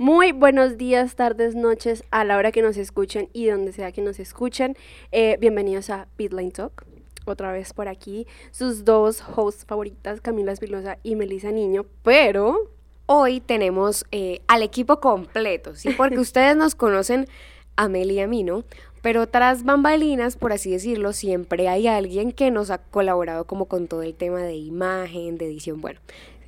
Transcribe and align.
Muy 0.00 0.30
buenos 0.30 0.78
días, 0.78 1.16
tardes, 1.16 1.56
noches, 1.56 2.04
a 2.12 2.22
la 2.24 2.36
hora 2.36 2.52
que 2.52 2.62
nos 2.62 2.76
escuchen 2.76 3.28
y 3.32 3.46
donde 3.46 3.72
sea 3.72 3.90
que 3.90 4.00
nos 4.00 4.20
escuchen. 4.20 4.76
Eh, 5.10 5.36
bienvenidos 5.40 5.90
a 5.90 6.06
Pitline 6.16 6.52
Talk. 6.52 6.86
Otra 7.26 7.50
vez 7.50 7.72
por 7.72 7.88
aquí, 7.88 8.26
sus 8.52 8.84
dos 8.84 9.20
hosts 9.36 9.64
favoritas, 9.64 10.20
Camila 10.20 10.52
Espilosa 10.52 10.98
y 11.02 11.16
Melissa 11.16 11.50
Niño, 11.50 11.84
pero 12.02 12.70
Hoy 13.10 13.40
tenemos 13.40 14.04
eh, 14.12 14.42
al 14.48 14.62
equipo 14.62 15.00
completo, 15.00 15.74
¿sí? 15.74 15.88
Porque 15.96 16.18
ustedes 16.18 16.54
nos 16.56 16.74
conocen 16.74 17.26
a 17.74 17.88
Mel 17.88 18.10
y 18.10 18.20
a 18.20 18.26
mí, 18.26 18.42
¿no? 18.44 18.64
Pero 19.00 19.26
tras 19.26 19.64
bambalinas, 19.64 20.36
por 20.36 20.52
así 20.52 20.72
decirlo, 20.72 21.14
siempre 21.14 21.68
hay 21.68 21.86
alguien 21.86 22.32
que 22.32 22.50
nos 22.50 22.70
ha 22.70 22.76
colaborado 22.76 23.46
como 23.46 23.64
con 23.64 23.88
todo 23.88 24.02
el 24.02 24.14
tema 24.14 24.42
de 24.42 24.56
imagen, 24.56 25.38
de 25.38 25.46
edición, 25.46 25.80
bueno, 25.80 26.00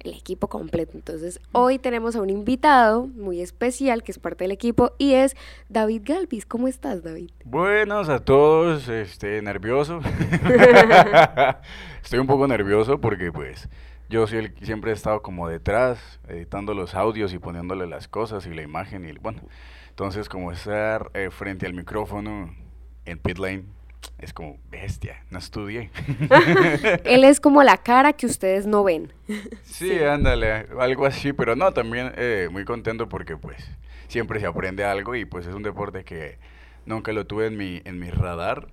el 0.04 0.14
equipo 0.14 0.48
completo. 0.48 0.92
Entonces, 0.94 1.40
hoy 1.52 1.78
tenemos 1.78 2.16
a 2.16 2.22
un 2.22 2.30
invitado 2.30 3.06
muy 3.06 3.40
especial 3.40 4.02
que 4.02 4.12
es 4.12 4.18
parte 4.18 4.44
del 4.44 4.52
equipo 4.52 4.92
y 4.98 5.14
es 5.14 5.36
David 5.68 6.02
Galvis. 6.04 6.46
¿Cómo 6.46 6.68
estás, 6.68 7.02
David? 7.02 7.30
Buenos 7.44 8.08
a 8.08 8.18
todos, 8.18 8.88
este, 8.88 9.40
nervioso. 9.42 10.00
Estoy 12.02 12.18
un 12.18 12.26
poco 12.26 12.46
nervioso 12.46 13.00
porque 13.00 13.30
pues 13.32 13.68
yo 14.08 14.26
soy 14.26 14.38
el 14.38 14.54
que 14.54 14.66
siempre 14.66 14.90
he 14.90 14.94
estado 14.94 15.22
como 15.22 15.48
detrás, 15.48 16.20
editando 16.28 16.74
los 16.74 16.94
audios 16.94 17.32
y 17.32 17.38
poniéndole 17.38 17.86
las 17.86 18.08
cosas 18.08 18.46
y 18.46 18.54
la 18.54 18.62
imagen 18.62 19.08
y 19.08 19.12
bueno, 19.18 19.42
entonces 19.88 20.28
como 20.28 20.50
estar 20.50 21.10
eh, 21.14 21.30
frente 21.30 21.66
al 21.66 21.74
micrófono 21.74 22.54
en 23.04 23.18
pit 23.18 23.38
lane 23.38 23.79
es 24.18 24.32
como 24.32 24.58
bestia, 24.70 25.22
no 25.30 25.38
estudié. 25.38 25.90
Él 27.04 27.24
es 27.24 27.40
como 27.40 27.62
la 27.62 27.78
cara 27.78 28.12
que 28.12 28.26
ustedes 28.26 28.66
no 28.66 28.84
ven. 28.84 29.12
Sí, 29.64 29.98
ándale, 30.02 30.66
algo 30.78 31.06
así, 31.06 31.32
pero 31.32 31.56
no, 31.56 31.72
también 31.72 32.12
eh, 32.16 32.48
muy 32.50 32.64
contento 32.64 33.08
porque 33.08 33.36
pues 33.36 33.64
siempre 34.08 34.40
se 34.40 34.46
aprende 34.46 34.84
algo 34.84 35.14
y 35.14 35.24
pues 35.24 35.46
es 35.46 35.54
un 35.54 35.62
deporte 35.62 36.04
que 36.04 36.38
nunca 36.84 37.12
lo 37.12 37.26
tuve 37.26 37.46
en 37.46 37.56
mi, 37.56 37.80
en 37.84 37.98
mi 37.98 38.10
radar 38.10 38.68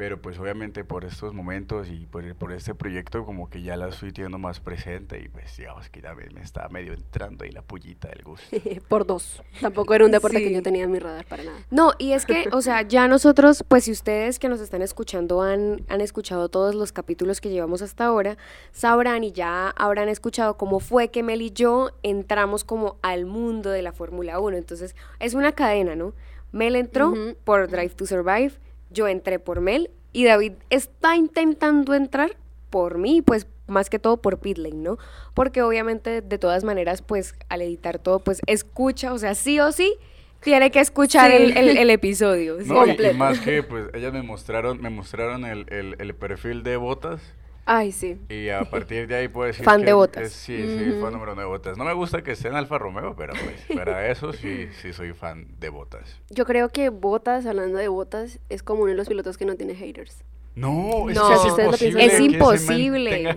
pero 0.00 0.18
pues 0.18 0.38
obviamente 0.38 0.82
por 0.82 1.04
estos 1.04 1.34
momentos 1.34 1.88
y 1.90 2.06
por, 2.06 2.34
por 2.36 2.52
este 2.52 2.74
proyecto 2.74 3.26
como 3.26 3.50
que 3.50 3.60
ya 3.60 3.76
la 3.76 3.88
estoy 3.88 4.12
teniendo 4.12 4.38
más 4.38 4.58
presente 4.58 5.20
y 5.22 5.28
pues 5.28 5.54
digamos 5.58 5.90
que 5.90 6.00
ya 6.00 6.14
me, 6.14 6.24
me 6.30 6.40
está 6.40 6.66
medio 6.70 6.94
entrando 6.94 7.44
ahí 7.44 7.50
la 7.50 7.60
pullita 7.60 8.08
del 8.08 8.22
gusto. 8.22 8.56
por 8.88 9.04
dos. 9.04 9.42
Tampoco 9.60 9.92
era 9.92 10.06
un 10.06 10.10
deporte 10.10 10.38
que 10.38 10.54
yo 10.54 10.62
tenía 10.62 10.84
en 10.84 10.90
mi 10.90 11.00
radar 11.00 11.26
para 11.26 11.42
nada. 11.42 11.58
No, 11.70 11.92
y 11.98 12.12
es 12.12 12.24
que, 12.24 12.48
o 12.50 12.62
sea, 12.62 12.80
ya 12.80 13.08
nosotros, 13.08 13.62
pues 13.68 13.84
si 13.84 13.92
ustedes 13.92 14.38
que 14.38 14.48
nos 14.48 14.62
están 14.62 14.80
escuchando 14.80 15.42
han, 15.42 15.84
han 15.90 16.00
escuchado 16.00 16.48
todos 16.48 16.74
los 16.74 16.92
capítulos 16.92 17.42
que 17.42 17.50
llevamos 17.50 17.82
hasta 17.82 18.06
ahora, 18.06 18.38
sabrán 18.72 19.22
y 19.22 19.32
ya 19.32 19.68
habrán 19.68 20.08
escuchado 20.08 20.56
cómo 20.56 20.80
fue 20.80 21.08
que 21.08 21.22
Mel 21.22 21.42
y 21.42 21.50
yo 21.50 21.90
entramos 22.02 22.64
como 22.64 22.96
al 23.02 23.26
mundo 23.26 23.68
de 23.68 23.82
la 23.82 23.92
Fórmula 23.92 24.40
1. 24.40 24.56
Entonces, 24.56 24.96
es 25.18 25.34
una 25.34 25.52
cadena, 25.52 25.94
¿no? 25.94 26.14
Mel 26.52 26.74
entró 26.74 27.12
por 27.44 27.68
Drive 27.68 27.90
to 27.90 28.06
Survive, 28.06 28.54
yo 28.90 29.08
entré 29.08 29.38
por 29.38 29.60
Mel 29.60 29.90
y 30.12 30.24
David 30.24 30.52
está 30.70 31.16
intentando 31.16 31.94
entrar 31.94 32.36
por 32.70 32.98
mí, 32.98 33.22
pues 33.22 33.46
más 33.66 33.88
que 33.88 33.98
todo 33.98 34.16
por 34.16 34.38
Pitlane, 34.38 34.76
¿no? 34.76 34.98
Porque 35.34 35.62
obviamente 35.62 36.22
de 36.22 36.38
todas 36.38 36.64
maneras, 36.64 37.02
pues 37.02 37.34
al 37.48 37.62
editar 37.62 37.98
todo, 37.98 38.18
pues 38.20 38.40
escucha, 38.46 39.12
o 39.12 39.18
sea, 39.18 39.34
sí 39.34 39.60
o 39.60 39.70
sí, 39.72 39.94
tiene 40.40 40.70
que 40.70 40.80
escuchar 40.80 41.30
el, 41.30 41.56
el, 41.56 41.90
episodio. 41.90 42.58
No, 42.64 42.86
y, 42.86 43.14
más 43.14 43.38
que, 43.40 43.62
pues 43.62 43.86
ellas 43.94 44.12
me 44.12 44.22
mostraron, 44.22 44.80
me 44.80 44.90
mostraron 44.90 45.44
el, 45.44 45.66
el 45.70 46.14
perfil 46.14 46.62
de 46.62 46.76
Botas 46.76 47.20
Ay, 47.64 47.92
sí. 47.92 48.18
Y 48.28 48.48
a 48.48 48.64
partir 48.64 49.06
de 49.06 49.16
ahí 49.16 49.28
puedo 49.28 49.46
decir 49.46 49.64
fan 49.64 49.84
de 49.84 49.92
botas. 49.92 50.32
sí, 50.32 50.56
sí, 50.56 50.92
fan 51.00 51.12
número 51.12 51.32
uno 51.32 51.42
de 51.42 51.46
botas. 51.46 51.76
No 51.76 51.84
me 51.84 51.92
gusta 51.92 52.22
que 52.22 52.34
sea 52.34 52.50
en 52.50 52.56
Alfa 52.56 52.78
Romeo, 52.78 53.14
pero 53.16 53.32
pues 53.32 53.78
para 53.78 54.08
eso 54.08 54.32
sí, 54.32 54.68
sí 54.80 54.92
soy 54.92 55.12
fan 55.12 55.46
de 55.58 55.68
botas. 55.68 56.20
Yo 56.30 56.44
creo 56.46 56.68
que 56.68 56.88
botas, 56.88 57.46
hablando 57.46 57.78
de 57.78 57.88
botas, 57.88 58.40
es 58.48 58.62
como 58.62 58.82
uno 58.82 58.90
de 58.90 58.96
los 58.96 59.08
pilotos 59.08 59.38
que 59.38 59.44
no 59.44 59.56
tiene 59.56 59.74
haters. 59.74 60.24
No, 60.56 61.08
es, 61.08 61.16
imposible. 61.16 62.04
Es 62.04 62.20
imposible. 62.20 63.36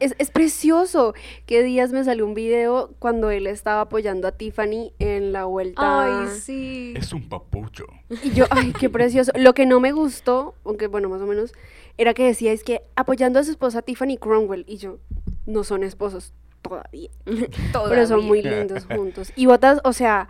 es, 0.00 0.14
es, 0.18 0.30
precioso. 0.30 1.14
Que 1.46 1.62
días 1.62 1.92
me 1.92 2.04
salió 2.04 2.26
un 2.26 2.34
video 2.34 2.90
cuando 2.98 3.30
él 3.30 3.46
estaba 3.46 3.80
apoyando 3.80 4.28
a 4.28 4.32
Tiffany 4.32 4.92
en 4.98 5.32
la 5.32 5.44
vuelta. 5.44 6.22
Ay, 6.22 6.28
sí. 6.38 6.92
Es 6.96 7.12
un 7.12 7.28
papucho. 7.28 7.86
Y 8.22 8.32
yo, 8.32 8.44
ay, 8.50 8.72
qué 8.78 8.90
precioso. 8.90 9.32
Lo 9.34 9.54
que 9.54 9.64
no 9.64 9.80
me 9.80 9.92
gustó, 9.92 10.54
aunque 10.64 10.88
bueno, 10.88 11.08
más 11.08 11.22
o 11.22 11.26
menos, 11.26 11.54
era 11.98 12.14
que 12.14 12.24
decía, 12.24 12.52
es 12.52 12.64
que 12.64 12.82
apoyando 12.96 13.38
a 13.38 13.44
su 13.44 13.50
esposa 13.50 13.82
Tiffany 13.82 14.16
Cromwell, 14.18 14.64
y 14.66 14.76
yo, 14.76 14.98
no 15.46 15.64
son 15.64 15.84
esposos 15.84 16.32
todavía, 16.62 17.10
pero 17.88 18.06
son 18.06 18.24
muy 18.24 18.42
lindos 18.42 18.86
juntos. 18.94 19.32
Y 19.36 19.46
Botas, 19.46 19.80
o 19.84 19.92
sea, 19.92 20.28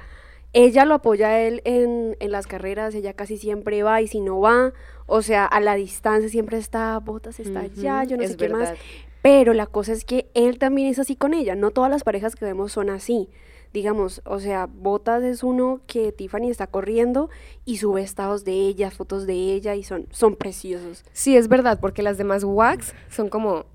ella 0.52 0.84
lo 0.84 0.94
apoya 0.94 1.28
a 1.28 1.40
él 1.40 1.62
en, 1.64 2.16
en, 2.20 2.30
las 2.30 2.46
carreras, 2.46 2.94
ella 2.94 3.14
casi 3.14 3.36
siempre 3.36 3.82
va, 3.82 4.00
y 4.02 4.08
si 4.08 4.20
no 4.20 4.40
va, 4.40 4.72
o 5.06 5.22
sea, 5.22 5.46
a 5.46 5.60
la 5.60 5.74
distancia 5.74 6.28
siempre 6.28 6.58
está, 6.58 6.98
Botas 6.98 7.40
está 7.40 7.60
allá, 7.60 8.04
yo 8.04 8.16
no 8.16 8.26
sé 8.26 8.36
qué 8.36 8.48
más. 8.48 8.74
Pero 9.22 9.54
la 9.54 9.66
cosa 9.66 9.92
es 9.92 10.04
que 10.04 10.30
él 10.34 10.58
también 10.58 10.88
es 10.88 10.98
así 10.98 11.16
con 11.16 11.32
ella, 11.32 11.54
no 11.54 11.70
todas 11.70 11.90
las 11.90 12.04
parejas 12.04 12.36
que 12.36 12.44
vemos 12.44 12.72
son 12.72 12.90
así 12.90 13.30
digamos, 13.74 14.22
o 14.24 14.38
sea, 14.38 14.66
Botas 14.66 15.24
es 15.24 15.42
uno 15.42 15.80
que 15.88 16.12
Tiffany 16.12 16.48
está 16.48 16.68
corriendo 16.68 17.28
y 17.64 17.78
sube 17.78 18.02
estados 18.02 18.44
de 18.44 18.52
ella, 18.52 18.92
fotos 18.92 19.26
de 19.26 19.34
ella 19.34 19.74
y 19.74 19.82
son, 19.82 20.06
son 20.12 20.36
preciosos. 20.36 21.04
Sí, 21.12 21.36
es 21.36 21.48
verdad, 21.48 21.80
porque 21.80 22.00
las 22.02 22.16
demás 22.16 22.44
wax 22.44 22.94
son 23.10 23.28
como, 23.28 23.66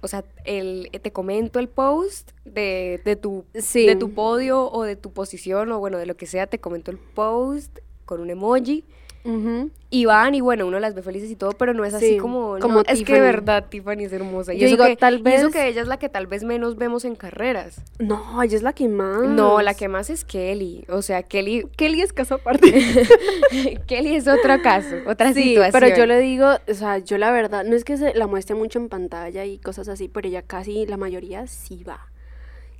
o 0.00 0.06
sea, 0.06 0.24
el, 0.44 0.88
te 1.02 1.10
comento 1.10 1.58
el 1.58 1.68
post 1.68 2.30
de, 2.44 3.00
de, 3.04 3.16
tu, 3.16 3.44
de 3.52 3.96
tu 3.96 4.14
podio 4.14 4.70
o 4.70 4.84
de 4.84 4.94
tu 4.94 5.12
posición 5.12 5.72
o 5.72 5.80
bueno, 5.80 5.98
de 5.98 6.06
lo 6.06 6.16
que 6.16 6.26
sea, 6.26 6.46
te 6.46 6.60
comento 6.60 6.92
el 6.92 6.98
post 6.98 7.80
con 8.04 8.20
un 8.20 8.30
emoji 8.30 8.84
y 9.88 10.04
van 10.04 10.34
y 10.34 10.40
bueno, 10.40 10.66
uno 10.66 10.78
las 10.78 10.94
ve 10.94 11.02
felices 11.02 11.30
y 11.30 11.36
todo, 11.36 11.52
pero 11.52 11.72
no 11.72 11.84
es 11.84 11.94
así 11.94 12.16
como, 12.18 12.58
como 12.60 12.82
es 12.82 13.02
que 13.02 13.14
de 13.14 13.20
verdad 13.20 13.66
Tiffany 13.68 14.04
es 14.04 14.12
hermosa. 14.12 14.52
Y 14.54 14.64
eso 14.64 14.76
que, 14.76 14.96
tal 14.96 15.22
vez... 15.22 15.40
eso 15.40 15.50
que 15.50 15.66
ella 15.68 15.82
es 15.82 15.88
la 15.88 15.98
que 15.98 16.08
tal 16.08 16.26
vez 16.26 16.44
menos 16.44 16.76
vemos 16.76 17.04
en 17.04 17.14
carreras. 17.14 17.80
No, 17.98 18.42
ella 18.42 18.56
es 18.56 18.62
la 18.62 18.72
que 18.72 18.88
más. 18.88 19.22
No, 19.22 19.62
la 19.62 19.74
que 19.74 19.88
más 19.88 20.10
es 20.10 20.24
Kelly. 20.24 20.84
O 20.88 21.02
sea, 21.02 21.22
Kelly... 21.22 21.66
Kelly 21.76 22.02
es 22.02 22.12
caso 22.12 22.36
aparte. 22.36 22.72
Kelly 23.86 24.16
es 24.16 24.28
otro 24.28 24.60
caso, 24.62 24.96
otra 25.06 25.32
sí, 25.32 25.42
situación. 25.42 25.72
pero 25.72 25.96
yo 25.96 26.06
le 26.06 26.20
digo, 26.20 26.48
o 26.68 26.74
sea, 26.74 26.98
yo 26.98 27.18
la 27.18 27.30
verdad, 27.30 27.64
no 27.64 27.74
es 27.74 27.84
que 27.84 27.96
se 27.96 28.14
la 28.14 28.26
muestre 28.26 28.54
mucho 28.54 28.78
en 28.78 28.88
pantalla 28.88 29.44
y 29.44 29.58
cosas 29.58 29.88
así, 29.88 30.08
pero 30.08 30.28
ella 30.28 30.42
casi, 30.42 30.86
la 30.86 30.96
mayoría 30.96 31.46
sí 31.46 31.84
va. 31.84 32.10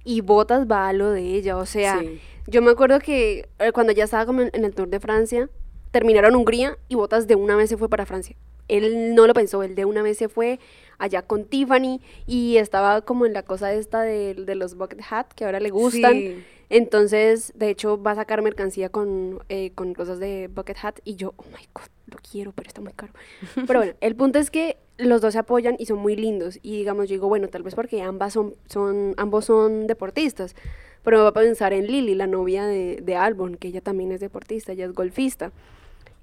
Y 0.05 0.21
Botas 0.21 0.67
va 0.71 0.89
a 0.89 0.93
lo 0.93 1.11
de 1.11 1.23
ella, 1.23 1.57
o 1.57 1.67
sea, 1.67 2.01
yo 2.47 2.63
me 2.63 2.71
acuerdo 2.71 3.01
que 3.01 3.49
eh, 3.59 3.73
cuando 3.73 3.93
ya 3.93 4.05
estaba 4.05 4.25
como 4.25 4.43
en 4.43 4.65
el 4.65 4.73
Tour 4.73 4.89
de 4.89 5.01
Francia, 5.01 5.51
terminaron 5.97 6.37
Hungría 6.37 6.77
y 6.89 6.95
Botas 6.95 7.27
de 7.27 7.37
una 7.37 7.57
vez 7.57 7.71
se 7.71 7.79
fue 7.79 7.89
para 7.89 8.05
Francia. 8.05 8.37
Él 8.69 9.15
no 9.15 9.27
lo 9.27 9.33
pensó, 9.33 9.63
él 9.63 9.75
de 9.75 9.87
una 9.87 10.03
vez 10.03 10.19
se 10.19 10.29
fue 10.29 10.61
allá 10.99 11.23
con 11.23 11.47
Tiffany 11.47 12.03
y 12.27 12.59
estaba 12.59 13.01
como 13.01 13.25
en 13.25 13.33
la 13.33 13.43
cosa 13.43 13.73
esta 13.73 14.03
de, 14.03 14.35
de 14.35 14.55
los 14.57 14.77
bucket 14.77 15.01
hat 15.11 15.29
que 15.29 15.47
ahora 15.47 15.59
le 15.59 15.71
gustan. 15.71 16.45
Entonces, 16.69 17.55
de 17.57 17.71
hecho, 17.71 18.03
va 18.03 18.11
a 18.11 18.17
sacar 18.17 18.43
mercancía 18.43 18.91
con, 18.91 19.39
eh, 19.49 19.71
con 19.75 19.95
cosas 19.95 20.19
de 20.19 20.51
bucket 20.55 20.77
hat 20.83 20.99
y 21.03 21.17
yo, 21.17 21.33
oh 21.39 21.45
my 21.45 21.67
god, 21.73 21.89
lo 22.09 22.19
quiero, 22.31 22.53
pero 22.53 22.69
está 22.69 22.83
muy 22.83 22.93
caro. 22.93 23.15
pero 23.67 23.79
bueno, 23.81 23.95
el 24.03 24.17
punto 24.17 24.39
es 24.39 24.51
que 24.51 24.77
los 24.99 25.23
dos 25.23 25.33
se 25.33 25.39
apoyan 25.39 25.77
y 25.79 25.87
son 25.87 26.01
muy 26.01 26.15
lindos. 26.15 26.59
Y 26.61 26.77
digamos, 26.77 27.09
yo 27.09 27.15
digo, 27.15 27.29
bueno, 27.29 27.49
tal 27.49 27.63
vez 27.63 27.75
porque 27.75 28.03
ambas 28.03 28.35
son, 28.35 28.55
son, 28.69 29.15
ambos 29.17 29.47
son 29.47 29.87
deportistas. 29.87 30.55
Pero 31.05 31.17
me 31.17 31.23
va 31.23 31.29
a 31.31 31.33
pensar 31.33 31.73
en 31.73 31.87
Lily, 31.87 32.17
la 32.17 32.27
novia 32.27 32.67
de, 32.67 33.01
de 33.01 33.17
Albon, 33.17 33.57
que 33.57 33.69
ella 33.69 33.81
también 33.81 34.13
es 34.13 34.21
deportista, 34.21 34.73
ella 34.73 34.85
es 34.85 34.93
golfista. 34.93 35.53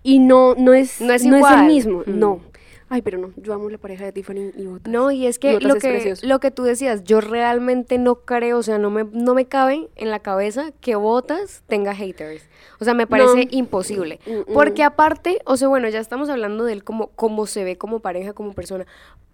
Y 0.03 0.19
no, 0.19 0.53
no 0.55 0.73
es, 0.73 0.99
no 1.01 1.13
es, 1.13 1.23
el 1.23 1.63
mismo, 1.65 2.03
mm. 2.05 2.19
no. 2.19 2.41
Ay, 2.89 3.01
pero 3.01 3.17
no, 3.17 3.31
yo 3.37 3.53
amo 3.53 3.69
la 3.71 3.79
pareja 3.79 4.05
de 4.05 4.11
Tiffany 4.11 4.51
y 4.55 4.67
Botas. 4.67 4.91
No, 4.91 5.09
y 5.09 5.25
es 5.25 5.39
que, 5.39 5.59
lo, 5.59 5.75
que 5.77 6.13
lo 6.21 6.39
que 6.39 6.51
tú 6.51 6.61
decías, 6.61 7.03
yo 7.03 7.21
realmente 7.21 7.97
no 7.97 8.17
creo, 8.17 8.59
o 8.59 8.61
sea, 8.61 8.77
no 8.77 8.91
me, 8.91 9.03
no 9.05 9.33
me 9.33 9.45
cabe 9.45 9.89
en 9.95 10.11
la 10.11 10.19
cabeza 10.19 10.71
que 10.79 10.95
Botas 10.95 11.63
tenga 11.65 11.95
haters. 11.95 12.43
O 12.79 12.85
sea, 12.85 12.93
me 12.93 13.07
parece 13.07 13.47
imposible. 13.49 14.19
Mm, 14.27 14.51
mm. 14.51 14.53
Porque 14.53 14.83
aparte, 14.83 15.39
o 15.45 15.57
sea, 15.57 15.69
bueno, 15.69 15.89
ya 15.89 15.99
estamos 15.99 16.29
hablando 16.29 16.65
de 16.65 16.73
él 16.73 16.83
como, 16.83 17.07
como 17.07 17.47
se 17.47 17.63
ve 17.63 17.79
como 17.79 17.99
pareja, 17.99 18.33
como 18.33 18.53
persona, 18.53 18.85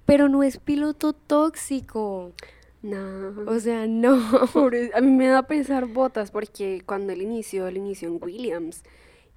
pero 0.05 0.29
no 0.29 0.41
es 0.43 0.57
piloto 0.57 1.11
tóxico. 1.11 2.31
No. 2.81 3.33
O 3.45 3.59
sea, 3.59 3.87
no. 3.87 4.21
a 4.93 5.01
mí 5.01 5.11
me 5.11 5.27
da 5.27 5.43
pesar 5.43 5.85
Botas 5.87 6.31
porque 6.31 6.81
cuando 6.85 7.11
él 7.11 7.21
inició, 7.23 7.67
él 7.67 7.75
inició 7.75 8.07
en 8.07 8.19
Williams 8.21 8.83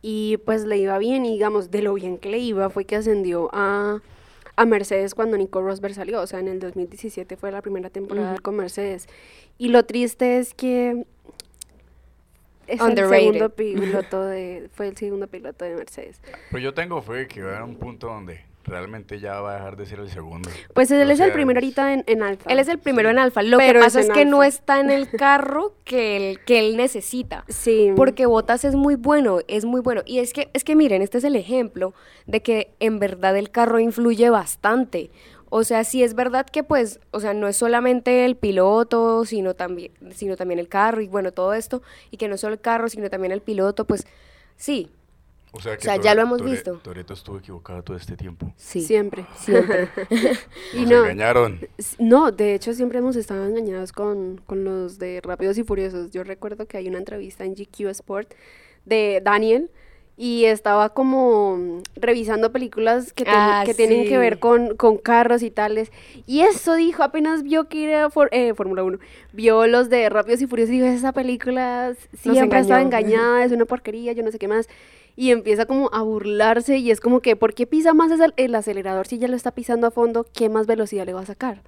y 0.02 0.36
pues 0.38 0.64
le 0.64 0.76
iba 0.76 0.98
bien 0.98 1.24
y 1.24 1.30
digamos 1.30 1.70
de 1.70 1.80
lo 1.80 1.94
bien 1.94 2.18
que 2.18 2.28
le 2.28 2.38
iba 2.38 2.68
fue 2.68 2.84
que 2.84 2.96
ascendió 2.96 3.48
a, 3.52 4.02
a 4.56 4.66
Mercedes 4.66 5.14
cuando 5.14 5.38
Nico 5.38 5.62
Rosberg 5.62 5.94
salió, 5.94 6.20
o 6.20 6.26
sea, 6.26 6.40
en 6.40 6.48
el 6.48 6.58
2017 6.58 7.36
fue 7.36 7.52
la 7.52 7.62
primera 7.62 7.88
temporada 7.88 8.36
con 8.40 8.56
Mercedes. 8.56 9.08
Y 9.58 9.68
lo 9.68 9.84
triste 9.84 10.38
es 10.38 10.54
que 10.54 11.06
es 12.66 12.80
el 12.80 12.96
segundo 12.96 13.50
piloto 13.50 14.24
de, 14.24 14.68
fue 14.72 14.88
el 14.88 14.96
segundo 14.96 15.28
piloto 15.28 15.64
de 15.64 15.76
Mercedes. 15.76 16.20
Pero 16.50 16.62
yo 16.62 16.74
tengo 16.74 17.00
fe 17.00 17.28
que 17.28 17.42
va 17.42 17.60
a 17.60 17.64
un 17.64 17.76
punto 17.76 18.08
donde 18.08 18.40
realmente 18.64 19.20
ya 19.20 19.40
va 19.40 19.52
a 19.52 19.54
dejar 19.54 19.76
de 19.76 19.86
ser 19.86 20.00
el 20.00 20.08
segundo. 20.08 20.50
Pues 20.74 20.90
él 20.90 21.10
es 21.10 21.20
el 21.20 21.32
primero 21.32 21.58
ahorita 21.58 21.92
en, 21.92 22.04
en, 22.06 22.22
alfa. 22.22 22.50
Él 22.50 22.58
es 22.58 22.68
el 22.68 22.78
primero 22.78 23.10
en 23.10 23.18
alfa. 23.18 23.42
Lo 23.42 23.58
que 23.58 23.74
pasa 23.74 24.00
es, 24.00 24.10
que 24.10 24.24
no 24.24 24.42
está 24.42 24.80
en 24.80 24.90
el 24.90 25.10
carro 25.10 25.74
que 25.84 26.16
él, 26.16 26.40
que 26.44 26.58
él 26.58 26.76
necesita. 26.76 27.44
Sí. 27.48 27.92
Porque 27.96 28.26
Botas 28.26 28.64
es 28.64 28.74
muy 28.74 28.94
bueno, 28.94 29.40
es 29.48 29.64
muy 29.64 29.80
bueno. 29.80 30.02
Y 30.06 30.18
es 30.18 30.32
que, 30.32 30.50
es 30.52 30.64
que 30.64 30.76
miren, 30.76 31.02
este 31.02 31.18
es 31.18 31.24
el 31.24 31.36
ejemplo 31.36 31.94
de 32.26 32.42
que 32.42 32.74
en 32.80 32.98
verdad 32.98 33.36
el 33.36 33.50
carro 33.50 33.78
influye 33.78 34.30
bastante. 34.30 35.10
O 35.54 35.64
sea, 35.64 35.84
sí 35.84 36.02
es 36.02 36.14
verdad 36.14 36.46
que 36.46 36.62
pues, 36.62 36.98
o 37.10 37.20
sea, 37.20 37.34
no 37.34 37.46
es 37.46 37.58
solamente 37.58 38.24
el 38.24 38.36
piloto, 38.36 39.26
sino 39.26 39.52
también, 39.54 39.92
sino 40.14 40.34
también 40.34 40.58
el 40.58 40.68
carro 40.68 41.02
y 41.02 41.08
bueno, 41.08 41.32
todo 41.32 41.52
esto, 41.52 41.82
y 42.10 42.16
que 42.16 42.26
no 42.26 42.38
solo 42.38 42.54
el 42.54 42.60
carro, 42.60 42.88
sino 42.88 43.10
también 43.10 43.32
el 43.32 43.42
piloto, 43.42 43.84
pues 43.84 44.06
sí, 44.56 44.88
o 45.54 45.60
sea, 45.60 45.76
que 45.76 45.86
ya 46.02 46.14
lo 46.14 46.22
hemos 46.22 46.42
visto. 46.42 46.80
Toreto 46.82 47.12
estuvo 47.12 47.38
equivocado 47.38 47.82
todo 47.82 47.96
este 47.96 48.16
tiempo. 48.16 48.52
Sí. 48.56 48.80
Siempre. 48.80 49.26
Siempre. 49.36 49.88
y 50.72 50.86
no, 50.86 51.04
engañaron. 51.04 51.60
No, 51.98 52.32
de 52.32 52.54
hecho 52.54 52.72
siempre 52.72 52.98
hemos 52.98 53.16
estado 53.16 53.46
engañados 53.46 53.92
con, 53.92 54.40
con 54.46 54.64
los 54.64 54.98
de 54.98 55.20
Rápidos 55.22 55.58
y 55.58 55.62
Furiosos. 55.64 56.10
Yo 56.10 56.24
recuerdo 56.24 56.66
que 56.66 56.78
hay 56.78 56.88
una 56.88 56.98
entrevista 56.98 57.44
en 57.44 57.54
GQ 57.54 57.88
Sport 57.90 58.32
de 58.86 59.20
Daniel 59.22 59.70
y 60.16 60.44
estaba 60.44 60.90
como 60.90 61.82
revisando 61.96 62.52
películas 62.52 63.12
que, 63.12 63.24
ah, 63.26 63.62
que 63.66 63.74
tienen 63.74 64.06
que 64.06 64.18
ver 64.18 64.38
con, 64.38 64.76
con, 64.76 64.98
carros 64.98 65.42
y 65.42 65.50
tales. 65.50 65.90
Y 66.26 66.40
eso 66.40 66.74
dijo, 66.74 67.02
apenas 67.02 67.42
vio 67.42 67.68
que 67.68 67.84
era 67.84 68.08
eh, 68.30 68.54
Fórmula 68.54 68.84
1, 68.84 68.98
vio 69.32 69.66
los 69.66 69.88
de 69.88 70.08
Rápidos 70.08 70.42
y 70.42 70.46
Furiosos 70.46 70.74
y 70.74 70.80
dijo, 70.80 70.86
esa 70.86 71.12
película 71.12 71.94
siempre 72.14 72.60
estaba 72.60 72.82
engañada, 72.82 73.44
es 73.44 73.52
una 73.52 73.64
porquería, 73.64 74.12
yo 74.12 74.22
no 74.22 74.30
sé 74.30 74.38
qué 74.38 74.48
más 74.48 74.68
y 75.16 75.30
empieza 75.30 75.66
como 75.66 75.90
a 75.92 76.02
burlarse 76.02 76.78
y 76.78 76.90
es 76.90 77.00
como 77.00 77.20
que, 77.20 77.36
¿por 77.36 77.54
qué 77.54 77.66
pisa 77.66 77.94
más 77.94 78.12
el 78.36 78.54
acelerador 78.54 79.06
si 79.06 79.18
ya 79.18 79.28
lo 79.28 79.36
está 79.36 79.52
pisando 79.52 79.86
a 79.86 79.90
fondo? 79.90 80.26
¿Qué 80.32 80.48
más 80.48 80.66
velocidad 80.66 81.06
le 81.06 81.12
va 81.12 81.20
a 81.20 81.26
sacar? 81.26 81.62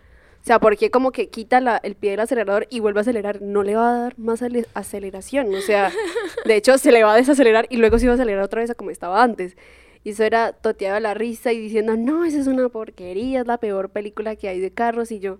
O 0.44 0.46
sea, 0.46 0.58
¿por 0.58 0.76
qué 0.76 0.90
como 0.90 1.10
que 1.10 1.30
quita 1.30 1.80
el 1.82 1.94
pie 1.94 2.10
del 2.10 2.20
acelerador 2.20 2.66
y 2.68 2.80
vuelve 2.80 3.00
a 3.00 3.02
acelerar? 3.02 3.40
No 3.40 3.62
le 3.62 3.76
va 3.76 3.88
a 3.88 3.98
dar 3.98 4.18
más 4.18 4.44
aceleración. 4.74 5.54
O 5.54 5.60
sea, 5.62 5.90
de 6.44 6.56
hecho, 6.56 6.76
se 6.76 6.92
le 6.92 7.02
va 7.02 7.14
a 7.14 7.16
desacelerar 7.16 7.66
y 7.70 7.78
luego 7.78 7.98
se 7.98 8.06
va 8.06 8.12
a 8.12 8.16
acelerar 8.16 8.44
otra 8.44 8.60
vez 8.60 8.70
a 8.70 8.74
como 8.74 8.90
estaba 8.90 9.22
antes. 9.22 9.56
Y 10.02 10.10
eso 10.10 10.22
era 10.22 10.52
toteado 10.52 11.00
la 11.00 11.14
risa 11.14 11.52
y 11.52 11.60
diciendo, 11.60 11.96
no, 11.96 12.26
esa 12.26 12.38
es 12.38 12.46
una 12.46 12.68
porquería, 12.68 13.40
es 13.40 13.46
la 13.46 13.56
peor 13.56 13.88
película 13.88 14.36
que 14.36 14.48
hay 14.48 14.60
de 14.60 14.70
carros. 14.70 15.12
Y 15.12 15.18
yo, 15.18 15.38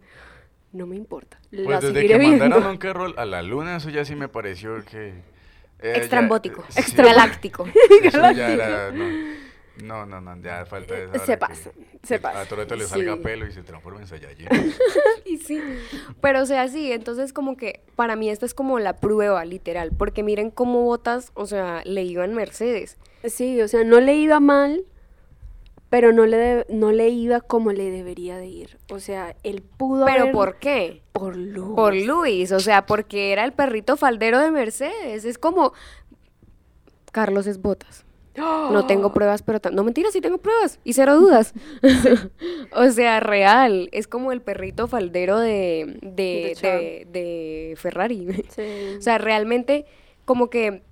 no 0.73 0.87
me 0.87 0.97
importa. 0.97 1.39
Pues 1.51 1.83
desde 1.83 2.07
que 2.07 2.19
mandaron 2.19 2.67
un 2.71 2.79
carro 2.79 3.13
a 3.19 3.27
la 3.27 3.43
luna, 3.43 3.77
eso 3.77 3.91
ya 3.91 4.07
sí 4.07 4.15
me 4.15 4.29
pareció 4.29 4.83
que 4.87 5.13
eh, 5.85 5.99
Extrambótico, 5.99 6.65
extragaláctico. 6.75 7.67
no, 9.83 10.07
no, 10.07 10.21
no, 10.21 10.41
ya 10.41 10.65
falta 10.65 10.97
eso. 10.97 11.25
Se 11.27 11.37
pasa, 11.37 11.73
se 12.03 12.19
pasa. 12.19 12.41
A 12.41 12.47
Toreto 12.47 12.75
le 12.75 12.87
salga 12.87 13.17
pelo 13.19 13.47
y 13.47 13.53
se 13.53 13.63
transforma 13.63 14.01
en 14.01 14.07
Saiyajin. 14.07 14.49
y 15.27 15.37
sí, 15.37 15.61
pero 16.23 16.41
o 16.41 16.47
sea, 16.47 16.69
sí, 16.69 16.91
entonces 16.91 17.35
como 17.35 17.59
que 17.59 17.83
para 17.97 18.17
mí 18.17 18.31
esta 18.31 18.47
es 18.47 18.55
como 18.55 18.79
la 18.79 18.97
prueba, 18.97 19.45
literal, 19.45 19.91
porque 19.97 20.23
miren 20.23 20.51
cómo 20.51 20.85
Botas, 20.85 21.33
o 21.35 21.47
sea, 21.47 21.83
le 21.85 22.03
iba 22.03 22.25
en 22.25 22.35
Mercedes. 22.35 22.97
Sí, 23.25 23.61
o 23.61 23.69
sea, 23.69 23.85
no 23.85 24.01
le 24.01 24.17
iba 24.17 24.41
mal, 24.41 24.85
pero 25.91 26.13
no 26.13 26.27
le, 26.27 26.67
no 26.69 26.93
le 26.93 27.09
iba 27.11 27.41
como 27.41 27.73
le 27.73 27.91
debería 27.91 28.37
de 28.37 28.47
ir. 28.47 28.79
O 28.91 28.99
sea, 28.99 29.37
él 29.43 29.63
pudo 29.63 30.07
¿Pero 30.07 30.33
por 30.33 30.57
qué? 30.59 31.03
Por 31.13 31.37
Luis. 31.37 31.77
Por 31.77 31.95
Luis, 31.95 32.53
o 32.53 32.61
sea, 32.61 32.87
porque 32.87 33.33
era 33.33 33.45
el 33.45 33.53
perrito 33.53 33.97
faldero 33.97 34.41
de 34.41 34.51
Mercedes. 34.51 35.25
Es 35.25 35.39
como... 35.39 35.73
Carlos 37.13 37.47
es 37.47 37.63
botas. 37.63 38.05
No 38.37 38.87
tengo 38.89 39.13
pruebas, 39.13 39.43
pero... 39.43 39.61
No, 39.71 39.85
mentira, 39.85 40.11
sí 40.11 40.21
tengo 40.21 40.39
pruebas. 40.39 40.81
Y 40.83 40.95
cero 40.95 41.15
dudas. 41.17 41.55
o 42.73 42.91
sea, 42.91 43.21
real. 43.21 43.89
Es 43.93 44.09
como 44.09 44.33
el 44.33 44.43
perrito 44.43 44.89
faldero 44.89 45.39
de, 45.39 45.99
de, 46.03 47.07
de, 47.11 47.75
Ferrari. 47.77 48.45
O 48.99 49.01
sea, 49.01 49.19
realmente 49.19 49.87
como 50.25 50.51
que 50.51 50.83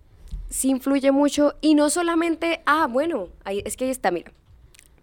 sí 0.48 0.70
influye 0.70 1.10
mucho. 1.10 1.54
Y 1.60 1.74
no 1.74 1.90
solamente... 1.90 2.60
Ah, 2.66 2.86
bueno, 2.88 3.30
ahí, 3.42 3.62
es 3.64 3.76
que 3.76 3.86
ahí 3.86 3.90
está, 3.90 4.12
mira 4.12 4.32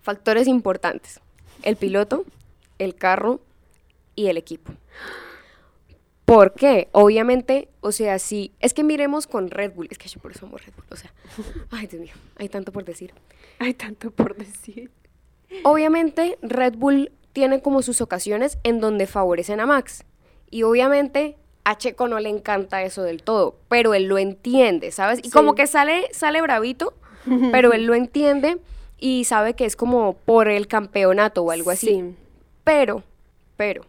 factores 0.09 0.47
importantes. 0.47 1.19
El 1.61 1.75
piloto, 1.75 2.25
el 2.79 2.95
carro 2.95 3.41
y 4.15 4.25
el 4.25 4.37
equipo. 4.37 4.73
¿Por 6.25 6.53
qué? 6.53 6.89
Obviamente, 6.93 7.69
o 7.81 7.91
sea, 7.91 8.17
si 8.17 8.51
es 8.59 8.73
que 8.73 8.83
miremos 8.83 9.27
con 9.27 9.51
Red 9.51 9.73
Bull, 9.73 9.87
es 9.91 9.99
que 9.99 10.07
yo 10.07 10.19
por 10.19 10.31
eso 10.31 10.47
amo 10.47 10.57
Red 10.57 10.73
Bull, 10.75 10.85
o 10.89 10.95
sea, 10.95 11.13
ay 11.69 11.85
Dios 11.85 12.01
mío, 12.01 12.13
hay 12.37 12.49
tanto 12.49 12.71
por 12.71 12.85
decir. 12.85 13.13
Hay 13.59 13.75
tanto 13.75 14.09
por 14.09 14.35
decir. 14.35 14.89
Obviamente, 15.63 16.39
Red 16.41 16.73
Bull 16.77 17.11
tiene 17.31 17.61
como 17.61 17.83
sus 17.83 18.01
ocasiones 18.01 18.57
en 18.63 18.79
donde 18.79 19.05
favorecen 19.05 19.59
a 19.59 19.67
Max. 19.67 20.05
Y 20.49 20.63
obviamente 20.63 21.37
a 21.65 21.77
Checo 21.77 22.07
no 22.07 22.19
le 22.19 22.29
encanta 22.29 22.81
eso 22.81 23.03
del 23.03 23.21
todo, 23.21 23.59
pero 23.67 23.93
él 23.93 24.05
lo 24.05 24.17
entiende, 24.17 24.91
¿sabes? 24.91 25.19
Y 25.21 25.29
como 25.29 25.53
que 25.53 25.67
sale, 25.67 26.07
sale 26.13 26.41
bravito, 26.41 26.95
pero 27.51 27.73
él 27.73 27.85
lo 27.85 27.93
entiende 27.93 28.57
y 28.99 29.23
sabe 29.25 29.53
que 29.53 29.65
es 29.65 29.75
como 29.75 30.13
por 30.13 30.47
el 30.47 30.67
campeonato 30.67 31.43
o 31.43 31.51
algo 31.51 31.71
así. 31.71 32.15
Pero, 32.63 33.03
pero, 33.57 33.83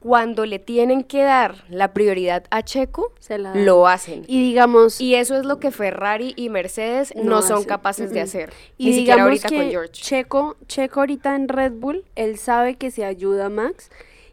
cuando 0.00 0.46
le 0.46 0.58
tienen 0.58 1.04
que 1.04 1.22
dar 1.22 1.64
la 1.68 1.92
prioridad 1.92 2.44
a 2.50 2.62
Checo, 2.62 3.12
lo 3.54 3.86
hacen. 3.86 4.24
Y 4.26 4.42
digamos... 4.42 5.00
Y 5.00 5.14
eso 5.14 5.36
es 5.36 5.44
lo 5.44 5.60
que 5.60 5.70
Ferrari 5.70 6.32
y 6.36 6.48
Mercedes 6.48 7.14
no, 7.14 7.42
son 7.42 7.64
capaces 7.64 8.10
de 8.10 8.22
hacer. 8.22 8.52
Y 8.78 8.92
digamos 8.92 9.24
ahorita 9.24 9.48
que 9.48 9.56
con 9.56 9.70
George. 9.70 9.92
Checo, 9.92 10.56
Checo 10.66 11.00
ahorita 11.00 11.36
en 11.36 11.48
Red 11.48 11.72
Bull, 11.72 12.04
él 12.16 12.38
sabe 12.38 12.76
que 12.76 12.90
si 12.90 13.02
ayuda 13.02 13.46
a 13.46 13.48
Max, 13.50 13.90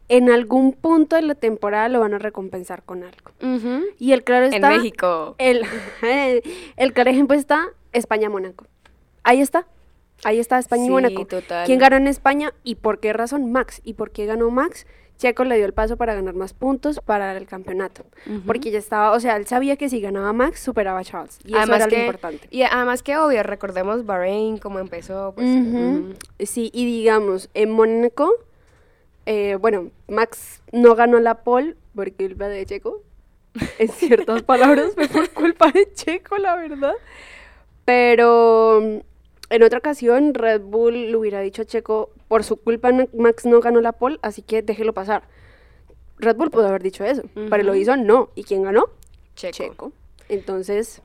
en 0.08 0.30
algún 0.30 0.72
punto 0.72 1.18
de 1.18 1.22
la 1.24 1.36
temporada 1.36 1.90
lo 1.90 2.00
van 2.00 2.14
a 2.14 2.18
recompensar 2.18 2.84
con 2.84 3.04
algo. 3.04 3.32
Y 4.00 4.14
el 4.14 4.24
claro 4.24 4.46
está... 4.46 4.74
En 4.74 4.78
México. 4.78 5.36
El, 5.38 5.66
el 6.78 6.94
claro 6.94 7.10
ejemplo 7.10 7.36
está 7.36 7.68
España-Mónaco. 7.92 8.66
Ahí 9.24 9.42
está. 9.42 9.68
Ahí 10.24 10.40
está 10.40 10.58
España 10.58 10.86
y 10.86 10.90
Mónaco. 10.90 11.26
Total. 11.26 11.66
¿Quién 11.66 11.80
ganó 11.80 11.96
en 11.96 12.08
España 12.08 12.54
y 12.64 12.76
por 12.76 13.00
qué 13.00 13.14
razón? 13.14 13.52
Max. 13.52 13.82
¿Y 13.84 13.94
por 13.94 14.12
qué 14.12 14.26
ganó 14.26 14.50
Max? 14.50 14.86
Checo 15.18 15.44
le 15.44 15.56
dio 15.58 15.66
el 15.66 15.74
paso 15.74 15.98
para 15.98 16.14
ganar 16.14 16.36
más 16.36 16.54
puntos 16.54 17.00
para 17.04 17.36
el 17.36 17.48
campeonato. 17.48 18.06
Porque 18.46 18.70
ya 18.70 18.80
estaba, 18.80 19.12
o 19.12 19.20
sea, 19.20 19.36
él 19.36 19.48
sabía 19.48 19.76
que 19.76 19.90
si 19.90 20.00
ganaba 20.00 20.32
Max, 20.32 20.60
superaba 20.60 21.00
a 21.00 21.04
Charles. 21.04 21.40
Y 21.44 21.56
eso 21.56 21.74
era 21.74 21.88
lo 21.88 21.98
importante. 21.98 22.48
Y 22.52 22.62
además 22.64 23.02
que 23.02 23.18
obvio, 23.18 23.42
recordemos 23.44 24.06
Bahrein, 24.06 24.58
cómo 24.58 24.80
empezó. 24.80 25.34
Pues, 25.36 25.48
sí, 26.48 26.70
y 26.74 26.86
digamos, 26.86 27.50
en 27.56 27.72
Mónaco, 27.72 28.32
eh, 29.26 29.58
bueno, 29.60 29.90
Max 30.08 30.62
no 30.72 30.96
ganó 30.96 31.20
la 31.20 31.44
pole 31.44 31.76
por 31.96 32.12
culpa 32.14 32.48
de 32.48 32.66
Checo. 32.66 33.02
En 33.80 33.90
ciertas 33.90 34.44
palabras, 34.44 34.92
fue 34.94 35.08
por 35.08 35.32
culpa 35.32 35.72
de 35.72 35.92
Checo, 35.94 36.38
la 36.38 36.56
verdad. 36.56 36.94
Pero 37.86 39.02
en 39.50 39.64
otra 39.64 39.80
ocasión, 39.80 40.34
Red 40.34 40.62
Bull 40.62 41.12
le 41.12 41.16
hubiera 41.16 41.40
dicho 41.42 41.62
a 41.62 41.66
Checo, 41.66 42.10
por 42.28 42.44
su 42.44 42.58
culpa 42.58 42.92
Max 43.14 43.46
no 43.46 43.60
ganó 43.62 43.82
la 43.82 43.94
pole, 43.94 44.20
así 44.22 44.42
que 44.42 44.62
déjelo 44.62 44.94
pasar. 44.94 45.24
Red 46.18 46.36
Bull 46.36 46.50
pudo 46.50 46.68
haber 46.68 46.84
dicho 46.84 47.04
eso, 47.06 47.24
pero 47.50 47.64
lo 47.64 47.76
hizo 47.76 47.96
no. 47.96 48.30
¿Y 48.36 48.44
quién 48.44 48.64
ganó? 48.64 48.90
Checo. 49.36 49.92
Entonces, 50.30 51.02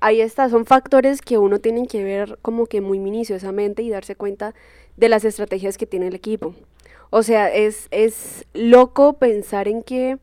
ahí 0.00 0.20
está, 0.20 0.48
son 0.48 0.66
factores 0.66 1.22
que 1.22 1.38
uno 1.38 1.58
tiene 1.58 1.86
que 1.88 2.04
ver 2.04 2.38
como 2.42 2.66
que 2.66 2.80
muy 2.80 2.98
minuciosamente 2.98 3.82
y 3.82 3.90
darse 3.90 4.16
cuenta 4.16 4.54
de 4.96 5.08
las 5.08 5.24
estrategias 5.24 5.78
que 5.78 5.86
tiene 5.86 6.08
el 6.08 6.14
equipo. 6.14 6.54
O 7.10 7.22
sea, 7.22 7.52
es, 7.52 7.88
es 7.90 8.44
loco 8.52 9.14
pensar 9.14 9.66
en 9.66 9.82
que 9.82 10.18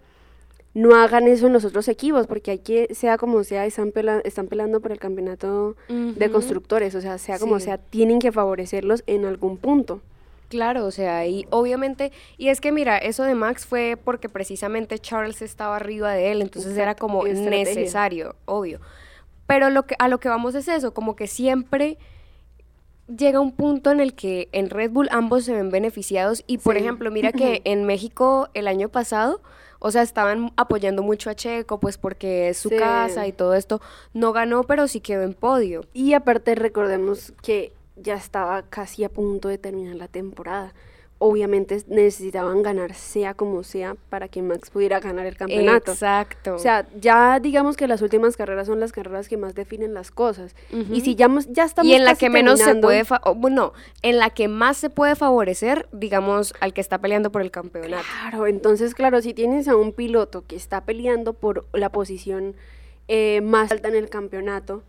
no 0.73 0.95
hagan 0.95 1.27
eso 1.27 1.47
en 1.47 1.53
los 1.53 1.65
otros 1.65 1.87
equipos, 1.87 2.27
porque 2.27 2.51
hay 2.51 2.59
que, 2.59 2.93
sea 2.93 3.17
como 3.17 3.43
sea, 3.43 3.65
están, 3.65 3.91
están 4.23 4.47
pelando 4.47 4.79
por 4.79 4.91
el 4.91 4.99
campeonato 4.99 5.75
de 5.89 6.31
constructores, 6.31 6.95
o 6.95 7.01
sea, 7.01 7.17
sea 7.17 7.39
como 7.39 7.59
sea, 7.59 7.77
tienen 7.77 8.19
que 8.19 8.31
favorecerlos 8.31 9.03
en 9.07 9.25
algún 9.25 9.57
punto. 9.57 10.01
Claro, 10.47 10.85
o 10.85 10.91
sea, 10.91 11.25
y 11.27 11.45
obviamente, 11.49 12.11
y 12.37 12.49
es 12.49 12.59
que 12.59 12.73
mira, 12.73 12.97
eso 12.97 13.23
de 13.23 13.35
Max 13.35 13.65
fue 13.65 13.97
porque 14.01 14.27
precisamente 14.27 14.99
Charles 14.99 15.41
estaba 15.41 15.77
arriba 15.77 16.11
de 16.11 16.31
él, 16.31 16.41
entonces 16.41 16.77
era 16.77 16.95
como 16.95 17.23
necesario, 17.23 18.35
obvio. 18.45 18.81
Pero 19.47 19.69
lo 19.69 19.85
que, 19.85 19.95
a 19.97 20.07
lo 20.07 20.19
que 20.19 20.29
vamos 20.29 20.55
es 20.55 20.67
eso, 20.67 20.93
como 20.93 21.15
que 21.15 21.27
siempre 21.27 21.97
llega 23.07 23.39
un 23.39 23.51
punto 23.51 23.91
en 23.91 23.99
el 23.99 24.13
que 24.13 24.49
en 24.51 24.69
Red 24.69 24.91
Bull 24.91 25.09
ambos 25.11 25.45
se 25.45 25.53
ven 25.53 25.69
beneficiados 25.69 26.43
y 26.47 26.57
por 26.57 26.77
ejemplo, 26.77 27.11
mira 27.11 27.31
que 27.31 27.61
en 27.65 27.85
México 27.85 28.49
el 28.53 28.67
año 28.67 28.89
pasado 28.89 29.41
o 29.83 29.89
sea, 29.89 30.03
estaban 30.03 30.51
apoyando 30.57 31.01
mucho 31.01 31.31
a 31.31 31.35
Checo, 31.35 31.79
pues 31.79 31.97
porque 31.97 32.49
es 32.49 32.59
su 32.59 32.69
casa 32.69 33.25
y 33.25 33.31
todo 33.31 33.55
esto. 33.55 33.81
No 34.13 34.31
ganó, 34.31 34.63
pero 34.63 34.87
sí 34.87 34.99
quedó 34.99 35.23
en 35.23 35.33
podio. 35.33 35.85
Y 35.91 36.13
aparte 36.13 36.53
recordemos 36.53 37.33
que 37.41 37.73
ya 37.95 38.13
estaba 38.13 38.61
casi 38.61 39.03
a 39.03 39.09
punto 39.09 39.47
de 39.47 39.57
terminar 39.57 39.95
la 39.95 40.07
temporada. 40.07 40.73
Obviamente 41.23 41.83
necesitaban 41.87 42.63
ganar 42.63 42.95
sea 42.95 43.35
como 43.35 43.61
sea 43.61 43.95
para 44.09 44.27
que 44.27 44.41
Max 44.41 44.71
pudiera 44.71 44.99
ganar 44.99 45.27
el 45.27 45.37
campeonato. 45.37 45.91
Exacto. 45.91 46.55
O 46.55 46.57
sea, 46.57 46.87
ya 46.99 47.39
digamos 47.39 47.77
que 47.77 47.87
las 47.87 48.01
últimas 48.01 48.35
carreras 48.35 48.65
son 48.65 48.79
las 48.79 48.91
carreras 48.91 49.29
que 49.29 49.37
más 49.37 49.53
definen 49.53 49.93
las 49.93 50.09
cosas. 50.09 50.55
Y 50.71 51.01
si 51.01 51.13
ya, 51.13 51.29
ya 51.49 51.65
estamos 51.65 51.91
Y 51.91 51.93
en 51.93 52.05
la 52.05 52.15
que 52.15 52.31
menos 52.31 52.59
se 52.59 52.73
puede, 52.73 53.03
bueno, 53.35 53.73
en 54.01 54.17
la 54.17 54.31
que 54.31 54.47
más 54.47 54.77
se 54.77 54.89
puede 54.89 55.15
favorecer, 55.15 55.87
digamos, 55.91 56.55
al 56.59 56.73
que 56.73 56.81
está 56.81 56.97
peleando 56.97 57.31
por 57.31 57.43
el 57.43 57.51
campeonato. 57.51 58.03
Claro, 58.19 58.47
entonces, 58.47 58.95
claro, 58.95 59.21
si 59.21 59.35
tienes 59.35 59.67
a 59.67 59.75
un 59.75 59.93
piloto 59.93 60.43
que 60.47 60.55
está 60.55 60.85
peleando 60.85 61.33
por 61.33 61.67
la 61.71 61.91
posición 61.91 62.55
eh, 63.07 63.41
más 63.41 63.71
alta 63.71 63.89
en 63.89 63.95
el 63.95 64.09
campeonato, 64.09 64.81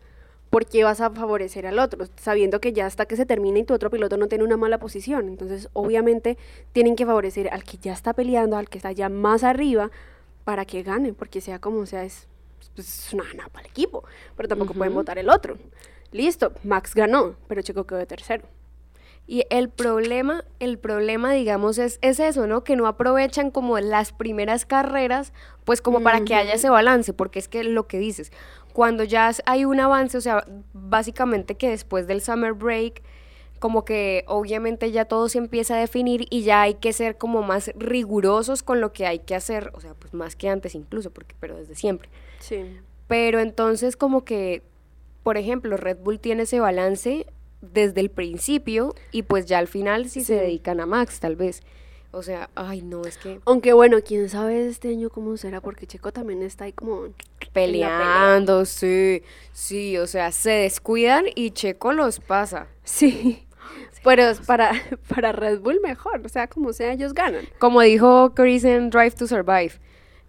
¿por 0.53 0.67
qué 0.67 0.83
vas 0.83 1.01
a 1.01 1.09
favorecer 1.09 1.65
al 1.65 1.79
otro? 1.79 2.05
Sabiendo 2.15 2.61
que 2.61 2.73
ya 2.73 2.85
hasta 2.85 3.07
que 3.07 3.15
se 3.15 3.25
termine 3.25 3.61
y 3.61 3.63
tu 3.63 3.73
otro 3.73 3.89
piloto 3.89 4.17
no 4.17 4.27
tiene 4.27 4.43
una 4.43 4.55
mala 4.55 4.77
posición. 4.77 5.27
Entonces, 5.27 5.67
obviamente, 5.73 6.37
tienen 6.73 6.95
que 6.95 7.07
favorecer 7.07 7.49
al 7.51 7.63
que 7.63 7.77
ya 7.77 7.91
está 7.91 8.13
peleando, 8.13 8.55
al 8.55 8.69
que 8.69 8.77
está 8.77 8.91
ya 8.91 9.09
más 9.09 9.43
arriba, 9.43 9.89
para 10.43 10.65
que 10.65 10.83
gane, 10.83 11.11
porque 11.11 11.41
sea 11.41 11.57
como 11.57 11.87
sea, 11.87 12.03
es, 12.03 12.27
pues, 12.75 13.09
una 13.13 13.23
gana 13.23 13.49
para 13.51 13.65
el 13.65 13.71
equipo. 13.71 14.03
Pero 14.37 14.47
tampoco 14.47 14.75
pueden 14.75 14.93
votar 14.93 15.17
el 15.17 15.31
otro. 15.31 15.57
Listo, 16.11 16.53
Max 16.63 16.93
ganó, 16.93 17.35
pero 17.47 17.63
Checo 17.63 17.87
quedó 17.87 17.97
de 17.97 18.05
tercero. 18.05 18.43
Y 19.25 19.45
el 19.49 19.69
problema, 19.69 20.43
el 20.59 20.77
problema, 20.77 21.31
digamos, 21.31 21.77
es, 21.77 21.97
es 22.01 22.19
eso, 22.19 22.45
¿no? 22.45 22.65
Que 22.65 22.75
no 22.75 22.87
aprovechan 22.87 23.51
como 23.51 23.79
las 23.79 24.11
primeras 24.11 24.65
carreras, 24.65 25.31
pues 25.63 25.81
como 25.81 26.03
para 26.03 26.25
que 26.25 26.35
haya 26.35 26.53
ese 26.53 26.69
balance, 26.69 27.13
porque 27.13 27.39
es 27.39 27.47
que 27.47 27.63
lo 27.63 27.87
que 27.87 27.99
dices, 27.99 28.33
cuando 28.73 29.03
ya 29.03 29.31
hay 29.45 29.65
un 29.65 29.79
avance, 29.79 30.17
o 30.17 30.21
sea, 30.21 30.45
básicamente 30.73 31.55
que 31.55 31.69
después 31.69 32.07
del 32.07 32.21
summer 32.21 32.53
break, 32.53 33.03
como 33.59 33.85
que 33.85 34.25
obviamente 34.27 34.91
ya 34.91 35.05
todo 35.05 35.29
se 35.29 35.37
empieza 35.37 35.75
a 35.75 35.79
definir 35.79 36.25
y 36.29 36.43
ya 36.43 36.63
hay 36.63 36.73
que 36.73 36.91
ser 36.91 37.17
como 37.17 37.43
más 37.43 37.71
rigurosos 37.75 38.61
con 38.61 38.81
lo 38.81 38.91
que 38.91 39.05
hay 39.05 39.19
que 39.19 39.35
hacer, 39.35 39.71
o 39.73 39.79
sea, 39.79 39.93
pues 39.93 40.13
más 40.13 40.35
que 40.35 40.49
antes 40.49 40.75
incluso, 40.75 41.11
porque 41.11 41.35
pero 41.39 41.55
desde 41.55 41.75
siempre. 41.75 42.09
Sí. 42.39 42.77
Pero 43.07 43.39
entonces 43.39 43.95
como 43.95 44.25
que, 44.25 44.63
por 45.23 45.37
ejemplo, 45.37 45.77
Red 45.77 45.99
Bull 45.99 46.19
tiene 46.19 46.43
ese 46.43 46.59
balance 46.59 47.27
desde 47.61 48.01
el 48.01 48.09
principio 48.09 48.95
y 49.11 49.21
pues 49.23 49.45
ya 49.45 49.59
al 49.59 49.67
final 49.67 50.09
sí, 50.09 50.23
se 50.23 50.35
dedican 50.35 50.81
a 50.81 50.85
Max, 50.85 51.19
tal 51.19 51.35
vez. 51.35 51.61
O 52.15 52.21
sea, 52.21 52.51
ay, 52.53 52.83
no, 52.83 53.01
es 53.05 53.17
que... 53.17 53.39
Aunque 53.45 53.73
bueno, 53.73 53.97
quién 54.05 54.29
sabe 54.29 54.67
este 54.67 54.89
año 54.89 55.09
cómo 55.09 55.35
será, 55.35 55.61
porque 55.61 55.87
Checo 55.87 56.11
también 56.11 56.43
está 56.43 56.65
ahí 56.65 56.71
como... 56.71 57.07
Peleando, 57.51 58.65
sí, 58.65 59.23
sí, 59.51 59.97
o 59.97 60.05
sea, 60.05 60.31
se 60.31 60.51
descuidan 60.51 61.25
y 61.33 61.51
Checo 61.51 61.91
los 61.91 62.19
pasa. 62.19 62.67
Sí, 62.83 63.47
pero 64.03 64.31
para, 64.45 64.73
para 65.07 65.31
Red 65.31 65.61
Bull 65.61 65.79
mejor, 65.81 66.21
o 66.23 66.29
sea, 66.29 66.47
como 66.47 66.71
sea, 66.71 66.93
ellos 66.93 67.15
ganan. 67.15 67.45
Como 67.57 67.81
dijo 67.81 68.33
Chris 68.35 68.63
en 68.63 68.91
Drive 68.91 69.11
to 69.11 69.25
Survive, 69.25 69.73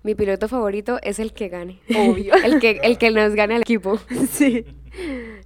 mi 0.03 0.14
piloto 0.14 0.49
favorito 0.49 0.99
es 1.03 1.19
el 1.19 1.35
que 1.35 1.49
gane. 1.49 1.81
Obvio. 1.95 2.35
el, 2.35 2.61
que, 2.61 2.81
el 2.83 2.97
que 2.97 3.11
nos 3.11 3.35
gane 3.35 3.57
al 3.57 3.62
equipo. 3.62 3.99
Sí. 4.31 4.64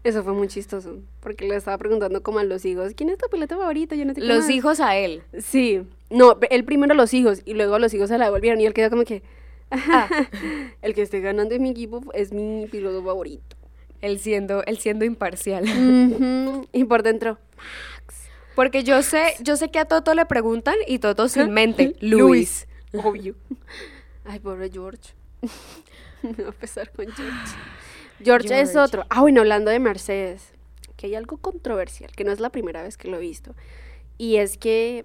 Eso 0.04 0.22
fue 0.22 0.32
muy 0.32 0.48
chistoso, 0.48 0.98
porque 1.20 1.46
le 1.48 1.56
estaba 1.56 1.78
preguntando 1.78 2.22
como 2.22 2.38
a 2.38 2.44
los 2.44 2.64
hijos, 2.64 2.92
¿quién 2.94 3.10
es 3.10 3.18
tu 3.18 3.28
piloto 3.28 3.56
favorito? 3.56 3.94
Yo 3.94 4.04
no 4.04 4.12
Los 4.16 4.48
hijos 4.50 4.80
a 4.80 4.96
él. 4.96 5.22
Sí. 5.38 5.82
No, 6.10 6.38
él 6.50 6.64
primero 6.64 6.94
los 6.94 7.14
hijos 7.14 7.42
y 7.44 7.54
luego 7.54 7.78
los 7.78 7.92
hijos 7.94 8.08
se 8.08 8.18
la 8.18 8.26
devolvieron 8.26 8.60
y 8.60 8.66
él 8.66 8.74
quedó 8.74 8.90
como 8.90 9.04
que, 9.04 9.22
ah. 9.70 10.08
el 10.82 10.94
que 10.94 11.02
esté 11.02 11.20
ganando 11.20 11.54
en 11.54 11.62
mi 11.62 11.70
equipo 11.70 12.02
es 12.14 12.32
mi 12.32 12.66
piloto 12.66 13.02
favorito. 13.02 13.56
Él 14.00 14.18
siendo, 14.18 14.64
él 14.64 14.78
siendo 14.78 15.04
imparcial. 15.04 15.64
Y 16.72 16.84
por 16.84 17.02
dentro, 17.02 17.38
Max. 17.56 18.28
Porque 18.54 18.82
yo 18.84 19.02
sé, 19.02 19.34
yo 19.40 19.56
sé 19.56 19.70
que 19.70 19.78
a 19.78 19.84
Toto 19.84 20.14
le 20.14 20.26
preguntan 20.26 20.76
y 20.86 20.98
Toto 20.98 21.28
sin 21.28 21.52
mente, 21.52 21.94
Luis. 22.00 22.66
Obvio. 22.92 23.34
Ay, 24.24 24.40
pobre 24.40 24.70
George. 24.70 25.14
a 26.46 26.52
pesar 26.52 26.90
con 26.92 27.06
George. 27.06 27.54
George. 28.22 28.60
es 28.60 28.76
otro. 28.76 29.04
Ah, 29.10 29.20
bueno, 29.20 29.40
hablando 29.40 29.70
de 29.70 29.78
Mercedes, 29.78 30.52
que 30.96 31.06
hay 31.06 31.14
algo 31.14 31.36
controversial, 31.38 32.10
que 32.12 32.24
no 32.24 32.32
es 32.32 32.40
la 32.40 32.50
primera 32.50 32.82
vez 32.82 32.96
que 32.96 33.08
lo 33.08 33.18
he 33.18 33.20
visto. 33.20 33.54
Y 34.18 34.36
es 34.36 34.58
que 34.58 35.04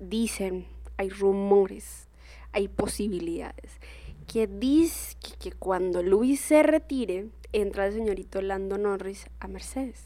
dicen, 0.00 0.66
hay 0.96 1.10
rumores, 1.10 2.08
hay 2.52 2.68
posibilidades, 2.68 3.78
que 4.26 4.46
dice 4.46 5.16
que, 5.40 5.52
cuando 5.52 6.02
Luis 6.02 6.40
se 6.40 6.62
retire, 6.62 7.28
entra 7.52 7.86
el 7.86 7.94
señorito 7.94 8.42
Lando 8.42 8.76
Norris 8.78 9.26
a 9.40 9.48
Mercedes. 9.48 10.02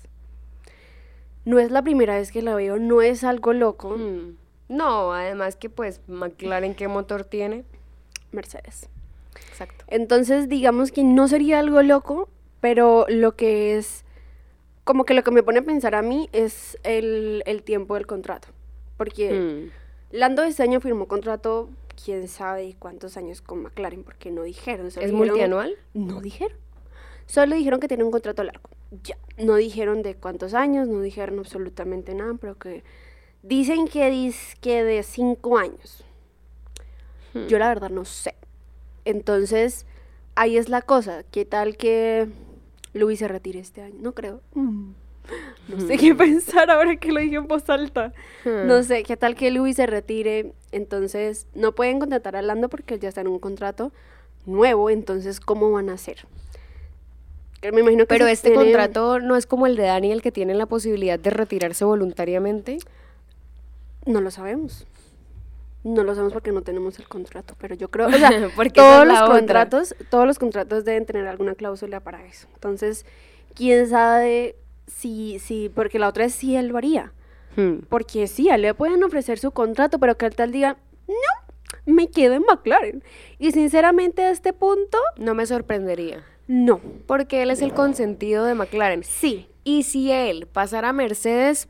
No 1.44 1.59
es 1.59 1.71
la 1.71 1.82
primera 1.82 2.16
vez 2.16 2.30
que 2.30 2.42
lo 2.42 2.54
veo, 2.54 2.78
no 2.78 3.02
es 3.02 3.25
algo 3.25 3.52
loco. 3.52 3.97
Mm. 3.97 4.37
No, 4.68 5.12
además 5.12 5.56
que 5.56 5.68
pues 5.68 6.00
McLaren 6.06 6.75
qué 6.75 6.88
motor 6.88 7.25
tiene. 7.25 7.64
Mercedes. 8.30 8.88
Exacto. 9.49 9.85
Entonces, 9.88 10.49
digamos 10.49 10.92
que 10.92 11.02
no 11.02 11.28
sería 11.28 11.59
algo 11.59 11.82
loco, 11.82 12.28
pero 12.62 13.04
lo 13.11 13.37
que 13.37 13.76
es, 13.76 14.07
como 14.85 15.04
que 15.04 15.12
lo 15.12 15.23
que 15.23 15.33
me 15.33 15.42
pone 15.42 15.59
a 15.59 15.62
pensar 15.62 15.95
a 15.95 16.00
mí 16.00 16.31
es 16.33 16.78
el, 16.85 17.42
tiempo 17.66 17.97
del 17.97 18.07
contrato. 18.07 18.49
Porque 18.97 19.33
mm. 19.33 19.83
Lando 20.12 20.45
este 20.45 20.62
año 20.62 20.78
firmó 20.81 21.09
contrato, 21.09 21.71
quién 22.04 22.28
sabe 22.28 22.76
cuántos 22.78 23.16
años 23.16 23.40
con 23.40 23.62
McLaren, 23.62 24.04
porque 24.04 24.31
no 24.31 24.42
dijeron. 24.42 24.88
¿Es 24.88 25.12
multianual? 25.12 25.75
No 25.95 26.21
dijeron. 26.21 26.57
Solo 27.26 27.57
dijeron 27.57 27.81
que 27.81 27.88
tiene 27.88 28.04
un 28.04 28.11
contrato 28.11 28.45
largo. 28.45 28.69
Ya. 29.02 29.16
No 29.38 29.57
dijeron 29.57 30.02
de 30.02 30.14
cuántos 30.14 30.52
años, 30.52 30.87
no 30.87 31.00
dijeron 31.00 31.38
absolutamente 31.38 32.14
nada, 32.14 32.35
pero 32.38 32.59
que 32.59 32.85
dicen 33.42 33.88
que, 33.88 34.33
que 34.61 34.85
de 34.85 35.02
cinco 35.02 35.57
años. 35.57 36.04
Hmm. 37.33 37.47
Yo 37.47 37.59
la 37.59 37.69
verdad 37.69 37.88
no 37.88 38.04
sé. 38.04 38.35
Entonces, 39.07 39.87
ahí 40.35 40.59
es 40.59 40.69
la 40.69 40.83
cosa. 40.83 41.25
¿Qué 41.31 41.47
tal 41.47 41.78
que 41.78 42.28
Luis 42.94 43.18
se 43.18 43.28
retire 43.28 43.61
este 43.61 43.82
año? 43.82 43.96
No 44.00 44.12
creo. 44.12 44.40
Mm. 44.54 44.92
No 45.68 45.87
sé 45.87 45.96
qué 45.96 46.14
pensar 46.16 46.70
ahora 46.70 46.96
que 46.96 47.12
lo 47.12 47.20
dije 47.20 47.37
en 47.37 47.46
voz 47.46 47.68
alta. 47.70 48.12
Hmm. 48.44 48.66
No 48.66 48.82
sé, 48.82 49.02
¿qué 49.04 49.16
tal 49.16 49.34
que 49.34 49.50
Luis 49.50 49.76
se 49.76 49.87
retire? 49.87 50.52
Entonces, 50.72 51.46
no 51.54 51.72
pueden 51.72 51.99
contratar 51.99 52.37
a 52.37 52.42
Lando 52.42 52.68
porque 52.68 52.99
ya 52.99 53.08
está 53.08 53.20
en 53.20 53.28
un 53.28 53.38
contrato 53.38 53.92
nuevo. 54.46 54.90
Entonces, 54.90 55.40
¿cómo 55.40 55.70
van 55.70 55.90
a 55.90 55.94
hacer? 55.94 56.26
Me 57.62 57.80
imagino 57.80 58.04
que 58.04 58.08
Pero 58.08 58.26
este 58.26 58.54
contrato 58.54 59.20
no 59.20 59.37
es 59.37 59.46
como 59.46 59.66
el 59.66 59.76
de 59.76 59.84
Daniel 59.84 60.20
que 60.20 60.32
tiene 60.32 60.54
la 60.54 60.66
posibilidad 60.66 61.18
de 61.18 61.30
retirarse 61.30 61.84
voluntariamente. 61.84 62.78
No 64.04 64.20
lo 64.20 64.32
sabemos. 64.32 64.84
No 65.85 66.05
lo 66.05 66.15
sabemos 66.15 66.33
porque 66.33 66.53
no 66.53 66.62
tenemos 66.62 66.99
el 66.99 67.09
contrato, 67.09 67.55
pero 67.59 67.75
yo 67.75 67.91
creo, 67.91 68.07
o 68.07 68.12
sea, 68.12 68.31
todos 68.75 69.07
los 69.07 69.21
contratos, 69.23 69.95
todos 70.11 70.27
los 70.27 70.39
contratos 70.39 70.85
deben 70.85 71.07
tener 71.07 71.27
alguna 71.27 71.55
cláusula 71.55 72.01
para 72.01 72.25
eso. 72.25 72.47
Entonces, 72.55 73.05
quién 73.55 73.89
sabe 73.89 74.57
si, 74.87 75.39
si, 75.41 75.69
porque 75.69 75.99
la 75.99 76.09
otra 76.09 76.25
es 76.25 76.35
si 76.35 76.57
él 76.57 76.69
lo 76.69 76.79
haría. 76.79 77.12
Hmm. 77.57 77.79
Porque 77.89 78.27
sí, 78.29 78.49
a 78.49 78.55
él 78.55 78.62
le 78.62 78.75
pueden 78.75 79.03
ofrecer 79.03 79.39
su 79.39 79.51
contrato, 79.51 79.99
pero 79.99 80.17
que 80.17 80.27
él 80.27 80.37
tal 80.37 80.53
diga, 80.53 80.77
no, 81.09 81.15
me 81.85 82.09
quedo 82.09 82.35
en 82.35 82.43
McLaren. 82.43 83.03
Y 83.39 83.53
sinceramente 83.53 84.23
a 84.23 84.31
este 84.31 84.53
punto... 84.53 84.99
No 85.17 85.35
me 85.35 85.47
sorprendería. 85.47 86.25
No. 86.47 86.81
Porque 87.07 87.43
él 87.43 87.51
es 87.51 87.62
el 87.62 87.75
consentido 87.75 88.45
de 88.45 88.55
McLaren. 88.55 89.05
Sí. 89.05 89.49
Y 89.65 89.85
si 89.85 90.11
él 90.11 90.47
pasara 90.47 90.91
a 90.91 90.93
Mercedes, 90.93 91.69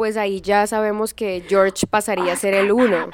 pues 0.00 0.16
ahí 0.16 0.40
ya 0.40 0.66
sabemos 0.66 1.12
que 1.12 1.44
George 1.46 1.86
pasaría 1.86 2.32
a 2.32 2.36
ser 2.36 2.54
el 2.54 2.72
uno. 2.72 3.10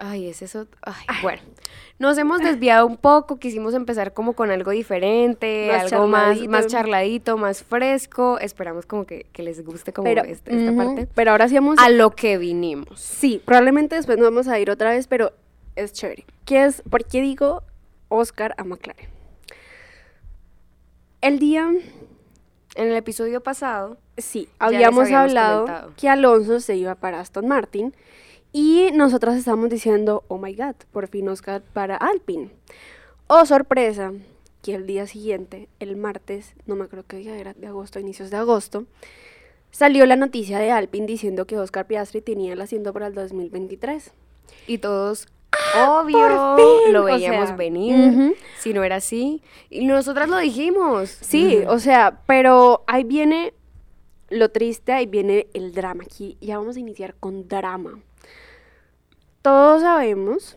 Ay, 0.00 0.26
es 0.26 0.42
eso. 0.42 0.66
Ay, 0.82 1.06
bueno. 1.22 1.40
Nos 2.00 2.18
hemos 2.18 2.40
desviado 2.40 2.84
un 2.84 2.96
poco, 2.96 3.38
quisimos 3.38 3.74
empezar 3.74 4.12
como 4.12 4.32
con 4.32 4.50
algo 4.50 4.72
diferente, 4.72 5.70
algo 5.70 6.08
más, 6.08 6.36
más 6.48 6.66
charladito, 6.66 7.36
más 7.36 7.62
fresco. 7.62 8.40
Esperamos 8.40 8.86
como 8.86 9.06
que, 9.06 9.24
les 9.36 9.64
guste 9.64 9.92
como 9.92 10.08
este, 10.08 10.52
esta 10.52 10.76
parte. 10.76 11.06
Pero 11.14 11.30
ahora 11.30 11.46
sí 11.46 11.54
vamos 11.54 11.78
a 11.78 11.88
lo 11.88 12.10
que 12.10 12.36
vinimos. 12.36 12.98
Sí, 12.98 13.40
probablemente 13.44 13.94
después 13.94 14.18
nos 14.18 14.32
vamos 14.32 14.48
a 14.48 14.58
ir 14.58 14.68
otra 14.68 14.90
vez, 14.90 15.06
pero 15.06 15.32
es 15.76 15.92
chévere. 15.92 16.26
¿Qué 16.44 16.64
es? 16.64 16.82
¿Por 16.90 17.04
qué 17.04 17.20
digo 17.20 17.62
Oscar 18.08 18.56
a 18.58 18.64
McLaren? 18.64 19.10
El 21.20 21.38
día 21.38 21.70
en 22.74 22.88
el 22.88 22.96
episodio 22.96 23.40
pasado, 23.40 23.98
sí, 24.16 24.48
habíamos, 24.58 25.10
hablado 25.10 25.92
que 25.96 26.08
Alonso 26.08 26.60
se 26.60 26.76
iba 26.76 26.94
para 26.94 27.20
Aston 27.20 27.48
Martin 27.48 27.94
y 28.52 28.90
nosotras 28.92 29.36
estábamos 29.36 29.70
diciendo, 29.70 30.24
oh 30.28 30.38
my 30.38 30.54
god, 30.54 30.74
por 30.92 31.08
fin 31.08 31.28
Oscar 31.28 31.62
para 31.72 31.96
Alpine. 31.96 32.50
Oh, 33.26 33.46
sorpresa, 33.46 34.12
que 34.62 34.74
el 34.74 34.86
día 34.86 35.06
siguiente, 35.06 35.68
el 35.78 35.96
martes, 35.96 36.54
no 36.66 36.76
me 36.76 36.84
acuerdo 36.84 37.04
qué 37.06 37.18
día 37.18 37.36
era, 37.36 37.54
de 37.54 37.66
agosto, 37.66 38.00
inicios 38.00 38.30
de 38.30 38.36
agosto, 38.36 38.86
salió 39.70 40.04
la 40.06 40.16
noticia 40.16 40.58
de 40.58 40.70
Alpine 40.70 41.06
diciendo 41.06 41.46
que 41.46 41.58
Oscar 41.58 41.86
Piastri 41.86 42.20
tenía 42.20 42.52
el 42.52 42.60
asiento 42.60 42.92
para 42.92 43.06
el 43.06 43.14
2023. 43.14 44.12
Y 44.66 44.78
todos, 44.78 45.28
Obvio, 45.76 46.56
lo 46.90 47.04
veíamos 47.04 47.56
venir, 47.56 48.36
si 48.58 48.72
no 48.72 48.82
era 48.84 48.96
así. 48.96 49.42
Y 49.68 49.86
nosotras 49.86 50.28
lo 50.28 50.38
dijimos. 50.38 51.10
Sí, 51.20 51.62
o 51.68 51.78
sea, 51.78 52.22
pero 52.26 52.84
ahí 52.86 53.04
viene 53.04 53.54
lo 54.30 54.48
triste 54.50 54.92
ahí 54.92 55.06
viene 55.06 55.48
el 55.52 55.72
drama. 55.72 56.04
Aquí 56.04 56.38
ya 56.40 56.58
vamos 56.58 56.76
a 56.76 56.80
iniciar 56.80 57.14
con 57.18 57.48
drama. 57.48 58.00
Todos 59.42 59.82
sabemos 59.82 60.56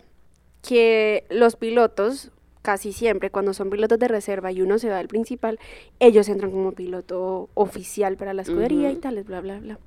que 0.66 1.26
los 1.28 1.56
pilotos, 1.56 2.30
casi 2.62 2.92
siempre, 2.92 3.30
cuando 3.30 3.52
son 3.52 3.70
pilotos 3.70 3.98
de 3.98 4.08
reserva 4.08 4.52
y 4.52 4.62
uno 4.62 4.78
se 4.78 4.88
va 4.88 4.98
al 4.98 5.08
principal, 5.08 5.58
ellos 6.00 6.28
entran 6.28 6.50
como 6.50 6.72
piloto 6.72 7.50
oficial 7.54 8.16
para 8.16 8.32
la 8.32 8.42
escudería 8.42 8.90
y 8.90 8.96
tales, 8.96 9.26
bla, 9.26 9.40
bla, 9.40 9.58
bla. 9.58 9.78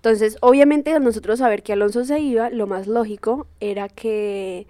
Entonces, 0.00 0.38
obviamente, 0.40 0.98
nosotros 0.98 1.40
saber 1.40 1.62
que 1.62 1.74
Alonso 1.74 2.06
se 2.06 2.18
iba, 2.20 2.48
lo 2.48 2.66
más 2.66 2.86
lógico 2.86 3.46
era 3.60 3.90
que, 3.90 4.66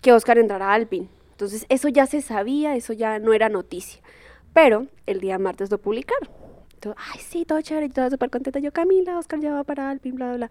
que 0.00 0.12
Oscar 0.12 0.38
entrara 0.38 0.70
a 0.70 0.74
Alpine. 0.74 1.08
Entonces, 1.32 1.66
eso 1.68 1.88
ya 1.88 2.06
se 2.06 2.22
sabía, 2.22 2.76
eso 2.76 2.92
ya 2.92 3.18
no 3.18 3.32
era 3.32 3.48
noticia. 3.48 4.00
Pero 4.54 4.86
el 5.06 5.18
día 5.18 5.40
martes 5.40 5.72
lo 5.72 5.78
publicaron. 5.78 6.30
Entonces, 6.74 7.02
ay, 7.12 7.20
sí, 7.20 7.44
todo 7.44 7.60
chévere, 7.60 7.88
todo 7.88 8.10
súper 8.10 8.30
contenta. 8.30 8.60
Yo, 8.60 8.70
Camila, 8.70 9.18
Oscar 9.18 9.40
ya 9.40 9.52
va 9.52 9.64
para 9.64 9.90
Alpine, 9.90 10.14
bla, 10.14 10.26
bla, 10.28 10.36
bla. 10.36 10.50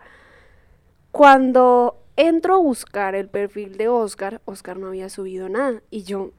Cuando 1.12 2.04
entro 2.18 2.56
a 2.56 2.58
buscar 2.58 3.16
el 3.16 3.30
perfil 3.30 3.78
de 3.78 3.88
Oscar, 3.88 4.42
Oscar 4.44 4.78
no 4.78 4.88
había 4.88 5.08
subido 5.08 5.48
nada. 5.48 5.82
Y 5.92 6.04
yo, 6.04 6.32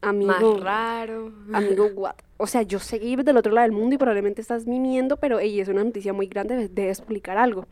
amigo. 0.00 0.30
Más 0.30 0.60
raro. 0.60 1.32
Amigo, 1.52 1.86
what? 1.96 2.14
O 2.36 2.46
sea, 2.46 2.62
yo 2.62 2.80
seguí 2.80 3.16
del 3.16 3.36
otro 3.36 3.52
lado 3.52 3.66
del 3.68 3.76
mundo 3.76 3.94
y 3.94 3.98
probablemente 3.98 4.40
estás 4.40 4.66
mimiendo, 4.66 5.16
pero 5.18 5.38
ella 5.38 5.62
es 5.62 5.68
una 5.68 5.84
noticia 5.84 6.12
muy 6.12 6.26
grande, 6.26 6.68
debes 6.68 6.98
explicar 6.98 7.38
algo. 7.38 7.66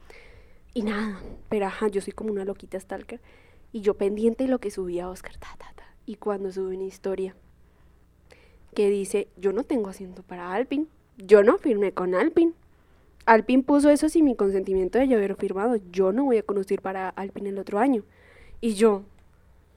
Y 0.74 0.82
nada, 0.82 1.20
pero 1.48 1.66
ajá, 1.66 1.88
yo 1.88 2.00
soy 2.00 2.12
como 2.12 2.30
una 2.30 2.44
loquita 2.44 2.78
stalker. 2.78 3.20
Y 3.72 3.80
yo 3.80 3.94
pendiente 3.94 4.44
de 4.44 4.50
lo 4.50 4.58
que 4.58 4.70
subía 4.70 5.08
Oscar, 5.08 5.36
ta, 5.36 5.48
ta, 5.58 5.72
ta. 5.74 5.84
Y 6.06 6.16
cuando 6.16 6.52
sube 6.52 6.76
una 6.76 6.84
historia 6.84 7.34
que 8.74 8.88
dice, 8.88 9.28
yo 9.36 9.52
no 9.52 9.64
tengo 9.64 9.90
asiento 9.90 10.22
para 10.22 10.52
Alpine, 10.52 10.86
yo 11.18 11.42
no 11.42 11.58
firmé 11.58 11.92
con 11.92 12.14
Alpine. 12.14 12.52
Alpine 13.26 13.62
puso 13.62 13.90
eso 13.90 14.08
sin 14.08 14.24
mi 14.24 14.34
consentimiento 14.34 14.98
de 14.98 15.08
yo 15.08 15.16
haber 15.16 15.36
firmado. 15.36 15.76
Yo 15.90 16.12
no 16.12 16.24
voy 16.24 16.38
a 16.38 16.42
conducir 16.42 16.80
para 16.80 17.08
Alpine 17.10 17.50
el 17.50 17.58
otro 17.58 17.78
año. 17.78 18.02
Y 18.60 18.74
yo, 18.74 19.02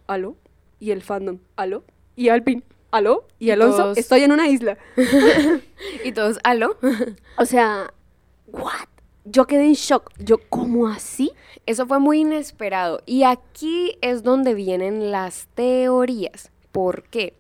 ¿aló? 0.08 0.36
Y 0.80 0.92
el 0.92 1.02
fandom, 1.02 1.40
¿aló? 1.56 1.84
Y 2.16 2.30
Alpine, 2.30 2.64
¿aló? 2.92 3.26
Y, 3.40 3.52
Alonso, 3.52 3.94
estoy 3.96 4.24
en 4.24 4.32
una 4.32 4.48
isla. 4.48 4.78
y 6.04 6.12
todos, 6.12 6.40
¿aló? 6.44 6.78
o 7.38 7.46
sea, 7.46 7.94
¿what? 8.48 8.88
Yo 9.26 9.48
quedé 9.48 9.66
en 9.66 9.74
shock. 9.74 10.12
Yo, 10.20 10.38
¿cómo 10.50 10.88
así? 10.88 11.32
Eso 11.66 11.88
fue 11.88 12.00
muy 12.00 12.22
inesperado. 12.22 13.02
Y 13.06 13.24
aquí 13.24 13.98
es 14.02 14.24
donde 14.24 14.54
vienen 14.54 15.12
las 15.12 15.48
teorías. 15.56 16.52
¿Por 16.72 17.04
qué? 17.04 17.36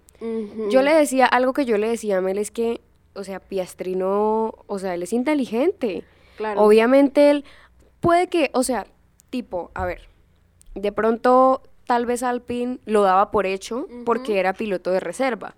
Yo 0.72 0.82
le 0.82 0.94
decía, 0.94 1.28
algo 1.28 1.54
que 1.54 1.66
yo 1.66 1.78
le 1.78 1.90
decía 1.90 2.18
a 2.18 2.22
Mel 2.22 2.40
es 2.40 2.50
que 2.50 2.82
o 3.16 3.24
sea, 3.24 3.40
Piastri 3.40 3.96
no, 3.96 4.54
o 4.68 4.80
sea, 4.80 4.94
él 4.94 5.04
es 5.04 5.14
inteligente. 5.14 6.04
Claro. 6.38 6.62
Obviamente 6.62 7.32
él 7.32 7.46
puede 8.02 8.28
que, 8.28 8.52
o 8.54 8.64
sea, 8.64 8.86
tipo, 9.30 9.72
a 9.74 9.86
ver, 9.86 10.02
de 10.75 10.92
pronto 10.92 11.64
tal 11.86 12.06
vez 12.06 12.24
Alpine 12.24 12.80
lo 12.86 13.04
daba 13.04 13.32
por 13.32 13.46
hecho 13.46 13.88
porque 14.06 14.39
era 14.39 14.54
piloto 14.54 14.92
de 14.92 15.00
reserva. 15.00 15.56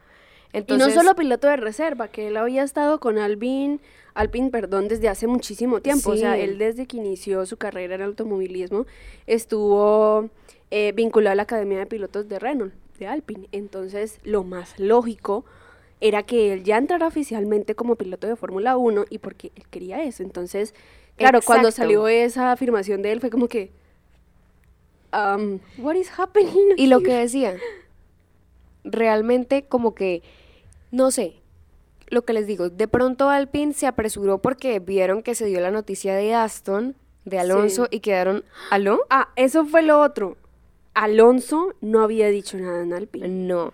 Entonces, 0.54 0.88
y 0.88 0.96
no 0.96 1.02
solo 1.02 1.16
piloto 1.16 1.48
de 1.48 1.58
reserva, 1.58 2.08
que 2.08 2.28
él 2.28 2.38
había 2.38 2.64
estado 2.64 3.00
con 3.00 3.18
Alpine, 3.18 3.80
Alpine, 4.14 4.50
perdón, 4.50 4.88
desde 4.88 5.10
hace 5.10 5.28
muchísimo 5.28 5.82
tiempo. 5.82 6.12
O 6.12 6.18
sea, 6.18 6.38
él 6.38 6.58
desde 6.58 6.88
que 6.88 6.98
inició 6.98 7.46
su 7.46 7.58
carrera 7.58 7.96
en 7.96 8.02
automovilismo 8.02 8.86
estuvo 9.28 10.30
eh, 10.72 10.94
vinculado 10.96 11.34
a 11.34 11.36
la 11.36 11.44
Academia 11.44 11.80
de 11.80 11.86
Pilotos 11.86 12.28
de 12.28 12.40
Renault, 12.40 12.74
de 12.98 13.08
Alpine. 13.08 13.48
Entonces, 13.52 14.20
lo 14.24 14.44
más 14.44 14.80
lógico 14.80 15.46
era 16.00 16.24
que 16.24 16.54
él 16.54 16.64
ya 16.64 16.78
entrara 16.78 17.08
oficialmente 17.08 17.76
como 17.76 17.96
piloto 17.96 18.28
de 18.28 18.36
Fórmula 18.36 18.78
1 18.78 19.06
y 19.10 19.18
porque 19.20 19.52
él 19.56 19.64
quería 19.70 20.04
eso. 20.04 20.24
Entonces, 20.24 20.74
claro, 21.16 21.40
cuando 21.46 21.72
salió 21.72 22.08
esa 22.08 22.52
afirmación 22.52 23.02
de 23.02 23.12
él 23.12 23.20
fue 23.20 23.30
como 23.30 23.48
que, 23.48 23.72
um, 25.14 25.60
what 25.78 25.96
is 25.96 26.10
happening? 26.18 26.74
Y 26.78 26.88
lo 26.88 27.02
que 27.02 27.14
decía, 27.14 27.56
realmente 28.84 29.66
como 29.66 29.96
que, 29.96 30.24
no 30.92 31.12
sé, 31.12 31.36
lo 32.08 32.24
que 32.24 32.34
les 32.34 32.48
digo, 32.48 32.70
de 32.70 32.88
pronto 32.88 33.30
Alpine 33.30 33.74
se 33.74 33.88
apresuró 33.88 34.40
porque 34.40 34.80
vieron 34.80 35.24
que 35.24 35.36
se 35.36 35.46
dio 35.46 35.60
la 35.60 35.72
noticia 35.72 36.16
de 36.16 36.34
Aston, 36.34 36.96
de 37.26 37.40
Alonso, 37.40 37.88
y 37.92 38.00
quedaron, 38.00 38.46
¿aló? 38.72 39.02
Ah, 39.10 39.30
eso 39.36 39.66
fue 39.66 39.82
lo 39.82 40.00
otro. 40.02 40.38
Alonso 40.94 41.74
no 41.82 42.02
había 42.02 42.30
dicho 42.30 42.58
nada 42.58 42.82
en 42.82 42.94
Alpine. 42.94 43.28
No 43.28 43.74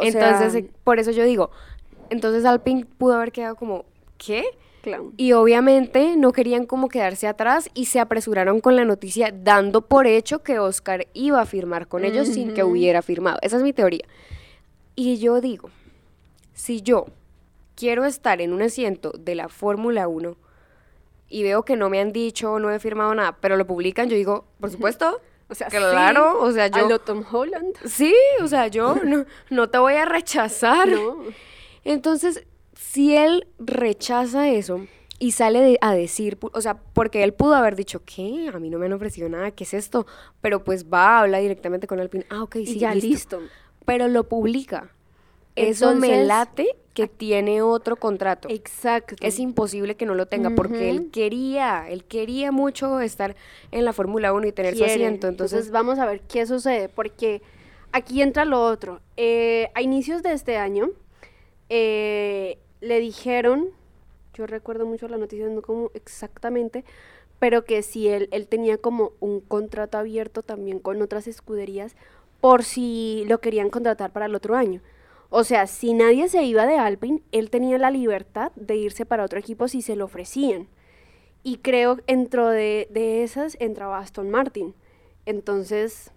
entonces, 0.00 0.64
por 0.84 0.98
eso 0.98 1.10
yo 1.10 1.24
digo, 1.24 1.50
entonces 2.10 2.44
Alpine 2.44 2.86
pudo 2.98 3.14
haber 3.14 3.32
quedado 3.32 3.56
como, 3.56 3.84
¿qué? 4.18 4.44
Y 5.16 5.32
obviamente 5.32 6.16
no 6.16 6.32
querían 6.32 6.66
como 6.66 6.88
quedarse 6.88 7.26
atrás 7.26 7.70
y 7.74 7.86
se 7.86 8.00
apresuraron 8.00 8.60
con 8.60 8.76
la 8.76 8.84
noticia 8.84 9.32
dando 9.32 9.82
por 9.82 10.06
hecho 10.06 10.42
que 10.42 10.58
Oscar 10.58 11.06
iba 11.12 11.40
a 11.40 11.46
firmar 11.46 11.88
con 11.88 12.04
ellos 12.04 12.28
sin 12.28 12.54
que 12.54 12.64
hubiera 12.64 13.02
firmado. 13.02 13.38
Esa 13.42 13.56
es 13.56 13.62
mi 13.62 13.72
teoría. 13.72 14.04
Y 14.94 15.18
yo 15.18 15.40
digo, 15.40 15.70
si 16.54 16.80
yo 16.80 17.06
quiero 17.74 18.04
estar 18.04 18.40
en 18.40 18.52
un 18.52 18.62
asiento 18.62 19.12
de 19.12 19.34
la 19.34 19.48
Fórmula 19.48 20.08
1 20.08 20.36
y 21.28 21.42
veo 21.42 21.64
que 21.64 21.76
no 21.76 21.90
me 21.90 22.00
han 22.00 22.12
dicho, 22.12 22.58
no 22.58 22.70
he 22.70 22.78
firmado 22.78 23.14
nada, 23.14 23.36
pero 23.40 23.56
lo 23.56 23.66
publican, 23.66 24.08
yo 24.08 24.16
digo, 24.16 24.46
por 24.60 24.70
supuesto, 24.70 25.20
o 25.48 25.54
sea, 25.54 25.68
claro, 25.68 26.40
o 26.40 26.50
sea, 26.50 26.68
yo... 26.68 26.86
A 26.86 26.88
lo 26.88 26.98
Tom 26.98 27.24
Holland. 27.30 27.76
Sí, 27.84 28.14
o 28.42 28.48
sea, 28.48 28.66
yo 28.68 28.96
no, 29.04 29.26
no 29.50 29.68
te 29.68 29.78
voy 29.78 29.94
a 29.94 30.04
rechazar. 30.04 30.88
No. 30.88 31.18
Entonces, 31.84 32.44
si 32.76 33.16
él 33.16 33.46
rechaza 33.58 34.50
eso 34.50 34.86
y 35.18 35.32
sale 35.32 35.78
a 35.80 35.94
decir, 35.94 36.38
o 36.40 36.60
sea, 36.60 36.76
porque 36.76 37.24
él 37.24 37.32
pudo 37.32 37.54
haber 37.54 37.74
dicho, 37.74 38.02
¿qué? 38.04 38.50
A 38.52 38.58
mí 38.58 38.68
no 38.68 38.78
me 38.78 38.86
han 38.86 38.92
ofrecido 38.92 39.28
nada, 39.28 39.50
¿qué 39.50 39.64
es 39.64 39.74
esto? 39.74 40.06
Pero 40.42 40.62
pues 40.62 40.86
va, 40.86 41.20
habla 41.20 41.38
directamente 41.38 41.86
con 41.86 42.00
Alpine. 42.00 42.26
Ah, 42.28 42.42
ok, 42.42 42.56
sí, 42.56 42.78
ya 42.78 42.94
listo. 42.94 43.40
Pero 43.86 44.08
lo 44.08 44.28
publica. 44.28 44.90
Eso 45.54 45.94
me 45.94 46.24
late 46.24 46.76
que 46.92 47.08
tiene 47.08 47.62
otro 47.62 47.96
contrato. 47.96 48.48
Exacto. 48.50 49.16
Es 49.20 49.38
imposible 49.38 49.96
que 49.96 50.04
no 50.04 50.14
lo 50.14 50.26
tenga 50.26 50.50
porque 50.50 50.90
él 50.90 51.10
quería, 51.10 51.88
él 51.88 52.04
quería 52.04 52.52
mucho 52.52 53.00
estar 53.00 53.36
en 53.70 53.86
la 53.86 53.94
Fórmula 53.94 54.34
1 54.34 54.48
y 54.48 54.52
tener 54.52 54.76
su 54.76 54.84
asiento. 54.84 55.28
Entonces, 55.28 55.70
vamos 55.70 55.98
a 55.98 56.04
ver 56.04 56.20
qué 56.20 56.46
sucede 56.46 56.90
porque 56.90 57.40
aquí 57.92 58.20
entra 58.20 58.44
lo 58.44 58.62
otro. 58.62 59.00
Eh, 59.16 59.70
a 59.74 59.80
inicios 59.80 60.22
de 60.22 60.32
este 60.32 60.58
año 60.58 60.90
eh, 61.68 62.58
le 62.86 63.00
dijeron, 63.00 63.70
yo 64.34 64.46
recuerdo 64.46 64.86
mucho 64.86 65.08
la 65.08 65.16
noticia, 65.16 65.48
no 65.48 65.62
como 65.62 65.90
exactamente, 65.94 66.84
pero 67.38 67.64
que 67.64 67.82
si 67.82 68.08
él, 68.08 68.28
él 68.32 68.48
tenía 68.48 68.78
como 68.78 69.12
un 69.20 69.40
contrato 69.40 69.98
abierto 69.98 70.42
también 70.42 70.78
con 70.78 71.02
otras 71.02 71.26
escuderías 71.26 71.96
por 72.40 72.64
si 72.64 73.24
lo 73.26 73.40
querían 73.40 73.70
contratar 73.70 74.12
para 74.12 74.26
el 74.26 74.34
otro 74.34 74.56
año. 74.56 74.80
O 75.30 75.44
sea, 75.44 75.66
si 75.66 75.92
nadie 75.92 76.28
se 76.28 76.44
iba 76.44 76.66
de 76.66 76.78
Alpine, 76.78 77.22
él 77.32 77.50
tenía 77.50 77.78
la 77.78 77.90
libertad 77.90 78.52
de 78.54 78.76
irse 78.76 79.04
para 79.04 79.24
otro 79.24 79.38
equipo 79.38 79.68
si 79.68 79.82
se 79.82 79.96
lo 79.96 80.04
ofrecían. 80.04 80.68
Y 81.42 81.58
creo 81.58 81.96
dentro 82.06 82.48
de, 82.48 82.88
de 82.90 83.22
esas 83.22 83.56
entraba 83.60 83.98
Aston 83.98 84.30
Martin. 84.30 84.74
Entonces, 85.26 86.12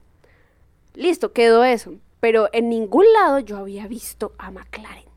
listo, 0.93 1.33
quedó 1.33 1.63
eso. 1.63 1.95
Pero 2.19 2.49
en 2.53 2.69
ningún 2.69 3.05
lado 3.13 3.39
yo 3.39 3.57
había 3.57 3.87
visto 3.87 4.33
a 4.37 4.51
McLaren. 4.51 5.08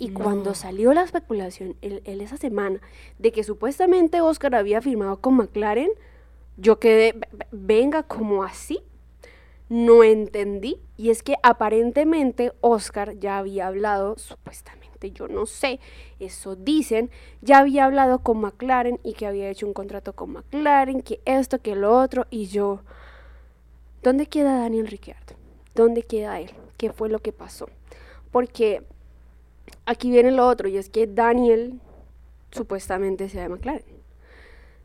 Y 0.00 0.10
cuando 0.10 0.54
salió 0.54 0.92
la 0.92 1.02
especulación 1.02 1.76
en 1.80 2.20
esa 2.20 2.36
semana 2.36 2.80
de 3.18 3.30
que 3.30 3.44
supuestamente 3.44 4.20
Oscar 4.20 4.56
había 4.56 4.80
firmado 4.80 5.20
con 5.20 5.34
McLaren, 5.34 5.90
yo 6.56 6.80
quedé, 6.80 7.14
venga, 7.52 8.02
como 8.02 8.42
así? 8.42 8.82
no 9.70 10.02
entendí. 10.02 10.78
Y 10.98 11.08
es 11.08 11.22
que 11.22 11.36
aparentemente 11.42 12.52
Oscar 12.60 13.18
ya 13.18 13.38
había 13.38 13.68
hablado, 13.68 14.18
supuestamente, 14.18 15.12
yo 15.12 15.28
no 15.28 15.46
sé, 15.46 15.80
eso 16.18 16.56
dicen, 16.56 17.10
ya 17.40 17.60
había 17.60 17.86
hablado 17.86 18.18
con 18.18 18.38
McLaren 18.42 19.00
y 19.02 19.14
que 19.14 19.26
había 19.26 19.48
hecho 19.48 19.66
un 19.66 19.72
contrato 19.72 20.12
con 20.12 20.32
McLaren, 20.32 21.00
que 21.00 21.22
esto, 21.24 21.62
que 21.62 21.74
lo 21.74 21.98
otro, 21.98 22.26
y 22.28 22.46
yo, 22.46 22.80
¿dónde 24.02 24.26
queda 24.26 24.58
Daniel 24.58 24.88
Ricciardo? 24.88 25.36
¿Dónde 25.74 26.02
queda 26.02 26.38
él? 26.40 26.50
¿Qué 26.76 26.92
fue 26.92 27.08
lo 27.08 27.20
que 27.20 27.32
pasó? 27.32 27.70
Porque 28.30 28.82
aquí 29.90 30.10
viene 30.10 30.30
lo 30.30 30.46
otro, 30.46 30.68
y 30.68 30.76
es 30.76 30.88
que 30.88 31.06
Daniel 31.06 31.80
supuestamente 32.50 33.28
sea 33.28 33.42
de 33.42 33.48
McLaren. 33.48 34.00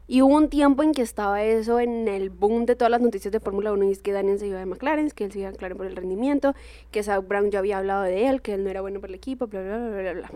Y 0.08 0.22
hubo 0.22 0.36
un 0.36 0.50
tiempo 0.50 0.84
en 0.84 0.92
que 0.92 1.02
estaba 1.02 1.44
eso 1.44 1.80
en 1.80 2.08
el 2.08 2.30
boom 2.30 2.66
de 2.66 2.76
todas 2.76 2.92
las 2.92 3.02
noticias 3.02 3.32
de 3.32 3.40
Fórmula 3.40 3.74
1 3.74 3.86
y 3.86 3.92
es 3.92 4.04
que 4.04 4.12
Daniel 4.12 4.38
se 4.38 4.46
iba 4.48 4.60
de 4.60 4.68
McLaren, 4.68 5.10
que 5.10 5.24
él 5.24 5.32
se 5.32 5.40
iba 5.40 5.48
de 5.48 5.54
McLaren 5.54 5.78
por 5.78 5.88
el 5.88 5.96
rendimiento, 5.96 6.54
que 6.92 7.02
Zach 7.02 7.28
Brown 7.28 7.50
ya 7.50 7.60
había 7.60 7.80
hablado 7.80 8.04
de 8.04 8.28
él, 8.28 8.44
que 8.44 8.54
él 8.54 8.64
no 8.64 8.70
era 8.70 8.82
bueno 8.82 9.00
para 9.00 9.12
el 9.12 9.16
equipo, 9.16 9.48
bla, 9.48 9.62
bla, 9.62 9.78
bla, 9.78 10.02
bla, 10.02 10.14
bla. 10.14 10.32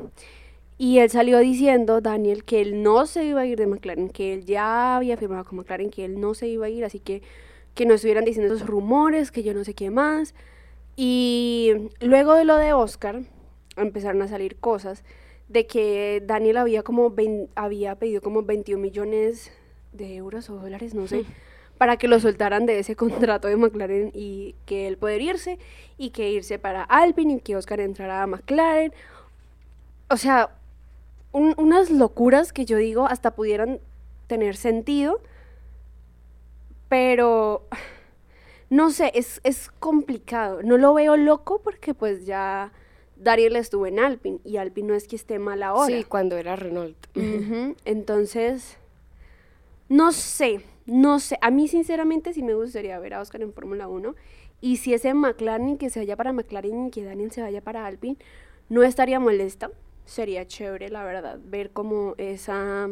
Y 0.79 0.99
él 0.99 1.09
salió 1.11 1.37
diciendo, 1.37 2.01
Daniel, 2.01 2.45
que 2.45 2.61
él 2.61 2.81
no 2.81 3.05
se 3.05 3.25
iba 3.25 3.41
a 3.41 3.45
ir 3.45 3.59
de 3.59 3.67
McLaren, 3.67 4.09
que 4.09 4.33
él 4.33 4.45
ya 4.45 4.95
había 4.95 5.17
firmado 5.17 5.45
con 5.45 5.57
McLaren, 5.59 5.91
que 5.91 6.05
él 6.05 6.19
no 6.19 6.33
se 6.33 6.47
iba 6.47 6.65
a 6.65 6.69
ir, 6.69 6.83
así 6.83 6.99
que 6.99 7.21
que 7.75 7.85
no 7.85 7.93
estuvieran 7.93 8.25
diciendo 8.25 8.53
esos 8.53 8.67
rumores, 8.67 9.31
que 9.31 9.43
yo 9.43 9.53
no 9.53 9.63
sé 9.63 9.73
qué 9.73 9.89
más. 9.89 10.33
Y 10.95 11.71
luego 12.01 12.33
de 12.33 12.43
lo 12.43 12.57
de 12.57 12.73
Oscar, 12.73 13.21
empezaron 13.79 14.21
a 14.21 14.27
salir 14.27 14.57
cosas 14.57 15.03
de 15.49 15.65
que 15.65 16.23
Daniel 16.25 16.57
había 16.57 16.83
como 16.83 17.13
había 17.55 17.95
pedido 17.95 18.21
como 18.21 18.43
21 18.43 18.81
millones 18.81 19.51
de 19.91 20.15
euros 20.15 20.49
o 20.49 20.55
dólares, 20.55 20.93
no 20.93 21.07
sé, 21.07 21.25
para 21.77 21.97
que 21.97 22.07
lo 22.07 22.19
soltaran 22.19 22.65
de 22.65 22.79
ese 22.79 22.95
contrato 22.97 23.47
de 23.47 23.57
McLaren 23.57 24.11
y 24.13 24.55
que 24.65 24.87
él 24.87 24.97
poder 24.97 25.21
irse 25.21 25.57
y 25.97 26.11
que 26.11 26.29
irse 26.29 26.59
para 26.59 26.83
Alpine 26.83 27.33
y 27.33 27.39
que 27.39 27.55
Oscar 27.55 27.79
entrara 27.79 28.21
a 28.21 28.27
McLaren. 28.27 28.93
O 30.09 30.17
sea, 30.17 30.51
unas 31.31 31.91
locuras 31.91 32.53
que 32.53 32.65
yo 32.65 32.77
digo 32.77 33.05
hasta 33.05 33.31
pudieran 33.31 33.79
tener 34.27 34.55
sentido, 34.55 35.21
pero 36.89 37.67
no 38.69 38.91
sé, 38.91 39.11
es, 39.15 39.41
es 39.43 39.71
complicado. 39.79 40.61
No 40.61 40.77
lo 40.77 40.93
veo 40.93 41.17
loco 41.17 41.61
porque 41.63 41.93
pues 41.95 42.25
ya 42.25 42.71
Dariel 43.19 43.57
estuvo 43.57 43.85
en 43.85 43.99
Alpine 43.99 44.39
y 44.45 44.57
Alpine 44.57 44.87
no 44.87 44.93
es 44.95 45.07
que 45.07 45.15
esté 45.17 45.39
mal 45.39 45.61
ahora. 45.61 45.95
Sí, 45.95 46.03
cuando 46.05 46.37
era 46.37 46.55
Renault. 46.55 46.95
Entonces, 47.85 48.77
no 49.89 50.11
sé, 50.13 50.61
no 50.85 51.19
sé. 51.19 51.37
A 51.41 51.51
mí 51.51 51.67
sinceramente 51.67 52.33
sí 52.33 52.41
me 52.41 52.53
gustaría 52.53 52.97
ver 52.99 53.13
a 53.13 53.21
Oscar 53.21 53.41
en 53.41 53.53
Fórmula 53.53 53.87
1 53.87 54.15
y 54.61 54.77
si 54.77 54.93
ese 54.93 55.13
McLaren 55.13 55.77
que 55.77 55.89
se 55.89 55.99
vaya 55.99 56.15
para 56.15 56.31
McLaren 56.31 56.87
y 56.87 56.91
que 56.91 57.03
Daniel 57.03 57.31
se 57.31 57.41
vaya 57.41 57.61
para 57.61 57.85
Alpine, 57.85 58.17
no 58.69 58.83
estaría 58.83 59.19
molesta. 59.19 59.69
Sería 60.05 60.47
chévere, 60.47 60.89
la 60.89 61.03
verdad, 61.03 61.39
ver 61.43 61.71
como 61.71 62.15
esa 62.17 62.89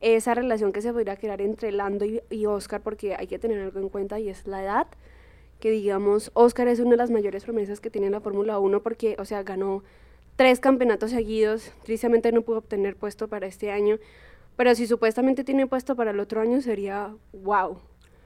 esa 0.00 0.34
relación 0.34 0.72
que 0.72 0.82
se 0.82 0.92
podría 0.92 1.16
crear 1.16 1.40
entre 1.40 1.70
Lando 1.70 2.04
y, 2.04 2.20
y 2.28 2.46
Oscar, 2.46 2.80
porque 2.80 3.14
hay 3.14 3.28
que 3.28 3.38
tener 3.38 3.60
algo 3.60 3.78
en 3.78 3.88
cuenta 3.88 4.18
y 4.18 4.30
es 4.30 4.48
la 4.48 4.60
edad 4.60 4.88
que 5.62 5.70
digamos, 5.70 6.32
Oscar 6.34 6.66
es 6.66 6.80
una 6.80 6.90
de 6.90 6.96
las 6.96 7.12
mayores 7.12 7.44
promesas 7.44 7.78
que 7.78 7.88
tiene 7.88 8.10
la 8.10 8.20
Fórmula 8.20 8.58
1 8.58 8.82
porque, 8.82 9.14
o 9.20 9.24
sea, 9.24 9.44
ganó 9.44 9.84
tres 10.34 10.58
campeonatos 10.58 11.12
seguidos, 11.12 11.70
tristemente 11.84 12.32
no 12.32 12.42
pudo 12.42 12.58
obtener 12.58 12.96
puesto 12.96 13.28
para 13.28 13.46
este 13.46 13.70
año, 13.70 14.00
pero 14.56 14.74
si 14.74 14.88
supuestamente 14.88 15.44
tiene 15.44 15.68
puesto 15.68 15.94
para 15.94 16.10
el 16.10 16.18
otro 16.18 16.40
año 16.40 16.60
sería 16.62 17.14
wow. 17.32 17.78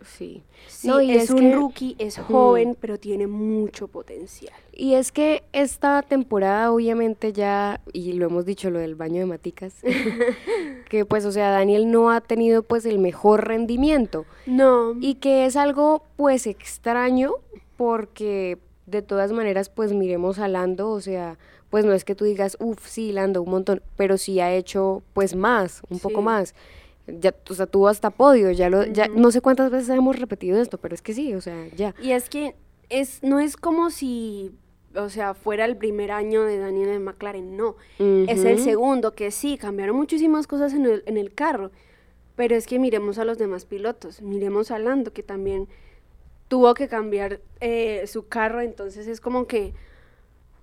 Sí. 0.05 0.43
sí 0.69 0.91
y 1.03 1.13
es, 1.13 1.31
un 1.31 1.53
rookie, 1.53 1.97
es 1.99 2.19
joven, 2.19 2.77
pero 2.81 2.99
tiene 2.99 3.27
mucho 3.27 3.89
potencial. 3.89 4.55
Y 4.73 4.95
es 4.95 5.11
que 5.11 5.43
esta 5.53 6.03
temporada, 6.03 6.73
obviamente, 6.73 7.33
ya, 7.33 7.81
y 7.93 8.13
lo 8.13 8.27
hemos 8.27 8.45
dicho, 8.45 8.71
lo 8.71 8.79
del 8.79 8.95
baño 8.95 9.21
de 9.21 9.27
maticas, 9.27 9.75
que 10.91 11.05
pues, 11.05 11.25
o 11.25 11.33
sea, 11.33 11.51
Daniel 11.51 11.91
no 11.91 12.11
ha 12.11 12.21
tenido 12.21 12.63
pues 12.63 12.85
el 12.87 12.99
mejor 12.99 13.49
rendimiento. 13.49 14.27
No. 14.47 14.95
Y 15.01 15.15
que 15.15 15.47
es 15.47 15.57
algo 15.57 16.03
pues 16.17 16.47
extraño, 16.47 17.33
porque 17.77 18.59
de 18.87 19.03
todas 19.03 19.33
maneras, 19.33 19.69
pues 19.69 19.93
miremos 19.93 20.39
a 20.39 20.49
Lando, 20.49 20.91
o 20.91 21.01
sea, 21.01 21.39
pues 21.71 21.85
no 21.85 21.93
es 21.93 22.05
que 22.05 22.15
tú 22.15 22.25
digas, 22.25 22.57
uff, 22.61 22.87
sí, 22.87 23.13
Lando, 23.13 23.43
un 23.43 23.51
montón, 23.51 23.83
pero 23.97 24.17
sí 24.19 24.41
ha 24.41 24.53
hecho 24.55 25.03
pues 25.15 25.35
más, 25.35 25.83
un 25.89 25.99
poco 25.99 26.23
más 26.23 26.55
ya, 27.07 27.35
o 27.49 27.55
sea, 27.55 27.67
tuvo 27.67 27.89
hasta 27.89 28.11
podio, 28.11 28.51
ya 28.51 28.69
lo, 28.69 28.85
ya, 28.85 29.09
no 29.09 29.31
sé 29.31 29.41
cuántas 29.41 29.71
veces 29.71 29.89
hemos 29.91 30.19
repetido 30.19 30.61
esto, 30.61 30.79
pero 30.79 30.95
es 30.95 31.03
que 31.03 31.15
sí, 31.15 31.35
o 31.35 31.41
sea, 31.41 31.69
ya. 31.77 31.95
Y 32.03 32.13
es 32.13 32.29
que 32.29 32.57
es, 32.89 33.23
no 33.23 33.39
es 33.39 33.57
como 33.57 33.91
si, 33.91 34.53
o 34.95 35.09
sea, 35.09 35.35
fuera 35.35 35.65
el 35.65 35.77
primer 35.77 36.11
año 36.11 36.43
de 36.43 36.59
Daniel 36.59 36.89
en 36.89 37.05
McLaren, 37.05 37.57
no, 37.57 37.77
es 37.99 38.45
el 38.45 38.59
segundo, 38.59 39.15
que 39.15 39.31
sí, 39.31 39.57
cambiaron 39.57 39.97
muchísimas 39.97 40.47
cosas 40.47 40.75
en 40.75 40.87
el, 40.87 41.03
en 41.07 41.17
el 41.17 41.33
carro, 41.33 41.71
pero 42.35 42.57
es 42.57 42.67
que 42.67 42.79
miremos 42.79 43.19
a 43.19 43.25
los 43.25 43.39
demás 43.39 43.65
pilotos, 43.65 44.21
miremos 44.21 44.71
a 44.71 44.79
Lando, 44.79 45.13
que 45.13 45.23
también 45.23 45.69
tuvo 46.49 46.75
que 46.75 46.89
cambiar 46.89 47.41
eh, 47.61 48.05
su 48.07 48.29
carro, 48.29 48.61
entonces 48.61 49.07
es 49.07 49.21
como 49.21 49.47
que... 49.47 49.75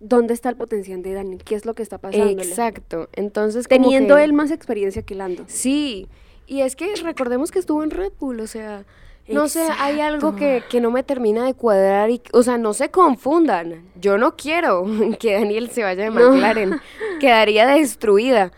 ¿Dónde 0.05 0.33
está 0.33 0.49
el 0.49 0.57
potencial 0.57 1.01
de 1.01 1.13
Daniel? 1.13 1.41
¿Qué 1.45 1.55
es 1.55 1.65
lo 1.65 1.75
que 1.75 1.81
está 1.81 1.97
pasando? 1.97 2.27
Exacto. 2.27 3.07
Entonces, 3.13 3.69
teniendo 3.69 4.17
él 4.17 4.33
más 4.33 4.51
experiencia 4.51 5.01
que 5.03 5.15
Lando. 5.15 5.45
Sí, 5.47 6.09
y 6.47 6.61
es 6.61 6.75
que 6.75 6.95
recordemos 6.97 7.51
que 7.51 7.59
estuvo 7.59 7.83
en 7.83 7.91
Red 7.91 8.13
Bull, 8.19 8.39
o 8.39 8.47
sea, 8.47 8.85
no 9.27 9.47
sé, 9.47 9.67
hay 9.79 10.01
algo 10.01 10.35
que, 10.35 10.63
que, 10.69 10.81
no 10.81 10.91
me 10.91 11.01
termina 11.03 11.45
de 11.45 11.53
cuadrar 11.53 12.09
y, 12.09 12.21
o 12.33 12.43
sea, 12.43 12.57
no 12.57 12.73
se 12.73 12.91
confundan. 12.91 13.85
Yo 13.95 14.17
no 14.17 14.35
quiero 14.35 14.85
que 15.19 15.33
Daniel 15.33 15.69
se 15.69 15.83
vaya 15.83 16.03
de 16.03 16.11
McLaren, 16.11 16.81
quedaría 17.19 17.67
destruida. 17.67 18.51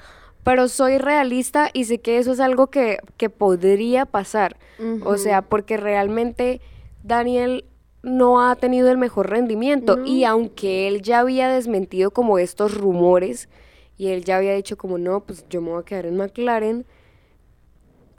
Pero 0.43 0.67
soy 0.67 1.00
realista 1.00 1.69
y 1.74 1.86
sé 1.86 2.00
que 2.00 2.19
eso 2.19 2.32
es 2.32 2.39
algo 2.39 2.67
que, 2.67 3.00
que 3.17 3.32
podría 3.32 4.06
pasar. 4.06 4.58
O 5.04 5.17
sea, 5.17 5.41
porque 5.41 5.76
realmente 5.76 6.62
Daniel 7.04 7.65
no 8.04 8.48
ha 8.48 8.56
tenido 8.56 8.91
el 8.91 9.00
mejor 9.00 9.32
rendimiento. 9.32 10.06
Y 10.06 10.24
aunque 10.24 10.88
él 10.88 11.02
ya 11.02 11.19
había 11.21 11.50
desmentido 11.50 12.12
como 12.12 12.38
estos 12.38 12.78
rumores, 12.78 13.50
y 13.98 14.10
él 14.10 14.24
ya 14.24 14.38
había 14.38 14.54
dicho 14.54 14.78
como 14.78 15.00
no, 15.00 15.21
pues 15.21 15.45
yo 15.50 15.62
me 15.62 15.71
voy 15.71 15.82
a 15.82 15.86
quedar 15.86 16.06
en 16.06 16.17
McLaren, 16.17 16.86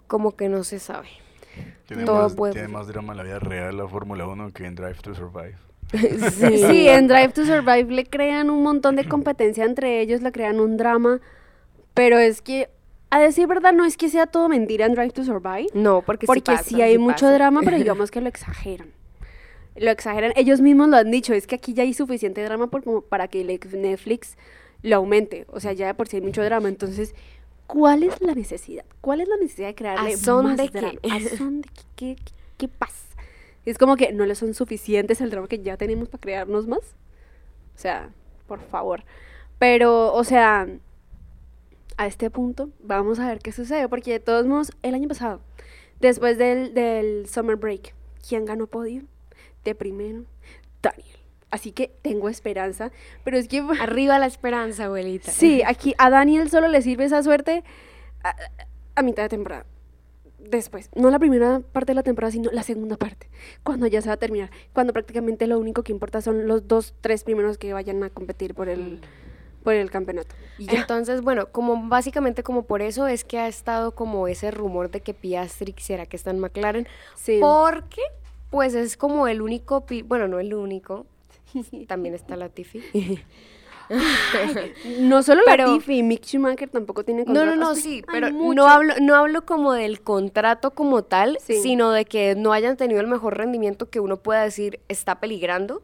como 0.06 0.36
que 0.36 0.48
no 0.48 0.64
se 0.64 0.78
sabe. 0.78 1.08
Tiene, 1.86 2.04
más, 2.04 2.34
tiene 2.52 2.68
más 2.68 2.86
drama 2.88 3.12
en 3.12 3.16
la 3.18 3.22
vida 3.22 3.38
real 3.38 3.76
la 3.76 3.88
Fórmula 3.88 4.26
1 4.26 4.52
que 4.52 4.66
en 4.66 4.74
Drive 4.74 4.96
to 5.02 5.14
Survive. 5.14 5.56
sí. 5.92 6.88
en 6.88 7.06
Drive 7.06 7.28
to 7.28 7.44
Survive 7.46 7.84
le 7.84 8.04
crean 8.06 8.50
un 8.50 8.62
montón 8.62 8.96
de 8.96 9.08
competencia 9.08 9.64
entre 9.64 10.00
ellos, 10.00 10.20
le 10.20 10.32
crean 10.32 10.60
un 10.60 10.76
drama, 10.76 11.20
pero 11.94 12.18
es 12.18 12.42
que, 12.42 12.68
a 13.10 13.20
decir 13.20 13.46
verdad, 13.46 13.72
no 13.72 13.84
es 13.84 13.96
que 13.96 14.08
sea 14.08 14.26
todo 14.26 14.48
mentira 14.48 14.86
en 14.86 14.94
Drive 14.94 15.12
to 15.12 15.24
Survive. 15.24 15.68
No, 15.74 16.02
porque, 16.02 16.26
porque 16.26 16.58
sí, 16.58 16.82
hay 16.82 16.98
mucho 16.98 17.30
drama, 17.30 17.60
pero 17.64 17.76
digamos 17.78 18.10
que 18.10 18.20
lo 18.20 18.28
exageran. 18.28 18.88
Lo 19.76 19.90
exageran, 19.90 20.32
ellos 20.36 20.60
mismos 20.60 20.88
lo 20.88 20.96
han 20.96 21.10
dicho, 21.10 21.34
es 21.34 21.46
que 21.46 21.54
aquí 21.54 21.74
ya 21.74 21.82
hay 21.82 21.94
suficiente 21.94 22.42
drama 22.42 22.68
por, 22.68 22.82
como 22.82 23.02
para 23.02 23.28
que 23.28 23.44
Netflix 23.44 24.36
lo 24.82 24.96
aumente, 24.96 25.46
o 25.48 25.60
sea, 25.60 25.72
ya 25.72 25.94
por 25.94 26.08
si 26.08 26.16
hay 26.16 26.22
mucho 26.22 26.42
drama, 26.42 26.68
entonces 26.68 27.14
¿Cuál 27.66 28.02
es 28.02 28.20
la 28.20 28.34
necesidad? 28.34 28.84
¿Cuál 29.00 29.20
es 29.20 29.28
la 29.28 29.36
necesidad 29.36 29.68
de 29.68 29.74
crearle 29.74 30.14
¿A 30.14 30.16
son 30.16 30.44
más 30.44 30.56
de 30.56 30.68
drama? 30.68 30.98
¿A 31.10 31.20
son 31.36 31.62
de 31.62 31.68
qué? 31.96 32.16
¿Qué, 32.56 32.68
pasa? 32.68 32.94
Es 33.64 33.76
como 33.78 33.96
que 33.96 34.12
no 34.12 34.24
le 34.24 34.34
son 34.34 34.54
suficientes 34.54 35.20
el 35.20 35.30
drama 35.30 35.48
que 35.48 35.58
ya 35.58 35.76
tenemos 35.76 36.08
para 36.08 36.20
crearnos 36.20 36.66
más. 36.66 36.80
O 36.80 37.78
sea, 37.78 38.10
por 38.46 38.60
favor. 38.60 39.04
Pero, 39.58 40.12
o 40.14 40.24
sea, 40.24 40.68
a 41.96 42.06
este 42.06 42.30
punto 42.30 42.70
vamos 42.80 43.18
a 43.18 43.28
ver 43.28 43.40
qué 43.40 43.52
sucede, 43.52 43.88
porque 43.88 44.12
de 44.12 44.20
todos 44.20 44.46
modos, 44.46 44.72
el 44.82 44.94
año 44.94 45.08
pasado, 45.08 45.40
después 46.00 46.38
del, 46.38 46.74
del 46.74 47.28
Summer 47.28 47.56
Break, 47.56 47.94
¿quién 48.26 48.44
ganó 48.44 48.66
podio? 48.66 49.02
De 49.64 49.74
primero, 49.74 50.24
Daniel. 50.82 51.15
Así 51.56 51.72
que 51.72 51.90
tengo 52.02 52.28
esperanza, 52.28 52.92
pero 53.24 53.38
es 53.38 53.48
que... 53.48 53.60
Arriba 53.80 54.18
la 54.18 54.26
esperanza, 54.26 54.84
abuelita. 54.84 55.30
Sí, 55.30 55.62
aquí 55.64 55.94
a 55.96 56.10
Daniel 56.10 56.50
solo 56.50 56.68
le 56.68 56.82
sirve 56.82 57.04
esa 57.04 57.22
suerte 57.22 57.64
a, 58.94 59.02
mitad 59.02 59.22
de 59.22 59.30
temporada. 59.30 59.64
Después, 60.38 60.90
no 60.94 61.08
la 61.10 61.18
primera 61.18 61.60
parte 61.72 61.92
de 61.92 61.94
la 61.94 62.02
temporada, 62.02 62.30
sino 62.30 62.50
la 62.52 62.62
segunda 62.62 62.98
parte, 62.98 63.30
cuando 63.62 63.86
ya 63.86 64.02
se 64.02 64.08
va 64.08 64.14
a 64.14 64.18
terminar, 64.18 64.50
cuando 64.74 64.92
prácticamente 64.92 65.46
lo 65.46 65.58
único 65.58 65.82
que 65.82 65.92
importa 65.92 66.20
son 66.20 66.46
los 66.46 66.68
dos, 66.68 66.94
tres 67.00 67.24
primeros 67.24 67.56
que 67.56 67.72
vayan 67.72 68.04
a 68.04 68.10
competir 68.10 68.54
por 68.54 68.68
el, 68.68 69.00
por 69.64 69.72
el 69.72 69.90
campeonato. 69.90 70.34
Entonces, 70.58 71.22
bueno, 71.22 71.46
como 71.52 71.88
básicamente 71.88 72.42
como 72.42 72.64
por 72.64 72.82
eso 72.82 73.06
es 73.06 73.24
que 73.24 73.38
ha 73.38 73.48
estado 73.48 73.94
como 73.94 74.28
ese 74.28 74.50
rumor 74.50 74.90
de 74.90 75.00
que 75.00 75.14
Piastri 75.14 75.74
será 75.78 76.04
que 76.04 76.18
está 76.18 76.30
en 76.30 76.38
McLaren, 76.38 76.86
sí. 77.14 77.38
porque 77.40 78.02
pues 78.50 78.74
es 78.74 78.96
como 78.96 79.26
el 79.26 79.40
único, 79.40 79.86
bueno, 80.04 80.28
no 80.28 80.38
el 80.38 80.54
único, 80.54 81.06
también 81.88 82.14
está 82.14 82.36
Latifi. 82.36 82.82
no 85.00 85.22
solo 85.22 85.42
pero, 85.46 85.66
Latifi, 85.66 86.02
Mick 86.02 86.24
Schumacher 86.24 86.68
tampoco 86.68 87.04
tiene 87.04 87.24
contrato. 87.24 87.46
No, 87.46 87.56
no, 87.56 87.60
no, 87.68 87.74
sí, 87.74 88.02
pero 88.10 88.30
no 88.30 88.68
hablo, 88.68 88.94
no 89.00 89.14
hablo 89.14 89.46
como 89.46 89.72
del 89.72 90.00
contrato 90.00 90.72
como 90.72 91.02
tal, 91.04 91.38
sino 91.40 91.92
de 91.92 92.04
que 92.04 92.34
no 92.34 92.52
hayan 92.52 92.76
tenido 92.76 93.00
el 93.00 93.06
mejor 93.06 93.36
rendimiento 93.36 93.88
que 93.88 94.00
uno 94.00 94.16
pueda 94.18 94.42
decir 94.42 94.80
está 94.88 95.20
peligrando. 95.20 95.82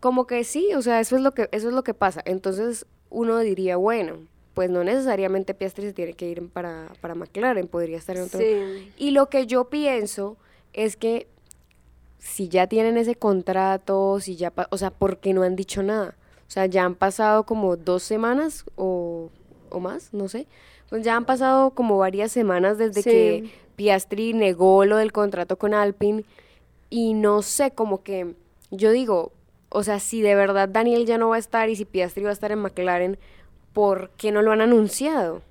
Como 0.00 0.26
que 0.26 0.44
sí, 0.44 0.74
o 0.74 0.82
sea, 0.82 1.00
eso 1.00 1.16
es 1.16 1.22
lo 1.22 1.32
que 1.32 1.48
eso 1.52 1.68
es 1.68 1.74
lo 1.74 1.82
que 1.82 1.94
pasa. 1.94 2.20
Entonces 2.26 2.86
uno 3.08 3.38
diría, 3.38 3.76
bueno, 3.76 4.18
pues 4.54 4.68
no 4.68 4.84
necesariamente 4.84 5.54
Piastri 5.54 5.86
se 5.86 5.92
tiene 5.92 6.12
que 6.12 6.28
ir 6.28 6.48
para, 6.48 6.88
para 7.00 7.14
McLaren, 7.14 7.66
podría 7.66 7.96
estar 7.96 8.16
en 8.16 8.24
otro. 8.24 8.40
Y 8.98 9.12
lo 9.12 9.28
que 9.30 9.46
yo 9.46 9.70
pienso 9.70 10.36
es 10.72 10.96
que 10.96 11.26
si 12.20 12.48
ya 12.48 12.66
tienen 12.66 12.96
ese 12.96 13.16
contrato, 13.16 14.20
si 14.20 14.36
ya, 14.36 14.52
o 14.70 14.78
sea, 14.78 14.90
¿por 14.90 15.18
qué 15.18 15.32
no 15.32 15.42
han 15.42 15.56
dicho 15.56 15.82
nada? 15.82 16.14
O 16.46 16.50
sea, 16.50 16.66
ya 16.66 16.84
han 16.84 16.94
pasado 16.94 17.44
como 17.44 17.76
dos 17.76 18.02
semanas 18.02 18.64
o, 18.76 19.30
o 19.70 19.80
más, 19.80 20.12
no 20.12 20.28
sé. 20.28 20.46
Pues 20.88 21.02
ya 21.02 21.16
han 21.16 21.24
pasado 21.24 21.70
como 21.70 21.98
varias 21.98 22.30
semanas 22.30 22.76
desde 22.76 23.02
que 23.02 23.50
Piastri 23.76 24.34
negó 24.34 24.84
lo 24.84 24.96
del 24.96 25.12
contrato 25.12 25.56
con 25.56 25.72
Alpine 25.72 26.24
y 26.90 27.14
no 27.14 27.42
sé, 27.42 27.70
como 27.70 28.02
que 28.02 28.34
yo 28.70 28.90
digo, 28.90 29.32
o 29.70 29.82
sea, 29.82 30.00
si 30.00 30.20
de 30.20 30.34
verdad 30.34 30.68
Daniel 30.68 31.06
ya 31.06 31.16
no 31.16 31.28
va 31.28 31.36
a 31.36 31.38
estar 31.38 31.68
y 31.70 31.76
si 31.76 31.84
Piastri 31.84 32.24
va 32.24 32.30
a 32.30 32.34
estar 32.34 32.52
en 32.52 32.58
McLaren, 32.58 33.18
¿por 33.72 34.10
qué 34.10 34.32
no 34.32 34.42
lo 34.42 34.52
han 34.52 34.60
anunciado? 34.60 35.42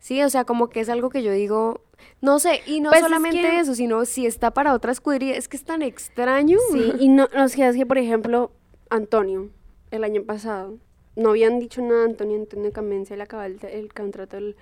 Sí, 0.00 0.22
o 0.22 0.30
sea, 0.30 0.44
como 0.44 0.70
que 0.70 0.80
es 0.80 0.88
algo 0.88 1.10
que 1.10 1.22
yo 1.22 1.30
digo, 1.30 1.82
no 2.20 2.38
sé, 2.38 2.62
y 2.66 2.80
no 2.80 2.90
pues 2.90 3.02
solamente 3.02 3.58
eso, 3.58 3.74
sino 3.74 4.04
si 4.04 4.26
está 4.26 4.50
para 4.52 4.74
otra 4.74 4.92
escudería, 4.92 5.36
es 5.36 5.48
que 5.48 5.56
es 5.56 5.64
tan 5.64 5.82
extraño. 5.82 6.58
Sí, 6.72 6.92
y 6.98 7.08
no, 7.08 7.28
no 7.34 7.48
sé, 7.48 7.66
es 7.66 7.76
que 7.76 7.86
por 7.86 7.98
ejemplo, 7.98 8.52
Antonio, 8.90 9.50
el 9.90 10.04
año 10.04 10.22
pasado, 10.24 10.78
no 11.16 11.30
habían 11.30 11.58
dicho 11.58 11.82
nada, 11.82 12.04
Antonio 12.04 12.36
Antonio 12.38 12.72
Camense 12.72 13.16
le 13.16 13.22
acababa 13.22 13.46
el, 13.46 13.92
contrato 13.92 14.36
el, 14.38 14.56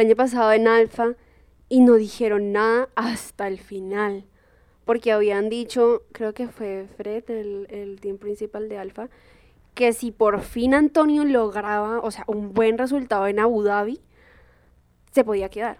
año 0.00 0.16
pasado 0.16 0.52
en 0.52 0.68
Alfa 0.68 1.14
y 1.68 1.80
no 1.80 1.94
dijeron 1.94 2.52
nada 2.52 2.88
hasta 2.94 3.48
el 3.48 3.58
final. 3.58 4.24
Porque 4.84 5.12
habían 5.12 5.50
dicho, 5.50 6.02
creo 6.12 6.32
que 6.32 6.48
fue 6.48 6.86
Fred, 6.96 7.24
el, 7.28 7.66
el 7.70 8.00
team 8.00 8.16
principal 8.16 8.70
de 8.70 8.78
Alfa, 8.78 9.10
que 9.74 9.92
si 9.92 10.10
por 10.10 10.40
fin 10.40 10.74
Antonio 10.74 11.24
lograba, 11.24 12.00
o 12.00 12.10
sea, 12.10 12.24
un 12.26 12.54
buen 12.54 12.78
resultado 12.78 13.26
en 13.26 13.38
Abu 13.38 13.62
Dhabi, 13.62 14.00
se 15.12 15.24
podía 15.24 15.48
quedar. 15.48 15.78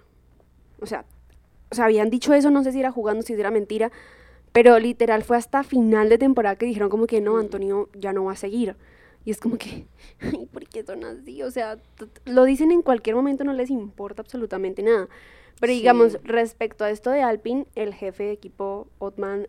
O 0.80 0.86
sea, 0.86 1.04
o 1.70 1.74
sea, 1.74 1.84
habían 1.84 2.10
dicho 2.10 2.32
eso, 2.34 2.50
no 2.50 2.64
sé 2.64 2.72
si 2.72 2.80
era 2.80 2.92
jugando, 2.92 3.22
si 3.22 3.34
era 3.34 3.50
mentira, 3.50 3.92
pero 4.52 4.78
literal 4.78 5.22
fue 5.22 5.36
hasta 5.36 5.62
final 5.62 6.08
de 6.08 6.18
temporada 6.18 6.56
que 6.56 6.66
dijeron 6.66 6.88
como 6.88 7.06
que 7.06 7.20
no, 7.20 7.34
mm. 7.34 7.40
Antonio 7.40 7.88
ya 7.94 8.12
no 8.12 8.24
va 8.24 8.32
a 8.32 8.36
seguir. 8.36 8.76
Y 9.24 9.30
es 9.30 9.40
como 9.40 9.58
que, 9.58 9.86
ay, 10.20 10.48
¿por 10.50 10.66
qué 10.66 10.82
son 10.84 11.04
así? 11.04 11.42
O 11.42 11.50
sea, 11.50 11.78
lo 12.24 12.44
dicen 12.44 12.72
en 12.72 12.82
cualquier 12.82 13.16
momento, 13.16 13.44
no 13.44 13.52
les 13.52 13.70
importa 13.70 14.22
absolutamente 14.22 14.82
nada. 14.82 15.08
Pero 15.60 15.72
digamos, 15.72 16.18
respecto 16.22 16.84
a 16.84 16.90
esto 16.90 17.10
de 17.10 17.20
Alpine, 17.20 17.66
el 17.74 17.92
jefe 17.92 18.24
de 18.24 18.32
equipo, 18.32 18.86
Otman 18.98 19.46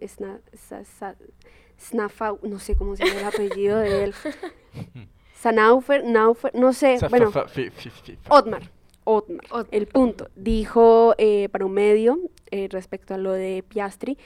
Snafau, 1.80 2.40
no 2.42 2.58
sé 2.58 2.76
cómo 2.76 2.96
se 2.96 3.06
llama 3.06 3.20
el 3.20 3.26
apellido 3.28 3.78
de 3.78 4.06
él. 4.06 4.16
Sanaufer, 5.36 6.04
Naufer, 6.04 6.54
no 6.56 6.74
sé, 6.74 6.98
bueno, 7.10 7.32
Otmar. 8.28 8.72
Otmar. 9.12 9.66
El 9.72 9.88
punto. 9.88 10.30
Dijo 10.36 11.16
eh, 11.18 11.50
para 11.50 11.66
un 11.66 11.72
medio 11.72 12.20
eh, 12.52 12.68
respecto 12.70 13.16
a 13.16 13.18
lo 13.18 13.32
de 13.32 13.64
Piastri 13.68 14.20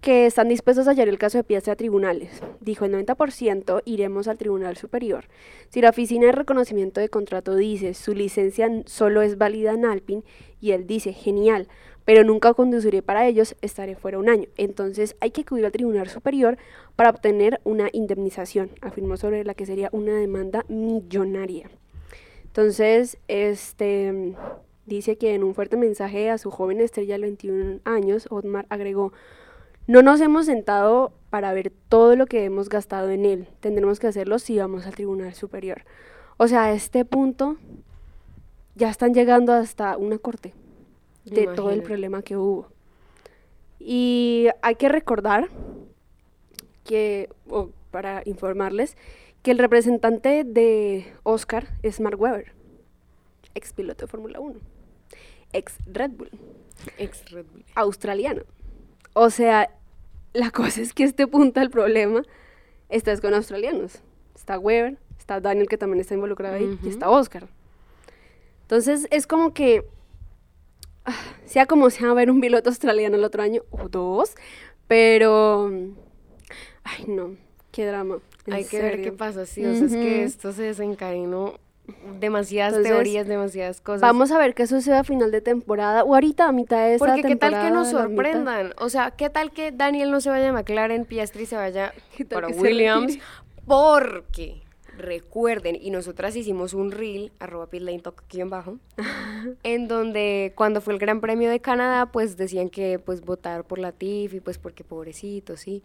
que 0.00 0.24
están 0.24 0.48
dispuestos 0.48 0.88
a 0.88 0.92
hallar 0.92 1.08
el 1.08 1.18
caso 1.18 1.36
de 1.36 1.44
Piastri 1.44 1.72
a 1.72 1.76
tribunales. 1.76 2.40
Dijo 2.60 2.86
el 2.86 2.94
90% 2.94 3.82
iremos 3.84 4.28
al 4.28 4.38
tribunal 4.38 4.78
superior. 4.78 5.26
Si 5.68 5.82
la 5.82 5.90
oficina 5.90 6.24
de 6.24 6.32
reconocimiento 6.32 7.02
de 7.02 7.10
contrato 7.10 7.54
dice 7.54 7.92
su 7.92 8.14
licencia 8.14 8.66
solo 8.86 9.20
es 9.20 9.36
válida 9.36 9.72
en 9.72 9.84
Alpine 9.84 10.22
y 10.58 10.70
él 10.70 10.86
dice 10.86 11.12
genial, 11.12 11.68
pero 12.06 12.24
nunca 12.24 12.54
conduciré 12.54 13.02
para 13.02 13.26
ellos, 13.26 13.56
estaré 13.60 13.94
fuera 13.94 14.18
un 14.18 14.30
año. 14.30 14.48
Entonces 14.56 15.16
hay 15.20 15.32
que 15.32 15.42
acudir 15.42 15.66
al 15.66 15.72
tribunal 15.72 16.08
superior 16.08 16.56
para 16.96 17.10
obtener 17.10 17.60
una 17.64 17.90
indemnización, 17.92 18.70
afirmó 18.80 19.18
sobre 19.18 19.44
la 19.44 19.52
que 19.52 19.66
sería 19.66 19.90
una 19.92 20.14
demanda 20.14 20.64
millonaria. 20.68 21.68
Entonces, 22.50 23.16
este 23.28 24.34
dice 24.86 25.16
que 25.16 25.34
en 25.34 25.44
un 25.44 25.54
fuerte 25.54 25.76
mensaje 25.76 26.30
a 26.30 26.38
su 26.38 26.50
joven 26.50 26.80
estrella 26.80 27.14
de 27.14 27.20
21 27.20 27.78
años, 27.84 28.26
Otmar 28.28 28.66
agregó, 28.70 29.12
no 29.86 30.02
nos 30.02 30.20
hemos 30.20 30.46
sentado 30.46 31.12
para 31.30 31.52
ver 31.52 31.72
todo 31.88 32.16
lo 32.16 32.26
que 32.26 32.44
hemos 32.44 32.68
gastado 32.68 33.10
en 33.10 33.24
él. 33.24 33.46
Tendremos 33.60 34.00
que 34.00 34.08
hacerlo 34.08 34.40
si 34.40 34.58
vamos 34.58 34.84
al 34.84 34.94
Tribunal 34.94 35.32
Superior. 35.34 35.82
O 36.38 36.48
sea, 36.48 36.64
a 36.64 36.72
este 36.72 37.04
punto 37.04 37.56
ya 38.74 38.90
están 38.90 39.14
llegando 39.14 39.52
hasta 39.52 39.96
una 39.96 40.18
corte 40.18 40.52
de 41.24 41.46
todo 41.46 41.70
el 41.70 41.82
problema 41.82 42.22
que 42.22 42.36
hubo. 42.36 42.66
Y 43.78 44.48
hay 44.60 44.74
que 44.74 44.88
recordar 44.88 45.48
que, 46.84 47.28
o 47.48 47.70
para 47.90 48.22
informarles, 48.24 48.96
que 49.42 49.50
el 49.50 49.58
representante 49.58 50.44
de 50.44 51.12
Oscar 51.22 51.68
es 51.82 52.00
Mark 52.00 52.20
Webber, 52.20 52.52
ex 53.54 53.72
piloto 53.72 54.04
de 54.04 54.10
Fórmula 54.10 54.40
1, 54.40 54.60
ex 55.52 55.78
Red 55.86 56.10
Bull, 56.12 56.30
ex 56.98 57.30
Red 57.30 57.46
Bull, 57.46 57.64
australiano. 57.74 58.42
O 59.14 59.30
sea, 59.30 59.70
la 60.32 60.50
cosa 60.52 60.80
es 60.80 60.92
que 60.92 61.04
este 61.04 61.26
punto 61.26 61.60
del 61.60 61.70
problema 61.70 62.22
está 62.88 63.16
con 63.18 63.34
australianos. 63.34 64.00
Está 64.34 64.58
Webber, 64.58 64.98
está 65.18 65.40
Daniel 65.40 65.68
que 65.68 65.78
también 65.78 66.00
está 66.00 66.14
involucrado 66.14 66.56
ahí, 66.56 66.78
y 66.82 66.88
está 66.88 67.08
Oscar. 67.08 67.48
Entonces 68.62 69.06
es 69.10 69.26
como 69.26 69.52
que, 69.52 69.84
ah, 71.04 71.14
sea 71.44 71.66
como 71.66 71.90
sea, 71.90 72.06
va 72.06 72.08
a 72.08 72.12
haber 72.12 72.30
un 72.30 72.40
piloto 72.40 72.70
australiano 72.70 73.16
el 73.16 73.24
otro 73.24 73.42
año, 73.42 73.62
o 73.70 73.88
dos, 73.88 74.34
pero, 74.86 75.70
ay 76.84 77.04
no, 77.06 77.36
qué 77.70 77.86
drama. 77.86 78.18
Hay 78.50 78.64
que 78.64 78.80
ver 78.80 79.02
qué 79.02 79.12
pasa, 79.12 79.46
sí, 79.46 79.64
o 79.64 79.74
sea, 79.74 79.86
es 79.86 79.92
que 79.92 80.24
esto 80.24 80.52
se 80.52 80.62
desencadenó 80.62 81.54
demasiadas 82.20 82.82
teorías, 82.82 83.26
demasiadas 83.26 83.80
cosas. 83.80 84.00
Vamos 84.00 84.30
a 84.30 84.38
ver 84.38 84.54
qué 84.54 84.66
sucede 84.66 84.96
a 84.96 85.04
final 85.04 85.30
de 85.30 85.40
temporada 85.40 86.04
o 86.04 86.14
ahorita 86.14 86.48
a 86.48 86.52
mitad 86.52 86.84
de 86.84 86.94
esta 86.94 87.06
Porque 87.06 87.22
qué 87.22 87.36
tal 87.36 87.62
que 87.62 87.70
nos 87.70 87.90
sorprendan, 87.90 88.74
o 88.78 88.88
sea, 88.88 89.10
qué 89.10 89.30
tal 89.30 89.52
que 89.52 89.72
Daniel 89.72 90.10
no 90.10 90.20
se 90.20 90.30
vaya 90.30 90.50
a 90.50 90.52
McLaren, 90.52 91.04
Piastri 91.04 91.46
se 91.46 91.56
vaya 91.56 91.92
para 92.30 92.48
Williams, 92.48 93.18
porque 93.66 94.62
recuerden, 94.96 95.78
y 95.80 95.90
nosotras 95.90 96.36
hicimos 96.36 96.74
un 96.74 96.92
reel, 96.92 97.32
arroba 97.38 97.68
aquí 98.18 98.40
en 98.40 98.50
bajo, 98.50 98.78
en 99.62 99.88
donde 99.88 100.52
cuando 100.54 100.80
fue 100.80 100.92
el 100.92 100.98
Gran 100.98 101.20
Premio 101.20 101.50
de 101.50 101.60
Canadá, 101.60 102.06
pues 102.06 102.36
decían 102.36 102.68
que 102.68 102.98
pues 102.98 103.22
votar 103.22 103.64
por 103.64 103.78
la 103.78 103.94
y 104.00 104.28
pues 104.40 104.58
porque 104.58 104.84
pobrecito, 104.84 105.56
sí 105.56 105.82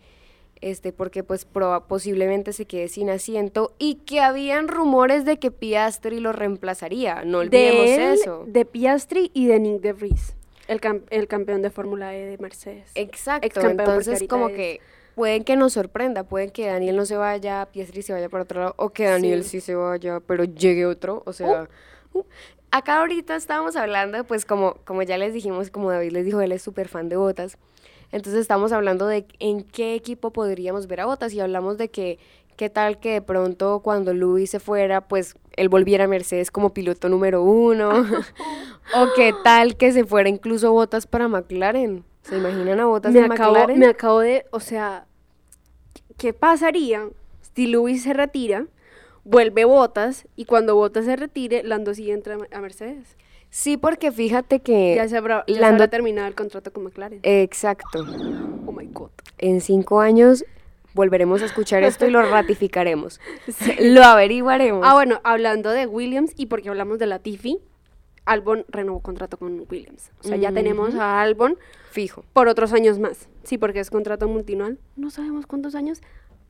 este, 0.62 0.92
porque 0.92 1.24
pues 1.24 1.48
posiblemente 1.88 2.54
se 2.54 2.66
quede 2.66 2.88
sin 2.88 3.10
asiento 3.10 3.74
y 3.78 3.96
que 3.96 4.22
habían 4.22 4.68
rumores 4.68 5.26
de 5.26 5.38
que 5.38 5.52
Piastri 5.52 6.20
lo 6.20 6.32
reemplazaría, 6.32 7.24
no 7.24 7.40
olvidemos 7.40 8.20
eso. 8.20 8.44
De 8.48 8.66
Piastri 8.66 9.32
y 9.34 9.48
de 9.48 9.60
Nick 9.60 9.82
de 9.82 9.94
Vries, 9.94 10.36
el, 10.68 10.80
el 11.10 11.28
campeón 11.28 11.62
de 11.62 11.70
Fórmula 11.70 12.16
E 12.16 12.26
de 12.26 12.38
Mercedes. 12.38 12.92
Exacto, 12.96 13.62
entonces 13.62 14.24
como 14.28 14.48
que 14.48 14.82
pueden 15.16 15.44
que 15.44 15.56
nos 15.56 15.74
sorprenda, 15.74 16.24
pueden 16.24 16.50
que 16.50 16.68
Daniel 16.68 16.96
no 16.96 17.06
se 17.06 17.18
vaya, 17.18 17.68
Piastri 17.72 18.02
se 18.02 18.14
vaya 18.14 18.30
para 18.30 18.44
otro 18.44 18.60
lado, 18.62 18.74
o 18.78 18.90
que 18.90 19.06
Daniel 19.06 19.44
sí, 19.44 19.62
se 19.62 19.76
vaya, 19.76 20.20
pero 20.20 20.44
llegue 20.44 20.86
otro, 20.86 21.24
o 21.26 21.34
sea... 21.34 21.64
Uh. 22.14 22.20
Uh, 22.20 22.24
acá 22.72 23.00
ahorita 23.00 23.36
estábamos 23.36 23.76
hablando, 23.76 24.24
pues 24.24 24.46
como, 24.46 24.76
como 24.86 25.02
ya 25.04 25.18
les 25.18 25.34
dijimos, 25.34 25.70
como 25.70 25.92
David 25.92 26.12
les 26.12 26.26
dijo, 26.26 26.40
él 26.42 26.52
es 26.54 26.62
súper 26.62 26.88
fan 26.88 27.10
de 27.10 27.18
botas. 27.18 27.58
Entonces 28.16 28.40
estamos 28.40 28.72
hablando 28.72 29.08
de 29.08 29.28
en 29.40 29.62
qué 29.62 29.94
equipo 29.94 30.32
podríamos 30.32 30.88
ver 30.88 31.02
a 31.02 31.06
Botas 31.06 31.34
y 31.34 31.42
hablamos 31.42 31.78
de 31.78 31.90
que 31.90 32.18
qué 32.56 32.70
tal 32.70 32.98
que 32.98 33.12
de 33.12 33.22
pronto 33.22 33.82
cuando 33.82 34.14
Luis 34.14 34.52
se 34.52 34.62
fuera, 34.62 35.02
pues 35.02 35.36
él 35.58 35.68
volviera 35.68 36.06
a 36.06 36.08
Mercedes 36.08 36.50
como 36.50 36.74
piloto 36.74 37.10
número 37.10 37.44
uno, 37.44 37.90
o 38.96 39.08
qué 39.18 39.34
tal 39.44 39.76
que 39.76 39.92
se 39.92 40.06
fuera 40.06 40.30
incluso 40.30 40.72
Botas 40.72 41.08
para 41.08 41.28
McLaren. 41.28 42.06
¿Se 42.22 42.38
imaginan 42.38 42.80
a 42.80 42.86
Botas 42.86 43.12
me 43.12 43.20
en 43.20 43.28
McLaren? 43.28 43.78
Me 43.78 43.88
acabo 43.88 44.22
de, 44.22 44.46
o 44.52 44.62
sea, 44.62 45.08
¿qué 46.18 46.32
pasaría 46.32 47.10
si 47.54 47.68
Luis 47.68 48.04
se 48.04 48.14
retira, 48.14 48.66
vuelve 49.26 49.66
Botas 49.66 50.26
y 50.38 50.46
cuando 50.46 50.76
Botas 50.76 51.04
se 51.04 51.18
retire, 51.18 51.64
Lando 51.64 51.94
sigue 51.94 52.14
entra 52.14 52.38
a 52.50 52.62
Mercedes? 52.62 53.18
Sí, 53.56 53.78
porque 53.78 54.12
fíjate 54.12 54.60
que... 54.60 54.96
Ya 54.98 55.08
se 55.08 55.16
habrá, 55.16 55.46
ya 55.48 55.88
terminado 55.88 56.28
el 56.28 56.36
contrato 56.36 56.74
con 56.74 56.84
McLaren. 56.84 57.22
Exacto. 57.24 58.06
Oh 58.66 58.74
my 58.74 58.86
God. 58.88 59.12
En 59.38 59.62
cinco 59.62 60.02
años 60.02 60.44
volveremos 60.94 61.42
a 61.42 61.46
escuchar 61.46 61.82
esto 61.84 62.06
y 62.06 62.10
lo 62.10 62.22
ratificaremos. 62.30 63.22
Lo 63.80 64.04
averiguaremos. 64.04 64.86
Ah, 64.86 64.94
bueno, 64.94 65.22
hablando 65.24 65.70
de 65.70 65.88
Williams 65.88 66.34
y 66.36 66.48
porque 66.48 66.68
hablamos 66.68 67.00
de 67.00 67.06
la 67.06 67.20
Tiffy, 67.20 67.62
Albon 68.26 68.66
renovó 68.68 69.00
contrato 69.00 69.38
con 69.38 69.66
Williams. 69.72 70.12
O 70.20 70.28
sea, 70.28 70.36
ya 70.36 70.52
tenemos 70.52 70.94
a 70.96 71.22
Albon 71.22 71.58
fijo 71.92 72.26
por 72.34 72.50
otros 72.50 72.74
años 72.74 73.00
más. 73.00 73.30
Sí, 73.44 73.58
porque 73.58 73.80
es 73.80 73.90
contrato 73.90 74.28
multinual. 74.28 74.80
No 74.98 75.10
sabemos 75.12 75.48
cuántos 75.48 75.76
años, 75.76 76.02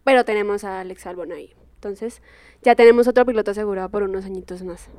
pero 0.04 0.26
tenemos 0.26 0.64
a 0.64 0.80
Alex 0.80 1.06
Albon 1.06 1.34
ahí. 1.34 1.54
Entonces, 1.76 2.24
ya 2.64 2.74
tenemos 2.74 3.08
otro 3.08 3.28
piloto 3.28 3.52
asegurado 3.52 3.90
por 3.90 4.02
unos 4.02 4.26
añitos 4.26 4.64
más. 4.64 4.90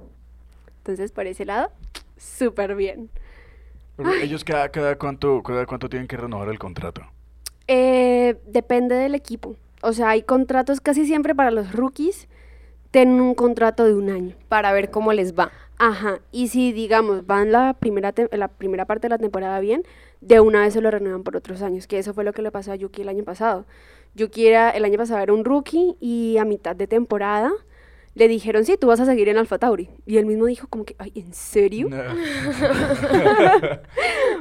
Entonces, 0.87 1.11
por 1.11 1.27
ese 1.27 1.45
lado, 1.45 1.73
súper 2.17 2.77
bien. 2.77 3.11
¿Ellos 4.23 4.45
cada, 4.45 4.69
cada, 4.69 4.97
cuánto, 4.97 5.43
cada 5.43 5.67
cuánto 5.67 5.89
tienen 5.89 6.07
que 6.07 6.17
renovar 6.17 6.49
el 6.49 6.61
contrato? 6.61 7.03
Eh, 7.67 8.37
depende 8.47 8.95
del 8.95 9.17
equipo. 9.17 9.57
O 9.83 9.93
sea, 9.93 10.11
hay 10.11 10.23
contratos 10.23 10.81
casi 10.81 11.05
siempre 11.05 11.35
para 11.35 11.51
los 11.51 11.73
rookies, 11.73 12.29
tienen 12.93 13.21
un 13.21 13.35
contrato 13.35 13.85
de 13.85 13.95
un 13.95 14.11
año. 14.11 14.37
Para 14.49 14.73
ver 14.73 14.93
cómo 14.93 15.13
les 15.13 15.35
va. 15.35 15.51
Ajá, 15.79 16.21
y 16.31 16.49
si 16.49 16.73
digamos 16.73 17.27
van 17.27 17.51
la 17.51 17.75
primera, 17.75 18.15
la 18.31 18.47
primera 18.47 18.85
parte 18.85 19.09
de 19.09 19.11
la 19.11 19.19
temporada 19.19 19.59
bien, 19.59 19.83
de 20.21 20.39
una 20.39 20.61
vez 20.61 20.73
se 20.73 20.81
lo 20.81 20.93
renuevan 20.93 21.25
por 21.25 21.37
otros 21.37 21.63
años, 21.63 21.89
que 21.89 21.99
eso 21.99 22.15
fue 22.15 22.23
lo 22.23 22.33
que 22.33 22.43
le 22.43 22.53
pasó 22.53 22.71
a 22.71 22.77
Yuki 22.77 23.03
el 23.03 23.09
año 23.09 23.25
pasado. 23.25 23.67
Yuki 24.15 24.47
era, 24.47 24.71
el 24.71 24.85
año 24.85 24.99
pasado 24.99 25.21
era 25.21 25.33
un 25.33 25.45
rookie 25.45 25.97
y 25.99 26.39
a 26.39 26.45
mitad 26.45 26.77
de 26.77 26.87
temporada 26.87 27.51
le 28.17 28.29
dijeron, 28.29 28.65
sí, 28.65 28.79
tú 28.81 28.87
vas 28.87 28.99
a 28.99 29.05
seguir 29.05 29.29
en 29.29 29.37
Alfa 29.37 29.59
Tauri. 29.59 29.91
Y 30.07 30.17
él 30.17 30.25
mismo 30.25 30.47
dijo 30.47 30.69
como 30.69 30.87
que, 30.87 30.97
ay, 30.99 31.13
¿en 31.15 31.35
serio? 31.35 31.91
No. 31.91 31.99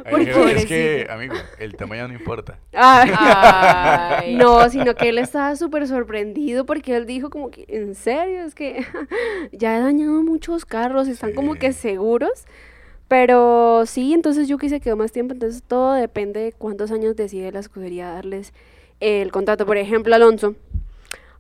Porque 0.10 0.54
es 0.56 0.66
que, 0.66 1.06
amigo, 1.10 1.36
el 1.60 1.76
tamaño 1.76 2.08
no 2.08 2.14
importa. 2.14 2.58
No, 4.32 4.70
sino 4.70 4.96
que 4.96 5.10
él 5.10 5.18
estaba 5.18 5.58
súper 5.58 5.88
sorprendido 5.88 6.66
porque 6.66 6.96
él 6.96 7.06
dijo 7.06 7.30
como 7.30 7.52
que, 7.52 7.66
¿en 7.68 7.96
serio? 7.96 8.46
Es 8.46 8.56
que 8.56 8.86
ya 9.52 9.78
he 9.78 9.82
dañado 9.82 10.24
muchos 10.24 10.66
carros, 10.66 11.10
están 11.10 11.34
como 11.34 11.56
que 11.56 11.74
seguros. 11.74 12.46
Pero 13.10 13.86
sí, 13.86 14.14
entonces 14.14 14.48
Yuki 14.48 14.70
se 14.70 14.80
quedó 14.80 14.96
más 14.96 15.12
tiempo, 15.12 15.34
entonces 15.34 15.64
todo 15.64 15.94
depende 15.94 16.40
de 16.40 16.54
cuántos 16.54 16.92
años 16.92 17.18
decide 17.18 17.52
la 17.52 17.60
escudería 17.60 18.10
darles 18.10 18.54
el 19.02 19.32
contrato. 19.34 19.66
Por 19.66 19.78
ejemplo, 19.78 20.16
Alonso 20.16 20.56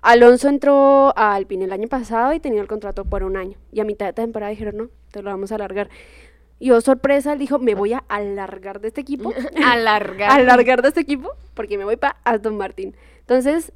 Alonso 0.05 0.49
entró 0.49 1.17
a 1.17 1.33
Alpine 1.33 1.65
el 1.65 1.73
año 1.73 1.87
pasado 1.87 2.31
y 2.31 2.39
tenía 2.39 2.61
el 2.61 2.67
contrato 2.67 3.05
por 3.05 3.23
un 3.23 3.37
año. 3.37 3.57
Y 3.71 3.79
a 3.79 3.85
mitad 3.85 4.05
de 4.05 4.13
temporada 4.13 4.51
dijeron, 4.51 4.77
no, 4.77 4.89
te 5.09 5.23
lo 5.23 5.31
vamos 5.31 5.51
a 5.51 5.55
alargar. 5.55 5.89
Y 6.59 6.67
yo, 6.67 6.79
sorpresa, 6.79 7.33
él 7.33 7.39
dijo, 7.39 7.57
me 7.57 7.73
voy 7.73 7.93
a 7.93 8.03
alargar 8.07 8.79
de 8.81 8.89
este 8.89 9.01
equipo. 9.01 9.33
alargar. 9.65 10.29
alargar 10.29 10.83
de 10.83 10.89
este 10.89 11.01
equipo 11.01 11.31
porque 11.55 11.79
me 11.79 11.85
voy 11.85 11.97
para 11.97 12.17
Aston 12.23 12.55
Martin. 12.55 12.95
Entonces, 13.21 13.73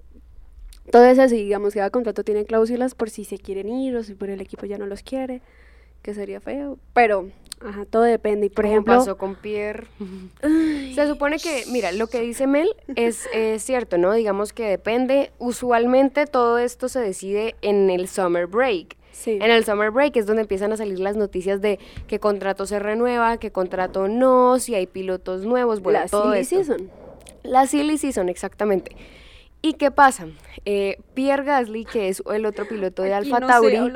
todo 0.92 1.04
eso 1.06 1.26
digamos, 1.26 1.74
cada 1.74 1.89
contrato 1.89 2.24
tiene 2.24 2.46
cláusulas 2.46 2.94
por 2.94 3.10
si 3.10 3.26
se 3.26 3.39
quieren 3.39 3.68
ir 3.68 3.96
o 3.96 4.04
si 4.04 4.13
por 4.13 4.30
el 4.30 4.39
equipo 4.39 4.68
ya 4.68 4.78
no 4.78 4.86
los 4.86 5.02
quiere, 5.02 5.42
que 6.04 6.13
sería 6.13 6.39
feo. 6.42 6.78
Pero 6.94 7.32
Ajá, 7.62 7.86
todo 7.86 8.04
depende. 8.04 8.48
Y 8.48 8.50
por 8.50 8.65
ejemplo. 8.65 8.98
pasó 8.98 9.17
con 9.17 9.36
Pierre. 9.36 9.88
Se 10.95 11.08
supone 11.08 11.38
que, 11.38 11.63
mira, 11.67 11.91
lo 11.91 12.08
que 12.08 12.22
dice 12.22 12.48
Mel 12.48 12.69
es, 12.95 13.28
cierto, 13.58 13.98
¿no? 13.98 14.13
Digamos 14.13 14.54
que 14.54 14.65
depende. 14.65 15.32
Usualmente 15.38 16.26
todo 16.26 16.58
esto 16.58 16.89
se 16.89 17.00
decide 17.00 17.56
en 17.62 17.89
el 17.89 18.08
summer 18.08 18.48
break. 18.48 18.95
Sí. 19.12 19.32
En 19.41 19.52
el 19.52 19.65
summer 19.65 19.91
break 19.91 20.15
es 20.15 20.26
donde 20.26 20.43
empiezan 20.43 20.72
a 20.72 20.78
salir 20.78 21.00
las 21.00 21.17
noticias 21.17 21.60
de 21.60 21.78
qué 22.08 22.19
contrato 22.19 22.65
se 22.65 22.80
renueva, 22.80 23.38
qué 23.38 23.52
contrato 23.52 24.08
no, 24.08 24.60
si 24.60 24.76
hay 24.76 24.88
pilotos 24.88 25.43
nuevos, 25.43 25.82
bueno, 25.82 26.00
la 26.00 26.08
todo 26.08 26.32
silly 26.32 26.45
season. 26.45 26.89
La 27.43 27.67
silly 27.67 27.98
season, 27.98 28.30
exactamente. 28.30 28.95
¿Y 29.62 29.74
qué 29.74 29.91
pasa? 29.91 30.28
Eh, 30.63 31.02
Pierre 31.13 31.43
Gasly, 31.43 31.84
que 31.84 32.08
es 32.08 32.24
el 32.32 32.45
otro 32.45 32.65
piloto 32.65 33.02
de 33.02 33.13
Alfa 33.13 33.41
Tauri, 33.41 33.78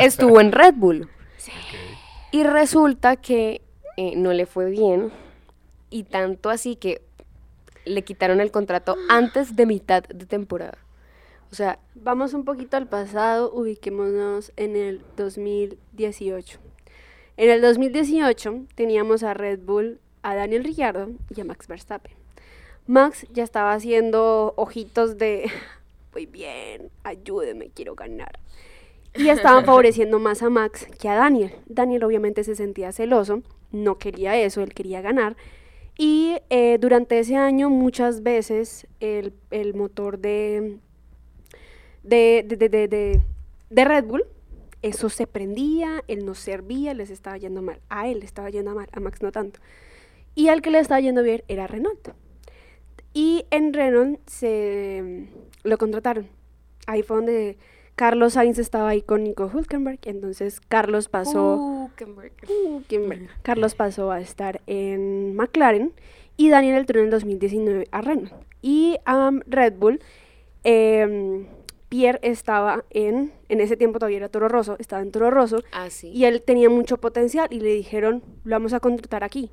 estuvo 0.00 0.40
en 0.40 0.50
Red 0.50 0.74
Bull. 0.74 1.08
Y 2.32 2.44
resulta 2.44 3.16
que 3.16 3.62
eh, 3.96 4.14
no 4.16 4.32
le 4.32 4.46
fue 4.46 4.70
bien 4.70 5.10
y 5.90 6.04
tanto 6.04 6.50
así 6.50 6.76
que 6.76 7.02
le 7.84 8.02
quitaron 8.02 8.40
el 8.40 8.50
contrato 8.50 8.96
antes 9.08 9.56
de 9.56 9.66
mitad 9.66 10.02
de 10.04 10.26
temporada. 10.26 10.78
O 11.50 11.54
sea, 11.54 11.80
vamos 11.94 12.32
un 12.34 12.44
poquito 12.44 12.76
al 12.76 12.86
pasado, 12.86 13.52
ubiquémonos 13.52 14.52
en 14.56 14.76
el 14.76 15.02
2018. 15.16 16.60
En 17.36 17.50
el 17.50 17.60
2018 17.60 18.66
teníamos 18.76 19.22
a 19.24 19.34
Red 19.34 19.60
Bull, 19.60 19.98
a 20.22 20.34
Daniel 20.36 20.62
Ricciardo 20.62 21.08
y 21.34 21.40
a 21.40 21.44
Max 21.44 21.66
Verstappen. 21.66 22.12
Max 22.86 23.26
ya 23.32 23.42
estaba 23.42 23.72
haciendo 23.72 24.54
ojitos 24.56 25.18
de, 25.18 25.50
muy 26.12 26.26
bien, 26.26 26.90
ayúdeme, 27.02 27.70
quiero 27.74 27.94
ganar 27.94 28.38
y 29.14 29.28
estaban 29.28 29.64
favoreciendo 29.66 30.18
más 30.18 30.42
a 30.42 30.50
Max 30.50 30.86
que 31.00 31.08
a 31.08 31.14
Daniel. 31.14 31.52
Daniel 31.66 32.04
obviamente 32.04 32.44
se 32.44 32.54
sentía 32.54 32.92
celoso, 32.92 33.42
no 33.72 33.98
quería 33.98 34.36
eso, 34.36 34.62
él 34.62 34.74
quería 34.74 35.00
ganar. 35.00 35.36
Y 35.96 36.36
eh, 36.48 36.78
durante 36.80 37.18
ese 37.18 37.36
año 37.36 37.68
muchas 37.68 38.22
veces 38.22 38.86
el, 39.00 39.34
motor 39.74 40.18
de 40.18 40.78
de, 42.02 42.42
de, 42.46 43.22
de, 43.68 43.84
Red 43.84 44.04
Bull, 44.04 44.24
eso 44.80 45.10
se 45.10 45.26
prendía, 45.26 46.02
él 46.08 46.24
no 46.24 46.34
servía, 46.34 46.94
les 46.94 47.10
estaba 47.10 47.36
yendo 47.36 47.60
mal. 47.60 47.80
A 47.90 48.08
él 48.08 48.20
le 48.20 48.24
estaba 48.24 48.48
yendo 48.48 48.74
mal, 48.74 48.88
a 48.92 49.00
Max 49.00 49.20
no 49.20 49.30
tanto. 49.30 49.60
Y 50.34 50.48
al 50.48 50.62
que 50.62 50.70
le 50.70 50.78
estaba 50.78 51.00
yendo 51.00 51.22
bien 51.22 51.42
era 51.48 51.66
Renault. 51.66 52.14
Y 53.12 53.44
en 53.50 53.74
Renault 53.74 54.20
se 54.26 55.28
lo 55.64 55.76
contrataron. 55.76 56.28
Ahí 56.86 57.02
fue 57.02 57.16
donde 57.16 57.58
Carlos 58.00 58.32
Sainz 58.32 58.58
estaba 58.58 58.88
ahí 58.88 59.02
con 59.02 59.24
Nico 59.24 59.50
Hulkenberg, 59.52 59.98
entonces 60.04 60.58
Carlos 60.58 61.10
pasó 61.10 61.90
Carlos 63.42 63.74
pasó 63.74 64.10
a 64.10 64.22
estar 64.22 64.62
en 64.66 65.36
McLaren 65.36 65.92
y 66.38 66.48
Daniel 66.48 66.78
entró 66.78 66.98
en 67.00 67.04
el 67.04 67.10
2019 67.10 67.88
a 67.90 68.00
Renault. 68.00 68.32
Y 68.62 68.96
a 69.04 69.30
Red 69.46 69.74
Bull, 69.74 70.00
em, 70.64 71.46
Pierre 71.90 72.18
estaba 72.22 72.86
en, 72.88 73.34
en 73.50 73.60
ese 73.60 73.76
tiempo 73.76 73.98
todavía 73.98 74.16
era 74.16 74.30
Toro 74.30 74.48
Rosso, 74.48 74.76
estaba 74.78 75.02
en 75.02 75.12
Toro 75.12 75.30
Rosso, 75.30 75.58
ah, 75.70 75.88
y 76.02 76.24
él 76.24 76.40
tenía 76.40 76.70
mucho 76.70 76.96
potencial 76.96 77.48
y 77.50 77.60
le 77.60 77.74
dijeron, 77.74 78.22
lo 78.44 78.54
vamos 78.54 78.72
a 78.72 78.80
contratar 78.80 79.24
aquí, 79.24 79.50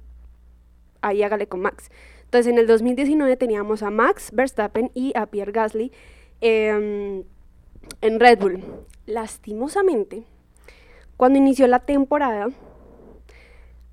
ahí 1.02 1.22
hágale 1.22 1.48
con 1.48 1.60
Max. 1.60 1.92
Entonces 2.24 2.50
en 2.50 2.60
el 2.60 2.68
2019 2.68 3.36
teníamos 3.36 3.84
a 3.84 3.90
Max 3.90 4.30
Verstappen 4.32 4.90
y 4.94 5.12
a 5.18 5.26
Pierre 5.26 5.52
Gasly. 5.52 5.92
Eh, 6.40 7.26
en 8.02 8.20
Red 8.20 8.40
Bull. 8.40 8.64
Lastimosamente, 9.06 10.24
cuando 11.16 11.40
inició 11.40 11.68
la 11.68 11.80
temporada, 11.80 12.50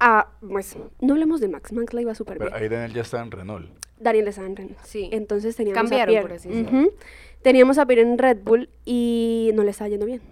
ah, 0.01 0.29
pues 0.41 0.77
no 1.01 1.15
hablemos 1.15 1.41
de 1.41 1.49
Max, 1.49 1.73
Max 1.73 1.95
la 1.95 2.03
iba 2.03 2.15
súper 2.15 2.39
bien. 2.39 2.51
Pero 2.51 2.63
ahí 2.63 2.69
Daniel 2.69 2.93
ya 2.93 3.03
está 3.03 3.23
en 3.23 3.31
Renault. 3.31 3.71
Daniel 3.99 4.29
está 4.29 4.45
en 4.45 4.57
Renault. 4.57 4.79
Sí. 4.85 5.09
Entonces 5.13 5.57
teníamos 5.57 5.83
Cambiaron, 5.83 6.17
a 6.17 6.23
por 6.23 6.33
así 6.33 6.49
decirlo. 6.49 6.91
Teníamos 7.43 7.79
a 7.79 7.87
Pierre 7.87 8.03
en 8.03 8.19
Red 8.19 8.39
Bull 8.43 8.71
y 8.85 9.51
no 9.55 9.63
le 9.63 9.71
estaba 9.71 9.89
yendo 9.89 10.07
bien. 10.07 10.23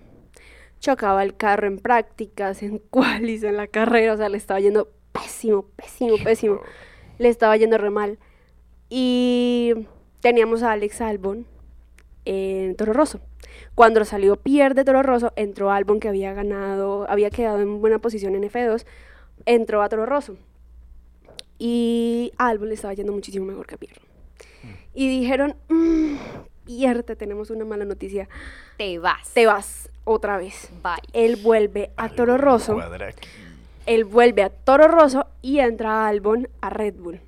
Chocaba 0.80 1.22
el 1.22 1.36
carro 1.36 1.66
en 1.66 1.78
prácticas, 1.78 2.62
en 2.62 2.78
qualis, 2.90 3.42
en 3.42 3.56
la 3.56 3.66
carrera, 3.66 4.14
o 4.14 4.16
sea, 4.16 4.28
le 4.28 4.38
estaba 4.38 4.60
yendo 4.60 4.88
pésimo, 5.12 5.66
pésimo, 5.76 6.16
pésimo. 6.22 6.60
Le 7.18 7.28
estaba 7.28 7.56
yendo 7.56 7.78
re 7.78 7.90
mal. 7.90 8.18
Y 8.88 9.74
teníamos 10.20 10.62
a 10.62 10.72
Alex 10.72 11.00
Albon 11.00 11.46
en 12.24 12.76
Toro 12.76 12.92
Rosso. 12.92 13.20
Cuando 13.74 14.04
salió 14.04 14.36
Pierre 14.36 14.74
de 14.74 14.84
Toro 14.84 15.02
Rosso, 15.02 15.32
entró 15.36 15.70
Albon 15.70 15.98
que 15.98 16.08
había 16.08 16.34
ganado, 16.34 17.06
había 17.08 17.30
quedado 17.30 17.60
en 17.60 17.80
buena 17.80 17.98
posición 17.98 18.34
en 18.34 18.42
F2, 18.42 18.84
entró 19.46 19.82
a 19.82 19.88
Toro 19.88 20.04
Rosso. 20.04 20.36
Y 21.58 22.32
a 22.38 22.48
Albon 22.48 22.68
le 22.68 22.74
estaba 22.74 22.92
yendo 22.92 23.12
muchísimo 23.12 23.46
mejor 23.46 23.66
que 23.66 23.76
a 23.76 23.78
Pierre. 23.78 24.00
Mm. 24.62 24.68
Y 24.94 25.20
dijeron, 25.20 25.56
mmm, 25.68 26.16
Pierre, 26.64 27.02
te 27.02 27.16
tenemos 27.16 27.50
una 27.50 27.64
mala 27.64 27.84
noticia. 27.84 28.28
Te 28.76 28.98
vas. 28.98 29.32
Te 29.32 29.46
vas 29.46 29.88
otra 30.04 30.36
vez. 30.36 30.70
Bye. 30.82 31.02
Él 31.12 31.36
vuelve 31.36 31.90
a 31.96 32.10
Toro 32.10 32.36
Rosso. 32.36 32.78
Él 33.86 34.04
vuelve 34.04 34.42
a 34.42 34.50
Toro 34.50 34.86
Rosso 34.86 35.26
y 35.40 35.58
entra 35.60 36.04
a 36.04 36.08
Albon 36.08 36.48
a 36.60 36.70
Red 36.70 36.94
Bull. 36.94 37.20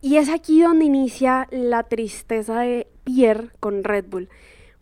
Y 0.00 0.16
es 0.16 0.28
aquí 0.28 0.60
donde 0.60 0.84
inicia 0.84 1.48
la 1.50 1.84
tristeza 1.84 2.60
de 2.60 2.88
Pierre 3.04 3.48
con 3.60 3.84
Red 3.84 4.06
Bull 4.06 4.28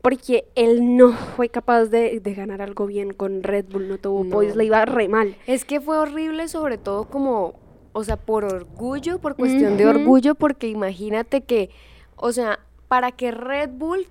porque 0.02 0.44
él 0.56 0.96
no 0.96 1.12
fue 1.12 1.48
capaz 1.48 1.84
de, 1.86 2.20
ganar 2.36 2.60
algo 2.60 2.86
bien 2.86 3.12
con 3.12 3.44
Red 3.44 3.66
Bull, 3.70 3.88
no 3.88 3.98
tuvo 3.98 4.24
pues 4.28 4.56
le 4.56 4.64
iba 4.64 4.84
re 4.84 5.08
mal. 5.08 5.36
Es 5.46 5.64
que 5.64 5.80
fue 5.80 5.96
horrible, 5.96 6.48
sobre 6.48 6.76
todo 6.76 7.04
como, 7.04 7.54
o 7.92 8.02
sea, 8.02 8.16
por 8.16 8.44
orgullo, 8.44 9.20
por 9.20 9.36
cuestión 9.36 9.76
de 9.76 9.86
orgullo, 9.86 10.34
porque 10.34 10.66
imagínate 10.66 11.42
que, 11.42 11.70
o 12.16 12.32
sea, 12.32 12.58
para 12.88 13.12
que 13.12 13.30
Red 13.30 13.70
Bull 13.70 14.08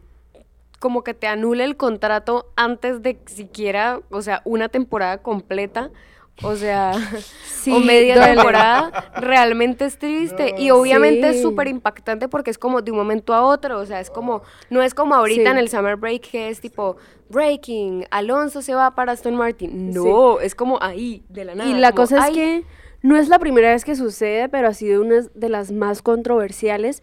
como 0.79 1.03
que 1.03 1.13
te 1.13 1.27
anule 1.27 1.65
el 1.65 1.77
contrato 1.77 2.47
antes 2.55 3.03
de 3.03 3.19
siquiera, 3.27 3.99
o 4.09 4.21
sea, 4.21 4.41
una 4.45 4.69
temporada 4.69 5.19
completa, 5.19 5.91
o 6.41 6.55
sea, 6.55 6.93
o 7.71 7.79
media 7.79 8.19
temporada, 8.23 9.11
realmente 9.15 9.85
es 9.85 9.97
triste. 9.97 10.55
y 10.57 10.71
obviamente 10.71 11.29
es 11.29 11.41
súper 11.41 11.67
impactante 11.67 12.27
porque 12.27 12.51
es 12.51 12.57
como 12.57 12.81
de 12.81 12.91
un 12.91 12.97
momento 12.97 13.33
a 13.33 13.43
otro, 13.43 13.79
o 13.79 13.85
sea, 13.85 13.99
es 13.99 14.09
como, 14.09 14.41
no 14.69 14.81
es 14.81 14.93
como 14.93 15.15
ahorita 15.15 15.51
en 15.51 15.57
el 15.57 15.69
Summer 15.69 15.95
Break 15.95 16.29
que 16.31 16.49
es 16.49 16.61
tipo, 16.61 16.97
breaking, 17.29 18.05
Alonso 18.11 18.61
se 18.61 18.73
va 18.73 18.93
para 18.95 19.13
Aston 19.13 19.35
Martin. 19.35 19.91
No, 19.91 20.39
es 20.39 20.55
como 20.55 20.81
ahí, 20.81 21.23
de 21.29 21.45
la 21.45 21.55
nada. 21.55 21.69
Y 21.69 21.73
la 21.73 21.93
cosa 21.93 22.27
es 22.27 22.33
que 22.33 22.63
no 23.01 23.17
es 23.17 23.29
la 23.29 23.39
primera 23.39 23.71
vez 23.71 23.85
que 23.85 23.95
sucede, 23.95 24.49
pero 24.49 24.67
ha 24.67 24.73
sido 24.73 25.01
una 25.01 25.21
de 25.33 25.49
las 25.49 25.71
más 25.71 26.01
controversiales 26.01 27.01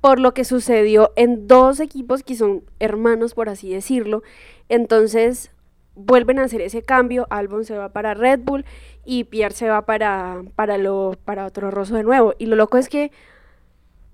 por 0.00 0.20
lo 0.20 0.34
que 0.34 0.44
sucedió 0.44 1.12
en 1.16 1.48
dos 1.48 1.80
equipos 1.80 2.22
que 2.22 2.36
son 2.36 2.62
hermanos, 2.78 3.34
por 3.34 3.48
así 3.48 3.70
decirlo. 3.70 4.22
Entonces, 4.68 5.50
vuelven 5.96 6.38
a 6.38 6.44
hacer 6.44 6.60
ese 6.60 6.82
cambio, 6.82 7.26
Albon 7.30 7.64
se 7.64 7.76
va 7.76 7.88
para 7.88 8.14
Red 8.14 8.40
Bull 8.40 8.64
y 9.04 9.24
Pierre 9.24 9.54
se 9.54 9.68
va 9.68 9.86
para, 9.86 10.42
para, 10.54 10.78
lo, 10.78 11.16
para 11.24 11.46
otro 11.46 11.70
roso 11.70 11.96
de 11.96 12.04
nuevo. 12.04 12.34
Y 12.38 12.46
lo 12.46 12.54
loco 12.54 12.78
es 12.78 12.88
que 12.88 13.10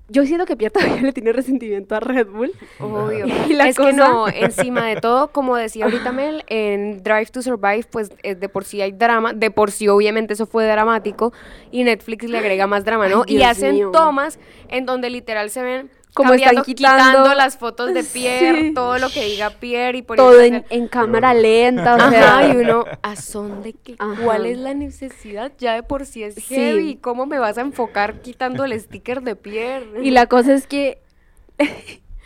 yo 0.08 0.24
siento 0.26 0.46
que 0.46 0.56
Pierre 0.56 0.72
todavía 0.78 1.02
le 1.02 1.12
tiene 1.12 1.32
resentimiento 1.32 1.94
a 1.96 2.00
Red 2.00 2.28
Bull. 2.28 2.52
Obvio. 2.78 3.26
Y 3.48 3.54
la 3.54 3.68
es 3.68 3.76
que 3.76 3.92
no, 3.92 4.28
encima 4.28 4.86
de 4.86 4.96
todo, 4.96 5.28
como 5.32 5.56
decía 5.56 5.84
ahorita 5.86 6.12
Mel, 6.12 6.44
en 6.46 7.02
Drive 7.02 7.26
to 7.26 7.42
Survive, 7.42 7.84
pues 7.90 8.10
de 8.22 8.48
por 8.48 8.64
sí 8.64 8.80
hay 8.80 8.92
drama, 8.92 9.32
de 9.32 9.50
por 9.50 9.70
sí 9.70 9.88
obviamente 9.88 10.34
eso 10.34 10.46
fue 10.46 10.64
dramático, 10.66 11.32
y 11.70 11.82
Netflix 11.84 12.28
le 12.28 12.38
agrega 12.38 12.66
más 12.66 12.84
drama, 12.84 13.08
¿no? 13.08 13.24
y 13.26 13.42
hacen 13.42 13.90
tomas 13.90 14.38
en 14.68 14.86
donde 14.86 15.10
literal 15.10 15.50
se 15.50 15.62
ven 15.62 15.90
como 16.14 16.34
están 16.34 16.62
quitando, 16.62 17.34
las 17.34 17.56
fotos 17.56 17.94
de 17.94 18.04
Pierre, 18.12 18.72
todo 18.74 18.98
lo 18.98 19.08
que 19.08 19.24
diga 19.24 19.50
Pierre 19.50 19.98
y 19.98 20.02
por 20.02 20.16
todo 20.16 20.40
en, 20.40 20.88
cámara 20.88 21.32
lenta, 21.34 21.94
o 21.94 22.10
sea, 22.10 22.48
y 22.52 22.56
uno, 22.56 22.84
¿a 23.02 23.16
son 23.16 23.62
de 23.62 23.72
qué? 23.72 23.96
¿Cuál 24.22 24.46
es 24.46 24.58
la 24.58 24.74
necesidad? 24.74 25.52
Ya 25.58 25.74
de 25.74 25.82
por 25.82 26.06
sí 26.06 26.22
es 26.22 26.36
heavy, 26.46 26.96
¿cómo 26.96 27.26
me 27.26 27.38
vas 27.38 27.58
a 27.58 27.62
enfocar 27.62 28.20
quitando 28.20 28.64
el 28.64 28.78
sticker 28.78 29.22
de 29.22 29.36
Pierre? 29.36 30.02
Y 30.02 30.10
la 30.10 30.26
cosa 30.26 30.54
es 30.54 30.66
que 30.66 30.98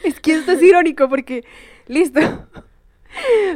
es 0.02 0.20
que 0.20 0.34
esto 0.34 0.52
es 0.52 0.62
irónico 0.62 1.08
porque 1.08 1.44
listo. 1.86 2.20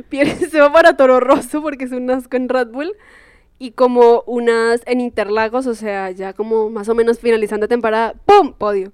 Pierre 0.09 0.37
se 0.49 0.61
va 0.61 0.72
para 0.72 0.97
Toro 0.97 1.20
Rosso 1.20 1.61
porque 1.61 1.85
es 1.85 1.93
un 1.93 2.11
asco 2.11 2.37
en 2.37 2.49
Red 2.49 2.68
Bull 2.68 2.97
y 3.59 3.72
como 3.72 4.22
unas 4.26 4.81
en 4.87 5.01
Interlagos, 5.01 5.66
o 5.66 5.74
sea, 5.74 6.11
ya 6.11 6.33
como 6.33 6.70
más 6.70 6.89
o 6.89 6.95
menos 6.95 7.18
finalizando 7.18 7.68
temporada, 7.68 8.14
¡pum! 8.24 8.55
podio. 8.55 8.91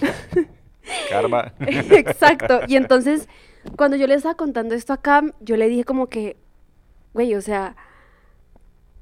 Karma. 1.10 1.52
Exacto. 1.60 2.60
Y 2.66 2.76
entonces, 2.76 3.28
cuando 3.76 3.96
yo 3.96 4.06
le 4.06 4.14
estaba 4.14 4.34
contando 4.34 4.74
esto 4.74 4.92
a 4.92 4.98
Cam, 4.98 5.32
yo 5.40 5.56
le 5.56 5.68
dije 5.68 5.84
como 5.84 6.08
que, 6.08 6.36
güey, 7.14 7.34
o 7.34 7.40
sea, 7.40 7.76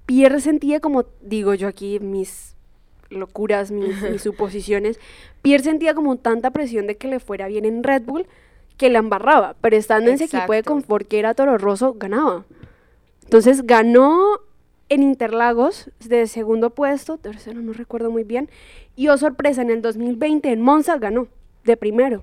Pierre 0.07 0.41
sentía 0.41 0.81
como, 0.81 1.05
digo 1.21 1.55
yo 1.55 1.69
aquí, 1.69 2.01
mis 2.01 2.57
locuras, 3.11 3.71
mis, 3.71 4.03
mis 4.03 4.23
suposiciones, 4.23 4.99
Pierre 5.43 5.63
sentía 5.63 5.95
como 5.95 6.17
tanta 6.17 6.51
presión 6.51 6.87
de 6.87 6.97
que 6.97 7.09
le 7.09 7.21
fuera 7.21 7.47
bien 7.47 7.65
en 7.65 7.83
Red 7.83 8.03
Bull 8.03 8.27
que 8.77 8.91
la 8.91 8.99
embarraba, 8.99 9.57
pero 9.61 9.77
estando 9.77 10.11
en 10.11 10.17
ese 10.17 10.25
equipo 10.25 10.53
de 10.53 10.63
confort 10.63 11.09
que 11.09 11.19
era 11.19 11.35
Toro 11.35 11.57
Rosso, 11.57 11.95
ganaba. 11.95 12.45
Entonces 13.25 13.67
ganó 13.67 14.41
en 14.89 15.03
Interlagos 15.03 15.91
de 16.05 16.27
segundo 16.27 16.71
puesto, 16.71 17.19
tercero 17.19 17.61
no 17.61 17.73
recuerdo 17.73 18.11
muy 18.11 18.25
bien, 18.25 18.49
y 18.95 19.09
oh 19.09 19.17
sorpresa, 19.19 19.63
en 19.63 19.71
el 19.71 19.83
2020 19.83 20.51
en 20.51 20.61
Monza 20.63 20.99
ganó 20.99 21.29
de 21.65 21.77
primero. 21.77 22.23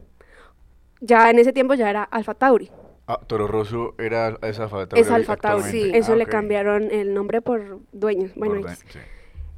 Ya 1.02 1.30
en 1.30 1.40
ese 1.40 1.52
tiempo 1.52 1.74
ya 1.74 1.90
era 1.90 2.04
Alfa 2.04 2.34
Tauri. 2.34 2.72
Ah, 3.08 3.20
Toro 3.28 3.48
Rosso 3.48 3.96
era 3.98 4.38
es 4.42 4.60
Alfa 4.60 4.88
Tauri. 4.88 5.02
Es 5.02 5.12
Alfa 5.12 5.36
Tauri, 5.36 5.64
sí. 5.70 5.92
Eso 5.94 6.14
Ah, 6.14 6.16
le 6.16 6.24
ok. 6.24 6.30
cambiaron 6.30 6.84
el 6.92 7.14
nombre 7.14 7.42
por 7.42 7.80
dueños. 7.92 8.32
Bueno, 8.36 8.62
Por 8.62 8.74
sí. 8.76 8.86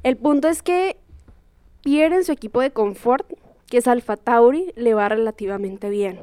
el 0.02 0.16
punto 0.16 0.48
es 0.48 0.62
que 0.62 0.96
Pierre 1.82 2.16
en 2.16 2.24
su 2.24 2.32
equipo 2.32 2.60
de 2.60 2.72
confort, 2.72 3.24
que 3.68 3.78
es 3.78 3.86
Alfa 3.86 4.16
Tauri, 4.16 4.72
le 4.74 4.94
va 4.94 5.08
relativamente 5.08 5.88
bien. 5.90 6.20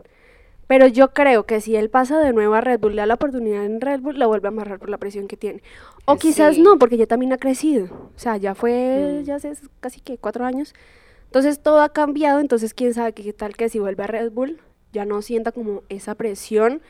Pero 0.73 0.87
yo 0.87 1.13
creo 1.13 1.43
que 1.45 1.61
si 1.61 1.75
él 1.75 1.91
pasa 1.91 2.19
de 2.19 2.33
nuevo 2.33 2.55
a 2.55 2.61
Red 2.61 2.79
Bull, 2.79 2.95
le 2.95 3.03
da 3.03 3.05
la 3.05 3.13
oportunidad 3.13 3.63
en 3.63 3.79
Red 3.79 3.99
Bull, 3.99 4.17
la 4.17 4.25
vuelve 4.25 4.47
a 4.47 4.49
amarrar 4.49 4.79
por 4.79 4.89
la 4.89 4.97
presión 4.97 5.27
que 5.27 5.37
tiene. 5.37 5.61
O 6.05 6.15
quizás 6.15 6.55
Sí. 6.55 6.63
no, 6.63 6.79
porque 6.79 6.97
ya 6.97 7.05
también 7.05 7.31
ha 7.31 7.37
crecido. 7.37 7.85
O 8.15 8.17
sea, 8.19 8.37
ya 8.37 8.55
fue, 8.55 9.19
Mm. 9.21 9.23
ya 9.23 9.35
hace 9.35 9.53
casi 9.81 10.01
que 10.01 10.17
cuatro 10.17 10.45
años. 10.45 10.73
Entonces 11.25 11.59
todo 11.61 11.79
ha 11.81 11.89
cambiado, 11.89 12.39
entonces 12.39 12.73
quién 12.73 12.95
sabe 12.95 13.13
qué 13.13 13.33
tal 13.33 13.55
que 13.55 13.69
si 13.69 13.77
vuelve 13.77 14.03
a 14.03 14.07
Red 14.07 14.31
Bull, 14.31 14.61
ya 14.91 15.05
no 15.05 15.21
sienta 15.21 15.51
como 15.51 15.83
esa 15.89 16.15
presión 16.15 16.81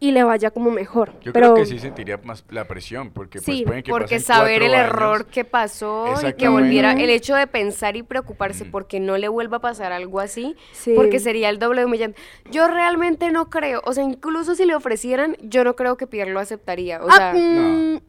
y 0.00 0.12
le 0.12 0.24
vaya 0.24 0.50
como 0.50 0.70
mejor. 0.70 1.12
Yo 1.20 1.32
Pero 1.32 1.52
creo 1.52 1.54
que 1.56 1.66
sí 1.66 1.78
sentiría 1.78 2.18
más 2.24 2.44
la 2.48 2.64
presión, 2.66 3.10
porque 3.10 3.40
pues 3.40 3.62
pueden 3.62 3.82
que 3.82 3.90
Porque 3.90 4.16
pasen 4.16 4.20
saber 4.22 4.62
el 4.62 4.74
años. 4.74 4.86
error 4.88 5.26
que 5.26 5.44
pasó 5.44 6.14
y 6.26 6.32
que 6.32 6.48
volviera, 6.48 6.92
el 6.92 7.10
hecho 7.10 7.34
de 7.36 7.46
pensar 7.46 7.96
y 7.96 8.02
preocuparse 8.02 8.64
Mm. 8.64 8.70
porque 8.70 8.98
no 8.98 9.18
le 9.18 9.28
vuelva 9.28 9.58
a 9.58 9.60
pasar 9.60 9.92
algo 9.92 10.18
así, 10.20 10.56
Sí. 10.72 10.94
porque 10.96 11.20
sería 11.20 11.50
el 11.50 11.58
doble 11.58 11.82
de 11.82 11.84
humillante. 11.86 12.18
Yo 12.50 12.66
realmente 12.66 13.30
no 13.30 13.50
creo, 13.50 13.82
o 13.84 13.92
sea, 13.92 14.02
incluso 14.02 14.54
si 14.54 14.64
le 14.64 14.74
ofrecieran, 14.74 15.36
yo 15.42 15.64
no 15.64 15.76
creo 15.76 15.96
que 15.98 16.06
Pierre 16.06 16.32
lo 16.32 16.40
aceptaría, 16.40 17.02
o 17.04 17.06
Ah, 17.10 17.16
sea, 17.16 17.34
mm, 17.34 18.00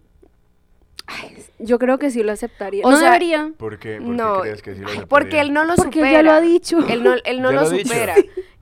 ay, 1.20 1.38
yo 1.59 1.78
creo 1.80 1.97
que 1.99 2.09
sí 2.12 2.24
lo 2.24 2.32
aceptaría. 2.32 2.86
O 2.86 2.91
no 2.91 2.97
sea, 2.97 3.07
debería. 3.12 3.51
¿Por 3.57 3.78
qué, 3.80 3.97
por 3.97 4.05
qué 4.05 4.12
no, 4.14 4.41
crees 4.41 4.62
que 4.62 4.74
sí 4.76 4.82
lo 4.82 4.88
ay, 4.88 4.93
aceptaría? 4.97 5.09
porque 5.09 5.39
él 5.41 5.53
no 5.53 5.64
lo 5.66 5.76
Porque 5.76 5.99
supera. 5.99 6.12
ya 6.12 6.24
lo 6.24 6.32
ha 6.32 6.41
dicho. 6.41 6.80
Él 6.88 7.03
no, 7.03 7.14
él 7.24 7.41
no 7.41 7.51
Ya 7.51 7.62
lo, 7.62 7.70
lo 7.70 7.78
supera. 7.78 8.16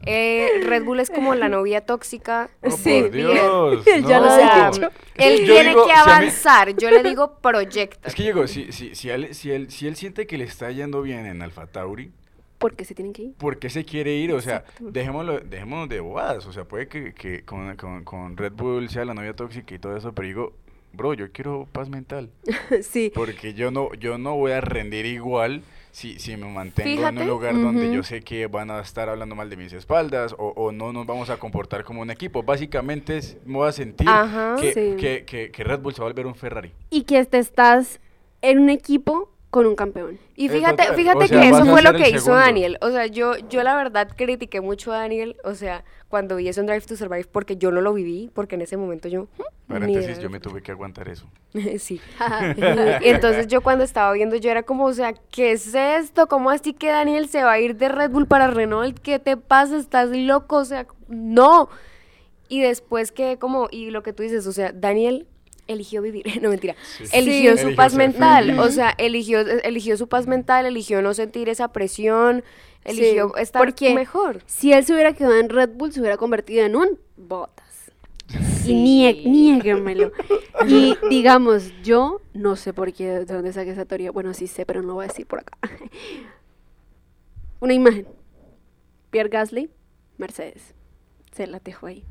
Eh, 0.06 0.62
Red 0.64 0.84
Bull 0.86 1.00
es 1.02 1.10
como 1.10 1.36
la 1.36 1.50
novia 1.50 1.82
tóxica. 1.82 2.50
Oh, 2.64 2.72
Sí, 2.72 3.02
por 3.02 3.12
bien. 3.12 3.28
Dios. 3.32 3.86
Él 3.88 4.06
ya 4.06 4.20
no. 4.20 4.26
lo 4.26 4.32
O 4.32 4.34
ha 4.34 4.72
dicho. 4.72 4.89
él 5.16 5.39
Yo 5.45 5.54
tiene 5.54 5.70
digo, 5.70 5.86
que 5.86 5.91
si 5.93 6.00
a 6.00 6.06
mí- 6.06 6.12
avanzar. 6.12 6.76
Yo 6.78 6.89
le 6.89 7.04
digo 7.04 7.34
proyecta. 7.41 8.08
Es 8.08 8.16
que 8.16 8.24
digo, 8.24 8.47
si, 8.47 8.72
si, 8.72 8.95
si, 8.95 9.10
él, 9.10 9.34
si, 9.36 9.52
él, 9.52 9.70
si 9.70 9.88
él 9.88 9.95
siente 9.95 10.26
que 10.26 10.38
le 10.38 10.45
está 10.45 10.72
yendo 10.72 11.02
bien 11.02 11.26
en 11.26 11.41
Alfa 11.41 11.68
Tauri, 11.68 12.12
Porque 12.60 12.86
se 12.86 12.95
tienen 12.95 13.14
que 13.14 13.24
ir. 13.24 13.34
¿por 13.36 13.60
qué 13.60 13.70
se 13.70 13.84
quiere 13.84 14.14
ir? 14.16 14.34
O 14.34 14.39
sea, 14.41 14.64
dejémoslo, 14.80 15.39
dejémonos 15.41 15.89
de 15.89 16.00
bobadas. 16.00 16.45
O 16.45 16.54
sea, 16.54 16.64
puede 16.64 16.88
que, 16.88 17.14
que 17.14 17.43
con, 17.43 17.76
con, 17.76 18.04
con 18.06 18.38
Red 18.38 18.54
Bull 18.54 18.89
sea 18.89 19.04
la 19.06 19.14
novia 19.14 19.34
tóxica 19.34 19.76
y 19.76 19.80
todo 19.80 19.97
eso, 19.97 20.14
pero 20.14 20.28
digo, 20.28 20.54
bro, 20.94 21.14
yo 21.14 21.32
quiero 21.32 21.68
paz 21.72 21.90
mental. 21.90 22.30
sí. 22.82 23.12
Porque 23.14 23.54
yo 23.54 23.72
no, 23.72 23.94
yo 23.96 24.18
no 24.18 24.36
voy 24.36 24.52
a 24.54 24.62
rendir 24.62 25.06
igual 25.06 25.62
si, 25.92 26.20
si 26.20 26.38
me 26.38 26.48
mantengo 26.48 27.08
en 27.08 27.18
un 27.18 27.28
lugar 27.28 27.54
donde 27.60 27.92
yo 27.94 28.04
sé 28.04 28.22
que 28.22 28.48
van 28.48 28.70
a 28.72 28.80
estar 28.80 29.10
hablando 29.10 29.36
mal 29.36 29.50
de 29.50 29.58
mis 29.58 29.74
espaldas 29.74 30.34
o, 30.38 30.50
o 30.56 30.72
no 30.72 30.94
nos 30.94 31.06
vamos 31.06 31.30
a 31.30 31.38
comportar 31.38 31.84
como 31.84 32.02
un 32.02 32.12
equipo. 32.12 32.44
Básicamente 32.44 33.18
es- 33.18 33.38
me 33.46 33.56
voy 33.56 33.68
a 33.68 33.72
sentir 33.72 34.08
Ajá. 34.08 34.56
que, 34.60 34.74
Sí. 34.74 34.96
que, 35.00 35.26
que, 35.26 35.52
que 35.52 35.64
Red 35.64 35.80
Bull 35.80 35.94
se 35.94 36.02
va 36.02 36.08
a 36.08 36.10
volver 36.12 36.28
un 36.28 36.36
Ferrari. 36.36 36.72
Y 36.90 37.04
que 37.04 37.24
te 37.26 37.40
estás 37.40 38.00
en 38.42 38.60
un 38.60 38.70
equipo 38.70 39.32
con 39.50 39.66
un 39.66 39.76
campeón. 39.76 40.20
Y 40.36 40.47
fíjate, 40.50 40.93
fíjate 40.93 41.26
O 41.26 41.28
sea, 41.28 41.41
que 41.41 41.50
eso 41.50 41.66
fue 41.66 41.82
lo 41.82 41.93
que 41.93 42.10
hizo 42.10 42.20
segundo. 42.26 42.36
Daniel. 42.45 42.78
O 42.82 42.91
sea, 42.91 43.08
yo, 43.08 43.36
yo 43.50 43.64
la 43.64 43.76
verdad 43.76 44.08
critiqué 44.16 44.62
mucho 44.62 44.93
a 44.93 44.97
Daniel, 45.00 45.38
o 45.43 45.56
sea, 45.56 45.84
cuando 46.08 46.36
vi 46.36 46.47
eso 46.47 46.62
en 46.62 46.68
Drive 46.68 46.82
to 46.82 46.95
Survive, 46.95 47.26
porque 47.32 47.58
yo 47.58 47.72
no 47.72 47.82
lo 47.82 47.93
viví, 47.93 48.30
porque 48.34 48.56
en 48.56 48.62
ese 48.62 48.78
momento 48.78 49.08
yo... 49.08 49.24
"Mm, 49.24 49.28
ni 49.68 49.80
Paréntesis, 49.80 50.10
idea". 50.12 50.20
yo 50.22 50.30
me 50.30 50.39
tuve 50.39 50.62
que 50.62 50.72
aguantar 50.72 51.10
eso. 51.10 51.28
sí. 51.80 52.00
Y 53.02 53.10
entonces 53.10 53.47
yo 53.47 53.62
cuando 53.62 53.84
estaba 53.84 54.12
viendo, 54.14 54.36
yo 54.36 54.52
era 54.52 54.62
como, 54.64 54.86
o 54.86 54.93
sea, 54.93 55.14
¿qué 55.32 55.52
es 55.54 55.74
esto? 55.74 56.28
¿Cómo 56.28 56.52
así 56.52 56.74
que 56.74 56.89
Daniel 56.89 57.28
se 57.28 57.43
va 57.43 57.54
a 57.54 57.60
ir 57.60 57.76
de 57.76 57.89
Red 57.89 58.12
Bull 58.12 58.28
para 58.28 58.47
Renault? 58.47 59.00
¿Qué 59.00 59.18
te 59.18 59.36
pasa? 59.36 59.78
¿Estás 59.78 60.10
loco? 60.10 60.58
O 60.58 60.66
sea, 60.66 60.86
no. 61.08 61.70
Y 62.50 62.62
después 62.62 63.12
que 63.12 63.38
como, 63.38 63.68
y 63.72 63.89
lo 63.89 64.04
que 64.04 64.14
tú 64.14 64.24
dices, 64.24 64.45
o 64.47 64.52
sea, 64.52 64.72
Daniel 64.74 65.28
eligió 65.70 66.02
vivir, 66.02 66.26
no 66.42 66.50
mentira, 66.50 66.76
Sí. 66.98 67.06
eligió 67.14 67.52
Sí. 67.54 67.58
su 67.60 67.68
Eligió 67.68 67.76
paz 67.78 67.92
ser 67.94 67.98
mental, 68.00 68.60
o 68.60 68.70
sea, 68.70 68.94
eligió, 68.98 69.40
eligió 69.40 69.96
su 69.98 70.08
paz 70.10 70.28
mental, 70.28 70.66
eligió 70.66 71.02
no 71.02 71.14
sentir 71.14 71.48
esa 71.50 71.72
presión, 71.72 72.44
eligió 72.84 73.32
Sí, 73.36 73.42
estar 73.42 73.62
porque 73.62 73.94
mejor. 73.96 74.42
Si 74.46 74.74
él 74.74 74.84
se 74.86 74.94
hubiera 74.94 75.14
quedado 75.14 75.40
en 75.40 75.50
Red 75.50 75.70
Bull, 75.76 75.92
se 75.94 76.00
hubiera 76.02 76.18
convertido 76.18 76.66
en 76.66 76.76
un 76.76 77.00
botas. 77.18 77.68
Sí. 78.64 78.74
Y 78.74 78.76
nie- 78.76 79.24
niéguemelo. 79.26 80.12
Y 80.68 80.96
digamos, 81.10 81.72
yo 81.82 82.22
no 82.34 82.56
sé 82.56 82.74
por 82.74 82.94
qué, 82.94 83.08
de 83.08 83.26
dónde 83.26 83.52
saqué 83.54 83.72
esa 83.72 83.86
teoría. 83.86 84.12
Bueno, 84.12 84.34
sí 84.36 84.46
sé, 84.48 84.66
pero 84.68 84.82
no 84.82 84.90
lo 84.90 84.94
voy 84.96 85.06
a 85.06 85.08
decir 85.08 85.26
por 85.26 85.40
acá. 85.40 85.58
Una 87.60 87.74
imagen. 87.74 88.08
Pierre 89.10 89.30
Gasly, 89.30 89.70
Mercedes. 90.18 90.76
Se 91.36 91.48
la 91.48 91.60
dejo 91.60 91.88
ahí. 91.88 92.04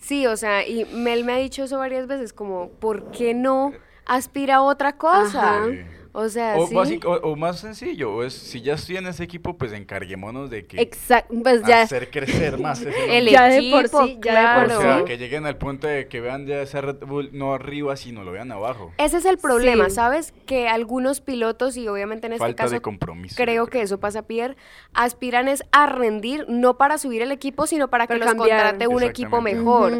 Sí, 0.00 0.26
o 0.26 0.36
sea, 0.36 0.66
y 0.66 0.84
Mel 0.86 1.24
me 1.24 1.34
ha 1.34 1.36
dicho 1.36 1.62
eso 1.64 1.78
varias 1.78 2.06
veces, 2.06 2.32
como, 2.32 2.70
¿por 2.78 3.04
qué 3.10 3.34
no 3.34 3.72
aspira 4.06 4.56
a 4.56 4.62
otra 4.62 4.96
cosa? 4.96 5.60
O 6.12 6.28
sea, 6.28 6.56
O, 6.58 6.66
sí. 6.66 6.74
básico- 6.74 7.08
o- 7.10 7.32
o 7.32 7.36
más 7.36 7.60
sencillo, 7.60 8.12
o 8.12 8.24
es, 8.24 8.32
si 8.34 8.60
ya 8.62 8.74
estoy 8.74 8.96
en 8.96 9.06
ese 9.06 9.22
equipo, 9.22 9.56
pues 9.56 9.72
encarguémonos 9.72 10.50
de 10.50 10.66
que 10.66 10.80
Exacto. 10.82 11.32
Pues 11.42 11.62
ya. 11.64 11.82
hacer 11.82 12.10
crecer 12.10 12.58
más 12.58 12.80
ese 12.80 12.90
El. 13.18 13.28
Ya 13.28 13.44
de 13.44 13.70
por 13.70 13.84
equipo, 13.84 14.04
sí, 14.06 14.18
ya 14.22 14.58
de 14.60 14.66
por 14.68 14.76
O 14.76 14.80
sea, 14.80 15.04
que 15.04 15.18
lleguen 15.18 15.46
al 15.46 15.56
punto 15.56 15.86
de 15.86 16.08
que 16.08 16.20
vean 16.20 16.46
ya 16.46 16.62
ese 16.62 16.80
Red 16.80 17.04
Bull 17.06 17.30
no 17.32 17.54
arriba, 17.54 17.96
sino 17.96 18.24
lo 18.24 18.32
vean 18.32 18.50
abajo. 18.50 18.92
Ese 18.98 19.18
es 19.18 19.24
el 19.24 19.38
problema, 19.38 19.88
Sí. 19.88 19.94
¿sabes? 19.94 20.34
Que 20.46 20.68
algunos 20.68 21.20
pilotos, 21.20 21.76
y 21.76 21.86
obviamente 21.86 22.26
en 22.26 22.32
este 22.32 22.44
Falta 22.44 22.64
de 22.64 22.70
caso 22.70 22.82
compromiso. 22.82 23.36
creo 23.36 23.66
que 23.68 23.82
eso 23.82 24.00
pasa, 24.00 24.22
Pierre, 24.22 24.56
aspiran 24.94 25.46
es 25.48 25.62
a 25.72 25.86
rendir, 25.86 26.44
no 26.48 26.76
para 26.76 26.98
subir 26.98 27.22
el 27.22 27.30
equipo, 27.32 27.66
sino 27.66 27.88
para 27.88 28.06
que 28.06 28.16
los 28.16 28.26
cambiar. 28.26 28.62
contrate 28.62 28.86
un 28.88 29.02
equipo 29.02 29.40
mejor. 29.40 29.92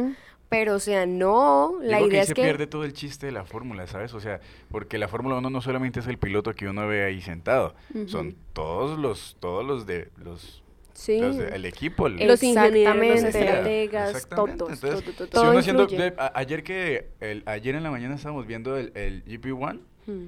Pero, 0.51 0.75
o 0.75 0.79
sea, 0.81 1.07
no, 1.07 1.77
la 1.81 1.97
Digo 1.99 2.09
que 2.09 2.15
idea 2.15 2.21
ahí 2.21 2.23
es 2.25 2.29
se 2.29 2.35
que... 2.35 2.43
pierde 2.43 2.67
todo 2.67 2.85
el 2.85 2.93
chiste 2.93 3.25
de 3.27 3.33
la 3.33 3.45
fórmula, 3.45 3.87
¿sabes? 3.87 4.13
O 4.15 4.21
sea, 4.21 4.41
porque 4.71 4.99
la 4.99 5.09
Fórmula 5.09 5.37
1 5.37 5.49
no 5.49 5.63
solamente 5.63 6.01
es 6.01 6.07
el 6.09 6.19
piloto 6.19 6.53
que 6.55 6.69
uno 6.69 6.87
ve 6.89 7.05
ahí 7.05 7.21
sentado, 7.23 7.75
son 8.07 8.37
todos 8.53 8.99
los, 8.99 9.37
todos 9.41 9.65
los 9.65 9.87
de 9.87 10.09
los, 10.23 10.63
Sí. 10.93 11.19
los 11.21 11.37
de- 11.39 11.49
el 11.55 11.65
equipo. 11.65 12.09
el- 12.09 12.27
Los 12.27 12.43
ingenieros, 12.43 12.97
los 12.97 13.35
estrategas, 13.35 14.29
todos. 14.29 14.51
entonces, 14.51 14.81
todo, 14.81 14.91
todo, 14.91 15.01
si 15.03 15.13
todo. 15.13 15.29
todo 15.29 15.51
uno 15.53 15.63
siendo- 15.63 15.83
influye. 15.85 16.03
de- 16.11 16.15
a- 16.19 16.33
ayer 16.35 16.63
que 16.65 17.09
el, 17.21 17.43
ayer 17.47 17.75
en 17.77 17.83
la 17.85 17.91
mañana 17.93 18.17
estábamos 18.17 18.47
viendo 18.47 18.77
el, 18.77 18.91
el 18.97 19.25
GP1 19.25 19.79
Hmm. 20.07 20.27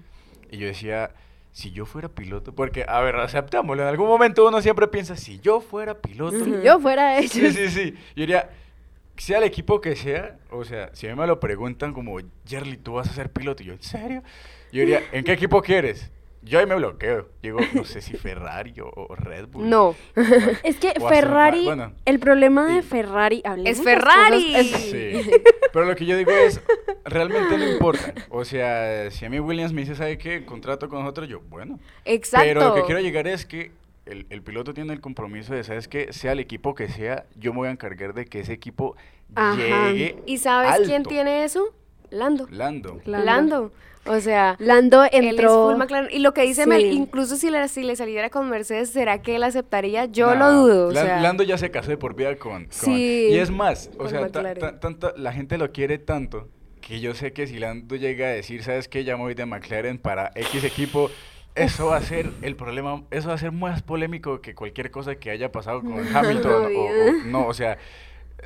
y 0.53 0.57
yo 0.59 0.67
decía, 0.69 1.11
si 1.51 1.73
yo 1.73 1.85
fuera 1.85 2.09
piloto, 2.09 2.55
porque 2.55 2.85
a 2.87 3.01
ver, 3.01 3.17
aceptámoslo, 3.17 3.83
en 3.83 3.89
algún 3.89 4.07
momento 4.07 4.47
uno 4.47 4.63
siempre 4.63 4.87
piensa, 4.87 5.17
si 5.17 5.41
yo 5.41 5.61
fuera 5.61 5.99
piloto, 6.01 6.43
Si 6.45 6.63
yo 6.63 6.79
fuera 6.79 7.19
ellos. 7.19 7.33
Sí, 7.33 7.51
sí, 7.53 7.69
sí. 7.69 7.91
Yo 8.15 8.21
diría, 8.23 8.51
sea 9.23 9.39
el 9.39 9.45
equipo 9.45 9.81
que 9.81 9.95
sea, 9.97 10.37
o 10.51 10.65
sea, 10.65 10.91
si 10.95 11.07
a 11.07 11.15
mí 11.15 11.21
me 11.21 11.27
lo 11.27 11.39
preguntan 11.41 11.93
como, 11.93 12.19
Jerly, 12.47 12.77
tú 12.77 12.95
vas 12.95 13.09
a 13.09 13.13
ser 13.13 13.31
piloto, 13.31 13.63
y 13.63 13.67
yo, 13.67 13.73
¿en 13.75 13.83
serio? 13.83 14.23
Yo 14.73 14.81
diría, 14.81 15.03
¿en 15.13 15.25
qué 15.25 15.33
equipo 15.33 15.63
quieres? 15.63 16.11
Yo 16.45 16.59
ahí 16.59 16.67
me 16.67 16.75
bloqueo. 16.75 17.29
Digo, 17.41 17.61
no 17.73 17.85
sé 17.85 18.01
si 18.01 18.17
Ferrari 18.17 18.75
o, 18.81 18.89
o 18.93 19.15
Red 19.15 19.47
Bull. 19.47 19.71
No, 19.71 19.95
Es 20.65 20.77
que 20.77 20.93
Ferrari, 21.09 21.65
bueno, 21.67 21.93
el 22.05 22.19
problema 22.19 22.67
de 22.67 22.79
y- 22.79 22.83
Ferrari, 22.83 23.43
hablemos 23.45 23.79
Es 23.79 23.85
Ferrari. 23.85 24.57
es- 24.57 24.71
Sí. 24.73 25.31
Pero 25.73 25.85
lo 25.87 25.95
que 25.95 26.05
yo 26.05 26.17
digo 26.17 26.33
es, 26.33 26.61
realmente 27.05 27.57
no 27.57 27.71
importa. 27.71 28.13
O 28.29 28.45
sea, 28.45 29.09
si 29.13 29.25
a 29.25 29.31
mí 29.31 29.39
Williams 29.39 29.73
me 29.73 29.83
dice, 29.83 29.95
¿sabe 29.95 30.19
qué? 30.19 30.45
Contrato 30.45 30.89
con 30.89 30.99
nosotros, 31.01 31.29
yo, 31.29 31.41
bueno. 31.49 31.79
exacto. 32.05 32.45
Pero 32.47 32.61
lo 32.69 32.75
que 32.75 32.83
quiero 32.83 33.01
llegar 33.01 33.29
es 33.29 33.47
que 33.47 33.71
el, 34.07 34.27
el 34.31 34.43
piloto 34.43 34.75
tiene 34.75 34.93
el 34.93 35.01
compromiso 35.01 35.55
de, 35.55 35.65
¿sabes 35.65 35.89
qué? 35.89 36.13
Sea 36.13 36.33
el 36.33 36.41
equipo 36.41 36.75
que 36.75 36.89
sea, 36.89 37.27
yo 37.37 37.53
me 37.53 37.59
voy 37.59 37.69
a 37.69 37.73
encargar 37.73 38.15
de 38.15 38.25
que 38.27 38.41
ese 38.41 38.53
equipo 38.53 38.97
Ajá. 39.35 39.57
llegue 39.93 40.17
¿Y 40.27 40.39
sabes 40.39 40.87
quién 40.87 41.03
tiene 41.05 41.45
eso? 41.45 41.75
Lando. 42.11 42.47
Lando. 42.51 43.01
Lando. 43.05 43.25
Lando. 43.25 43.73
O 44.05 44.19
sea, 44.21 44.57
Lando 44.59 45.05
él 45.05 45.11
es 45.27 45.31
entró. 45.31 45.69
full 45.71 45.77
McLaren. 45.79 46.09
Y 46.13 46.19
lo 46.19 46.35
que 46.35 46.43
dice 46.43 46.65
Sí. 46.65 46.69
Mel, 46.69 46.93
incluso 46.93 47.37
si 47.37 47.51
le, 47.51 47.69
si 47.69 47.85
le 47.85 47.95
saliera 47.95 48.29
con 48.31 48.51
Mercedes, 48.51 48.91
¿será 48.91 49.23
que 49.23 49.37
él 49.37 49.45
aceptaría? 49.45 50.07
Yo 50.07 50.35
No, 50.35 50.41
lo 50.41 50.53
dudo. 50.53 50.89
O 50.89 50.93
Lan- 50.93 51.07
sea, 51.07 51.21
Lando 51.21 51.45
ya 51.45 51.57
se 51.57 51.71
casó 51.71 51.91
de 51.91 51.97
por 51.97 52.17
vida 52.17 52.35
con, 52.37 52.65
con- 52.65 52.73
Sí. 52.73 53.29
Y 53.31 53.39
es 53.39 53.51
más, 53.53 53.91
o 53.99 54.09
sea, 54.09 54.29
ta- 54.29 55.15
la 55.17 55.33
gente 55.33 55.57
lo 55.57 55.71
quiere 55.71 55.99
tanto 55.99 56.49
que 56.81 56.99
yo 56.99 57.15
sé 57.15 57.33
que 57.33 57.47
si 57.47 57.61
Lando 57.61 57.95
llega 57.95 58.27
a 58.27 58.31
decir, 58.31 58.65
¿sabes 58.65 58.89
qué? 58.89 59.05
Ya 59.05 59.17
me 59.17 59.23
voy 59.23 59.35
de 59.35 59.47
McLaren 59.47 59.99
para 59.99 60.33
X 60.35 60.65
equipo, 60.65 61.09
eso 61.55 61.87
va 61.87 61.97
a 61.97 62.03
ser 62.03 62.31
el 62.43 62.57
problema, 62.57 63.03
eso 63.11 63.29
va 63.29 63.35
a 63.35 63.39
ser 63.39 63.53
más 63.53 63.83
polémico 63.83 64.41
que 64.41 64.55
cualquier 64.55 64.91
cosa 64.91 65.17
que 65.17 65.31
haya 65.31 65.53
pasado 65.53 65.81
con 65.81 66.05
Hamilton. 66.17 67.31
no, 67.31 67.47
o 67.47 67.55
sea, 67.55 67.79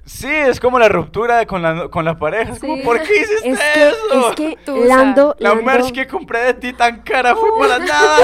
Sí, 0.05 0.29
es 0.29 0.61
como 0.61 0.79
la 0.79 0.89
ruptura 0.89 1.47
con 1.47 1.63
la, 1.63 1.89
con 1.89 2.05
la 2.05 2.17
pareja. 2.17 2.53
Es 2.53 2.61
como, 2.61 2.81
¿por 2.83 3.03
qué 3.03 3.23
hiciste 3.23 3.51
eso? 3.51 4.31
Es 4.31 4.35
que 4.37 4.57
Lando, 4.87 5.35
La 5.41 5.55
merch 5.55 5.91
que 5.91 6.07
compré 6.07 6.45
de 6.45 6.55
ti 6.55 6.73
tan 6.73 7.03
cara 7.03 7.35
fue 7.35 7.49
para 7.59 7.79
nada. 7.81 8.19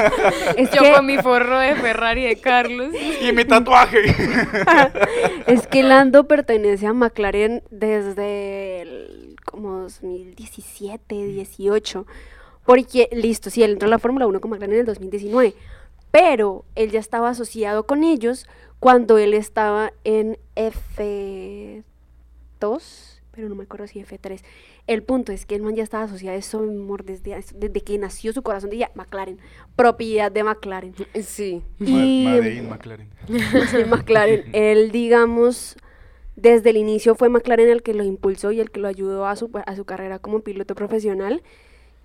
es 0.56 0.70
Yo 0.70 0.94
con 0.94 1.04
mi 1.04 1.18
forro 1.18 1.58
de 1.58 1.74
Ferrari 1.74 2.24
de 2.24 2.40
Carlos. 2.40 2.94
Y 3.20 3.32
mi 3.32 3.44
tatuaje. 3.44 4.02
es 5.46 5.66
que 5.66 5.82
Lando 5.82 6.26
pertenece 6.26 6.86
a 6.86 6.94
McLaren 6.94 7.62
desde 7.70 8.80
el, 8.82 9.36
como 9.44 9.80
2017, 9.80 11.14
18. 11.14 12.06
Porque, 12.66 13.08
listo, 13.12 13.48
sí, 13.50 13.62
él 13.62 13.72
entró 13.72 13.86
a 13.86 13.90
la 13.90 13.98
Fórmula 13.98 14.26
1 14.26 14.40
con 14.40 14.50
McLaren 14.50 14.74
en 14.74 14.80
el 14.80 14.86
2019. 14.86 15.54
Pero 16.10 16.64
él 16.74 16.90
ya 16.90 17.00
estaba 17.00 17.30
asociado 17.30 17.86
con 17.86 18.04
ellos 18.04 18.46
cuando 18.78 19.18
él 19.18 19.34
estaba 19.34 19.92
en 20.04 20.38
F2, 20.54 21.82
pero 23.30 23.48
no 23.48 23.54
me 23.54 23.64
acuerdo 23.64 23.86
si 23.86 24.00
F3. 24.00 24.42
El 24.86 25.02
punto 25.02 25.32
es 25.32 25.46
que 25.46 25.56
el 25.56 25.62
man 25.62 25.74
ya 25.74 25.82
estaba 25.82 26.04
asociado 26.04 26.36
a 26.36 26.38
eso 26.38 26.64
desde, 27.04 27.44
desde 27.54 27.80
que 27.80 27.98
nació 27.98 28.32
su 28.32 28.42
corazón 28.42 28.70
de 28.70 28.88
McLaren, 28.94 29.38
propiedad 29.74 30.30
de 30.30 30.44
McLaren. 30.44 30.94
Sí. 31.22 31.62
Y, 31.80 32.26
McLaren. 32.68 33.10
McLaren. 33.88 34.44
Él, 34.52 34.92
digamos, 34.92 35.76
desde 36.36 36.70
el 36.70 36.76
inicio 36.76 37.14
fue 37.14 37.28
McLaren 37.28 37.68
el 37.68 37.82
que 37.82 37.94
lo 37.94 38.04
impulsó 38.04 38.52
y 38.52 38.60
el 38.60 38.70
que 38.70 38.78
lo 38.78 38.88
ayudó 38.88 39.26
a 39.26 39.34
su, 39.36 39.50
a 39.66 39.74
su 39.74 39.84
carrera 39.84 40.18
como 40.18 40.40
piloto 40.40 40.74
profesional. 40.74 41.42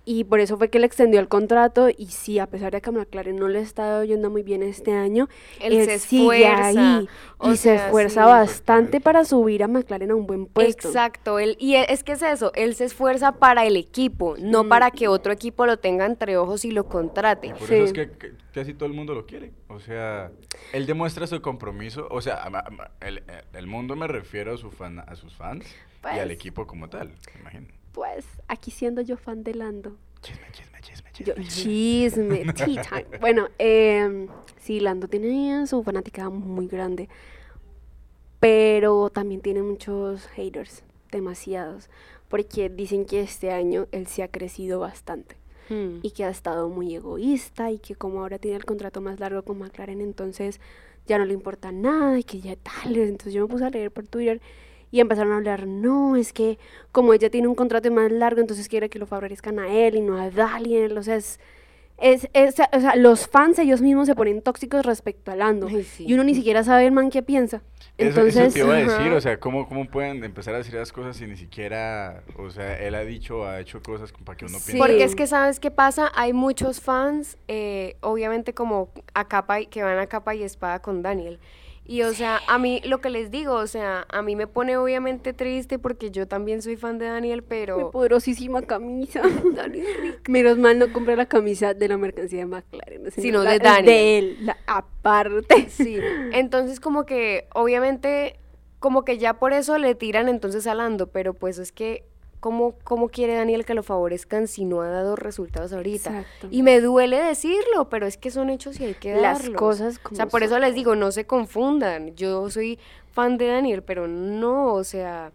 Y 0.04 0.24
por 0.24 0.40
eso 0.40 0.58
fue 0.58 0.68
que 0.68 0.78
le 0.78 0.86
extendió 0.86 1.20
el 1.20 1.28
contrato. 1.28 1.88
Y 1.88 2.06
sí, 2.06 2.38
a 2.38 2.46
pesar 2.46 2.72
de 2.72 2.80
que 2.80 2.90
a 2.90 2.92
McLaren 2.92 3.36
no 3.36 3.48
le 3.48 3.60
está 3.60 4.04
yendo 4.04 4.30
muy 4.30 4.42
bien 4.42 4.62
este 4.62 4.92
año, 4.92 5.28
él, 5.60 5.84
se 5.84 5.98
sigue 5.98 6.46
ahí 6.46 7.08
y 7.44 7.56
se 7.56 7.76
esfuerza 7.76 8.26
bastante 8.26 9.00
para 9.00 9.24
subir 9.24 9.62
a 9.62 9.68
McLaren 9.68 10.10
a 10.10 10.14
un 10.14 10.26
buen 10.26 10.46
puesto. 10.46 10.88
Exacto, 10.88 11.38
él, 11.38 11.56
y 11.58 11.76
e, 11.76 11.86
es 11.88 12.02
que 12.02 12.12
es 12.12 12.22
eso, 12.22 12.52
él 12.54 12.74
se 12.74 12.84
esfuerza 12.84 13.32
para 13.32 13.64
el 13.64 13.76
equipo, 13.76 14.36
no 14.38 14.68
para 14.68 14.90
que 14.90 15.08
otro 15.08 15.32
equipo 15.32 15.66
lo 15.66 15.78
tenga 15.78 16.06
entre 16.06 16.36
ojos 16.36 16.64
y 16.64 16.72
lo 16.72 16.88
contrate. 16.88 17.54
Por 17.54 17.72
eso 17.72 17.84
es 17.84 17.92
que, 17.92 18.32
casi 18.52 18.74
todo 18.74 18.86
el 18.86 18.94
mundo 18.94 19.14
lo 19.14 19.26
quiere. 19.26 19.52
O 19.68 19.78
sea, 19.78 20.30
él 20.72 20.86
demuestra 20.86 21.26
su 21.26 21.40
compromiso. 21.40 22.08
O 22.10 22.20
sea, 22.20 22.50
el, 23.00 23.22
el 23.52 23.66
mundo 23.66 23.96
me 23.96 24.06
refiero 24.06 24.54
a, 24.54 24.56
su 24.56 24.70
fan, 24.70 24.98
a 25.00 25.14
sus 25.14 25.34
fans 25.34 25.66
y 26.04 26.06
al 26.06 26.28
pues 26.28 26.30
equipo 26.30 26.66
como 26.66 26.88
tal, 26.88 27.12
imagino 27.38 27.81
pues 27.92 28.24
aquí 28.48 28.70
siendo 28.70 29.00
yo 29.02 29.16
fan 29.16 29.44
de 29.44 29.54
Lando. 29.54 29.96
Chisme, 30.22 30.46
chisme, 30.52 30.80
chisme, 30.80 31.12
chisme. 31.12 31.44
chisme, 31.48 32.52
tea 32.54 32.82
time. 32.82 33.18
Bueno, 33.20 33.48
eh, 33.58 34.26
sí, 34.60 34.80
Lando 34.80 35.08
tiene 35.08 35.66
su 35.66 35.82
fanática 35.82 36.30
muy 36.30 36.66
grande, 36.66 37.08
pero 38.40 39.10
también 39.10 39.40
tiene 39.40 39.62
muchos 39.62 40.26
haters, 40.28 40.82
demasiados, 41.10 41.90
porque 42.28 42.68
dicen 42.68 43.04
que 43.04 43.20
este 43.20 43.52
año 43.52 43.86
él 43.92 44.06
se 44.06 44.22
ha 44.22 44.28
crecido 44.28 44.80
bastante. 44.80 45.36
Hmm. 45.68 46.00
Y 46.02 46.10
que 46.10 46.24
ha 46.24 46.28
estado 46.28 46.68
muy 46.68 46.94
egoísta 46.94 47.70
y 47.70 47.78
que 47.78 47.94
como 47.94 48.20
ahora 48.20 48.38
tiene 48.38 48.56
el 48.56 48.64
contrato 48.64 49.00
más 49.00 49.20
largo 49.20 49.42
con 49.44 49.58
McLaren, 49.58 50.00
entonces 50.00 50.60
ya 51.06 51.18
no 51.18 51.24
le 51.24 51.34
importa 51.34 51.70
nada 51.72 52.18
y 52.18 52.24
que 52.24 52.40
ya 52.40 52.56
tal. 52.56 52.96
Entonces 52.96 53.32
yo 53.32 53.42
me 53.42 53.52
puse 53.52 53.64
a 53.64 53.70
leer 53.70 53.90
por 53.90 54.06
Twitter 54.06 54.40
y 54.92 55.00
empezaron 55.00 55.32
a 55.32 55.36
hablar, 55.38 55.66
no, 55.66 56.14
es 56.14 56.32
que 56.32 56.58
como 56.92 57.14
ella 57.14 57.30
tiene 57.30 57.48
un 57.48 57.54
contrato 57.56 57.90
más 57.90 58.12
largo, 58.12 58.40
entonces 58.40 58.68
quiere 58.68 58.90
que 58.90 58.98
lo 58.98 59.06
favorezcan 59.06 59.58
a 59.58 59.72
él 59.72 59.96
y 59.96 60.02
no 60.02 60.18
a 60.18 60.30
Daniel, 60.30 60.96
o 60.96 61.02
sea, 61.02 61.16
es... 61.16 61.40
Es, 61.98 62.28
o 62.34 62.80
sea, 62.80 62.96
los 62.96 63.28
fans 63.28 63.60
ellos 63.60 63.80
mismos 63.80 64.08
se 64.08 64.16
ponen 64.16 64.42
tóxicos 64.42 64.84
respecto 64.84 65.30
a 65.30 65.36
Lando. 65.36 65.68
Y 66.00 66.14
uno 66.14 66.24
ni 66.24 66.34
siquiera 66.34 66.64
sabe 66.64 66.86
el 66.86 66.90
man 66.90 67.10
qué 67.10 67.22
piensa. 67.22 67.62
Entonces, 67.96 68.36
eso, 68.36 68.54
te 68.54 68.58
iba 68.58 68.74
a 68.74 68.78
decir, 68.78 69.12
o 69.12 69.20
sea, 69.20 69.38
¿cómo, 69.38 69.68
¿cómo 69.68 69.86
pueden 69.86 70.24
empezar 70.24 70.54
a 70.54 70.58
decir 70.58 70.74
las 70.74 70.90
cosas 70.90 71.16
si 71.16 71.26
ni 71.26 71.36
siquiera, 71.36 72.24
o 72.38 72.50
sea, 72.50 72.76
él 72.80 72.96
ha 72.96 73.04
dicho, 73.04 73.46
ha 73.46 73.60
hecho 73.60 73.80
cosas 73.82 74.12
para 74.24 74.36
que 74.36 74.46
uno 74.46 74.58
piense? 74.58 74.78
Porque 74.78 75.04
es 75.04 75.14
que, 75.14 75.28
¿sabes 75.28 75.60
qué 75.60 75.70
pasa? 75.70 76.10
Hay 76.16 76.32
muchos 76.32 76.80
fans, 76.80 77.38
eh, 77.46 77.96
obviamente 78.00 78.52
como 78.52 78.90
a 79.14 79.28
capa 79.28 79.60
y, 79.60 79.66
que 79.66 79.84
van 79.84 79.98
a 80.00 80.08
capa 80.08 80.34
y 80.34 80.42
espada 80.42 80.80
con 80.80 81.02
Daniel. 81.02 81.38
Y 81.84 82.02
o 82.02 82.14
sea, 82.14 82.40
a 82.46 82.58
mí 82.58 82.80
lo 82.84 83.00
que 83.00 83.10
les 83.10 83.30
digo, 83.30 83.54
o 83.54 83.66
sea, 83.66 84.06
a 84.08 84.22
mí 84.22 84.36
me 84.36 84.46
pone 84.46 84.76
obviamente 84.76 85.32
triste 85.32 85.80
porque 85.80 86.12
yo 86.12 86.28
también 86.28 86.62
soy 86.62 86.76
fan 86.76 86.98
de 86.98 87.06
Daniel, 87.06 87.42
pero... 87.42 87.76
Mi 87.76 87.84
poderosísima 87.90 88.62
camisa. 88.62 89.22
Menos 90.28 90.58
mal 90.58 90.78
no 90.78 90.92
compré 90.92 91.16
la 91.16 91.26
camisa 91.26 91.74
de 91.74 91.88
la 91.88 91.96
mercancía 91.96 92.40
de 92.40 92.46
McLaren, 92.46 93.10
sino, 93.10 93.42
de 93.42 93.58
Daniel. 93.58 93.84
De 93.84 94.18
él, 94.18 94.36
la 94.42 94.56
aparte. 94.66 95.68
Sí, 95.68 95.98
entonces 96.32 96.78
como 96.78 97.04
que 97.04 97.48
obviamente 97.52 98.38
como 98.78 99.04
que 99.04 99.18
ya 99.18 99.34
por 99.34 99.52
eso 99.52 99.78
le 99.78 99.94
tiran 99.94 100.28
entonces 100.28 100.66
a 100.66 100.74
Lando, 100.74 101.06
pero 101.06 101.34
pues 101.34 101.58
es 101.58 101.72
que 101.72 102.04
¿Cómo, 102.42 102.74
¿Cómo 102.82 103.08
quiere 103.08 103.36
Daniel 103.36 103.64
que 103.64 103.72
lo 103.72 103.84
favorezcan 103.84 104.48
si 104.48 104.64
no 104.64 104.82
ha 104.82 104.88
dado 104.88 105.14
resultados 105.14 105.72
ahorita? 105.72 106.24
Y 106.50 106.64
me 106.64 106.80
duele 106.80 107.22
decirlo, 107.22 107.88
pero 107.88 108.04
es 108.04 108.16
que 108.16 108.32
son 108.32 108.50
hechos 108.50 108.80
y 108.80 108.84
hay 108.84 108.94
que 108.94 109.12
darlos. 109.12 109.50
Las 109.50 109.56
cosas 109.56 109.98
como 110.00 110.14
O 110.14 110.16
sea, 110.16 110.26
por 110.26 110.42
eso 110.42 110.58
les 110.58 110.74
digo, 110.74 110.96
no 110.96 111.12
se 111.12 111.24
confundan. 111.24 112.16
Yo 112.16 112.50
soy 112.50 112.80
fan 113.12 113.38
de 113.38 113.46
Daniel, 113.46 113.84
pero 113.84 114.08
no, 114.08 114.74
o 114.74 114.82
sea... 114.82 115.30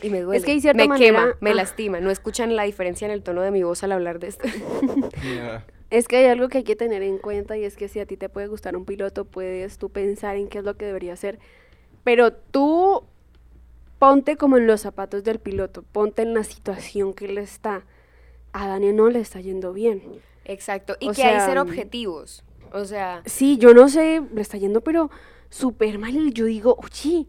Y 0.00 0.10
me 0.10 0.20
duele. 0.20 0.38
Es 0.38 0.44
que 0.44 0.52
hay 0.52 0.60
cierta 0.60 0.84
me 0.84 0.90
manera... 0.90 1.06
quema, 1.06 1.34
me 1.40 1.50
ah. 1.50 1.54
lastima. 1.54 1.98
No 1.98 2.12
escuchan 2.12 2.54
la 2.54 2.62
diferencia 2.62 3.04
en 3.04 3.10
el 3.10 3.24
tono 3.24 3.42
de 3.42 3.50
mi 3.50 3.64
voz 3.64 3.82
al 3.82 3.90
hablar 3.90 4.20
de 4.20 4.28
esto. 4.28 4.46
Es 5.90 6.08
que 6.08 6.16
hay 6.16 6.26
algo 6.26 6.48
que 6.48 6.58
hay 6.58 6.64
que 6.64 6.76
tener 6.76 7.02
en 7.02 7.18
cuenta 7.18 7.58
y 7.58 7.64
es 7.64 7.76
que 7.76 7.86
si 7.86 8.00
a 8.00 8.06
ti 8.06 8.16
te 8.16 8.30
puede 8.30 8.46
gustar 8.46 8.78
un 8.78 8.86
piloto, 8.86 9.26
puedes 9.26 9.76
tú 9.76 9.90
pensar 9.90 10.36
en 10.36 10.48
qué 10.48 10.58
es 10.58 10.64
lo 10.64 10.76
que 10.78 10.86
debería 10.86 11.12
hacer. 11.12 11.38
Pero 12.02 12.32
tú 12.32 13.04
ponte 14.02 14.36
como 14.36 14.56
en 14.56 14.66
los 14.66 14.80
zapatos 14.80 15.22
del 15.22 15.38
piloto, 15.38 15.84
ponte 15.92 16.22
en 16.22 16.34
la 16.34 16.42
situación 16.42 17.14
que 17.14 17.26
él 17.26 17.38
está. 17.38 17.84
A 18.52 18.66
Daniel 18.66 18.96
no 18.96 19.08
le 19.08 19.20
está 19.20 19.40
yendo 19.40 19.72
bien. 19.72 20.02
Exacto, 20.44 20.96
y 20.98 21.08
que 21.12 21.22
hay 21.22 21.38
ser 21.38 21.58
objetivos. 21.58 22.42
O 22.72 22.84
sea. 22.84 23.22
Sí, 23.26 23.58
yo 23.58 23.74
no 23.74 23.88
sé, 23.88 24.20
le 24.34 24.40
está 24.40 24.58
yendo, 24.58 24.80
pero 24.80 25.08
súper 25.50 26.00
mal. 26.00 26.16
Y 26.16 26.32
yo 26.32 26.46
digo, 26.46 26.76
oye, 26.82 27.28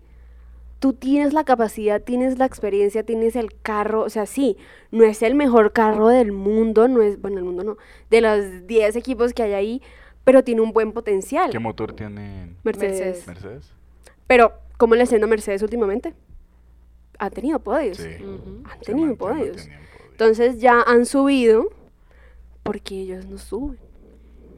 tú 0.80 0.94
tienes 0.94 1.32
la 1.32 1.44
capacidad, 1.44 2.02
tienes 2.02 2.40
la 2.40 2.46
experiencia, 2.46 3.04
tienes 3.04 3.36
el 3.36 3.54
carro. 3.62 4.02
O 4.02 4.10
sea, 4.10 4.26
sí, 4.26 4.58
no 4.90 5.04
es 5.04 5.22
el 5.22 5.36
mejor 5.36 5.74
carro 5.74 6.08
del 6.08 6.32
mundo, 6.32 6.88
no 6.88 7.04
es, 7.04 7.22
bueno, 7.22 7.38
el 7.38 7.44
mundo 7.44 7.64
no, 7.64 7.78
de 8.10 8.22
los 8.22 8.66
10 8.66 8.96
equipos 8.96 9.34
que 9.34 9.44
hay 9.44 9.54
ahí, 9.54 9.82
pero 10.24 10.44
tiene 10.44 10.62
un 10.62 10.74
buen 10.74 10.92
potencial. 10.92 11.52
¿Qué 11.52 11.60
motor 11.60 11.94
tiene 11.94 12.56
Mercedes? 12.64 13.28
Mercedes. 13.28 13.72
Pero, 14.26 14.54
¿cómo 14.78 14.96
le 14.96 15.04
está 15.04 15.20
Mercedes 15.28 15.62
últimamente? 15.62 16.16
Ha 17.20 17.30
tenido 17.30 17.60
podios. 17.60 18.00
Han 18.00 18.80
tenido 18.84 19.16
podios. 19.16 19.68
Entonces 20.12 20.60
ya 20.60 20.82
han 20.82 21.06
subido 21.06 21.70
porque 22.64 23.02
ellos 23.02 23.26
no 23.26 23.38
suben. 23.38 23.80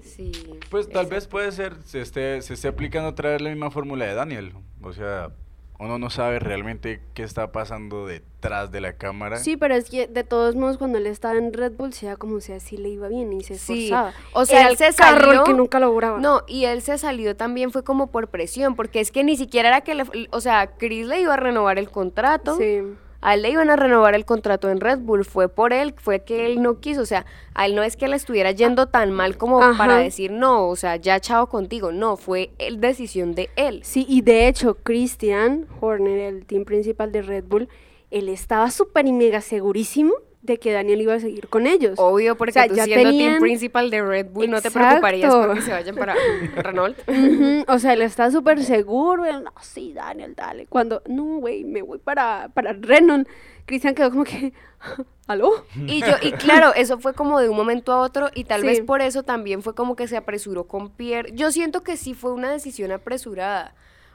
Sí. 0.02 0.32
Pues 0.70 0.88
tal 0.90 1.08
vez 1.08 1.28
puede 1.28 1.52
ser, 1.52 1.82
se 1.84 2.02
esté, 2.02 2.42
se 2.42 2.54
esté 2.54 2.68
aplicando 2.68 3.10
otra 3.10 3.32
vez 3.32 3.42
la 3.42 3.50
misma 3.50 3.72
fórmula 3.72 4.06
de 4.06 4.14
Daniel. 4.14 4.54
O 4.82 4.94
sea, 4.94 5.32
uno 5.80 6.00
no 6.00 6.10
sabe 6.10 6.40
realmente 6.40 7.02
qué 7.14 7.24
está 7.24 7.52
pasando 7.52 8.06
detrás 8.06 8.72
de 8.72 8.82
la 8.82 8.94
cámara. 8.94 9.38
Sí, 9.38 9.58
pero 9.58 9.76
es 9.76 9.90
que 9.90 10.08
de 10.08 10.24
todos 10.24 10.56
modos 10.56 10.78
cuando 10.78 10.98
él 10.98 11.08
estaba 11.08 11.38
en 11.38 11.54
Red 11.54 11.74
Bull, 11.74 11.94
sea 11.94 12.16
como 12.16 12.40
sea, 12.40 12.60
sí 12.60 12.78
le 12.78 12.90
iba 12.90 13.08
bien 13.08 13.34
y 13.34 13.44
se 13.44 13.56
esforzaba. 13.56 14.14
O 14.34 14.46
sea, 14.46 14.70
él 14.70 14.78
se 14.78 14.92
salió 14.94 15.44
que 15.44 15.54
nunca 15.54 15.80
lograba. 15.80 16.20
No, 16.20 16.44
y 16.48 16.66
él 16.66 16.82
se 16.82 16.98
salió 16.98 17.36
también 17.36 17.72
fue 17.72 17.84
como 17.84 18.12
por 18.12 18.30
presión, 18.30 18.76
porque 18.76 19.00
es 19.00 19.12
que 19.12 19.24
ni 19.24 19.38
siquiera 19.38 19.70
era 19.70 19.82
que 19.82 19.96
le, 19.96 20.06
o 20.32 20.42
sea, 20.42 20.76
Chris 20.78 21.08
le 21.08 21.22
iba 21.22 21.34
a 21.34 21.38
renovar 21.38 21.78
el 21.78 21.90
contrato. 21.90 22.56
Sí 22.58 22.82
a 23.26 23.34
él 23.34 23.42
le 23.42 23.50
iban 23.50 23.72
a 23.72 23.76
renovar 23.76 24.14
el 24.14 24.24
contrato 24.24 24.70
en 24.70 24.80
Red 24.80 25.00
Bull, 25.00 25.26
fue 25.26 25.50
por 25.50 25.74
él, 25.74 25.96
fue 25.98 26.24
que 26.24 26.46
él 26.46 26.62
no 26.62 26.80
quiso, 26.80 27.02
o 27.02 27.06
sea, 27.08 27.26
a 27.56 27.66
él 27.66 27.74
no 27.74 27.82
es 27.82 27.98
que 27.98 28.08
le 28.08 28.16
estuviera 28.16 28.52
yendo 28.52 28.86
tan 28.86 29.12
mal 29.12 29.36
como 29.36 29.60
para 29.80 29.98
decir 29.98 30.32
no, 30.32 30.68
o 30.68 30.76
sea, 30.76 30.98
ya 30.98 31.20
chao 31.20 31.50
contigo, 31.50 31.92
no, 31.92 32.18
fue 32.18 32.52
el 32.60 32.80
decisión 32.80 33.34
de 33.34 33.50
él. 33.56 33.82
Sí, 33.84 34.06
y 34.08 34.22
de 34.22 34.48
hecho, 34.48 34.76
Christian 34.76 35.66
Horner, 35.82 36.20
el 36.20 36.46
team 36.46 36.66
principal 36.66 37.12
de 37.12 37.24
Red 37.24 37.46
Bull, 37.46 37.68
él 38.12 38.30
estaba 38.30 38.70
súper 38.70 39.08
y 39.08 39.12
mega 39.12 39.42
segurísimo 39.42 40.14
de 40.46 40.58
que 40.58 40.72
Daniel 40.72 41.02
iba 41.02 41.14
a 41.14 41.20
seguir 41.20 41.48
con 41.48 41.68
ellos. 41.68 41.98
Obvio, 41.98 42.38
porque 42.38 42.68
tú 42.68 42.76
ya 42.76 42.86
siendo 42.86 43.10
team 43.12 43.40
principal 43.40 43.90
de 43.90 44.02
Red 44.02 44.28
Bull 44.28 44.50
no 44.50 44.62
te 44.62 44.72
preocuparías 44.72 45.34
porque 45.34 45.62
se 45.62 45.72
vayan 45.72 45.96
para 45.96 46.16
Renault. 46.56 46.98
O 47.68 47.80
sea, 47.80 47.94
él 47.94 48.02
está 48.02 48.30
súper 48.32 48.64
seguro. 48.64 49.26
no, 49.40 49.52
sí, 49.62 49.94
Daniel, 49.94 50.36
dale. 50.36 50.68
Cuando, 50.68 51.02
no, 51.08 51.40
güey, 51.40 51.64
me 51.64 51.82
voy 51.82 52.00
para, 52.00 52.50
para 52.54 52.74
Renault. 52.74 53.28
Cristian 53.66 53.96
quedó 53.96 54.12
como 54.12 54.24
que, 54.24 54.54
¿aló? 55.28 55.66
Y 55.88 56.02
yo, 56.02 56.16
y 56.22 56.32
claro, 56.34 56.74
eso 56.76 57.00
fue 57.00 57.14
como 57.14 57.40
de 57.40 57.50
un 57.50 57.58
momento 57.58 57.92
a 57.92 58.00
otro 58.00 58.30
y 58.36 58.44
tal 58.44 58.62
vez 58.62 58.82
por 58.82 59.02
eso 59.02 59.24
también 59.24 59.64
fue 59.64 59.74
como 59.74 59.96
que 59.96 60.08
se 60.08 60.18
apresuró 60.18 60.66
con 60.66 60.90
Pierre. 60.90 61.32
Yo 61.34 61.52
siento 61.52 61.82
que 61.82 61.98
sí 61.98 62.14
fue 62.14 62.32
una 62.34 62.52
decisión 62.52 62.92
apresurada. 62.92 63.74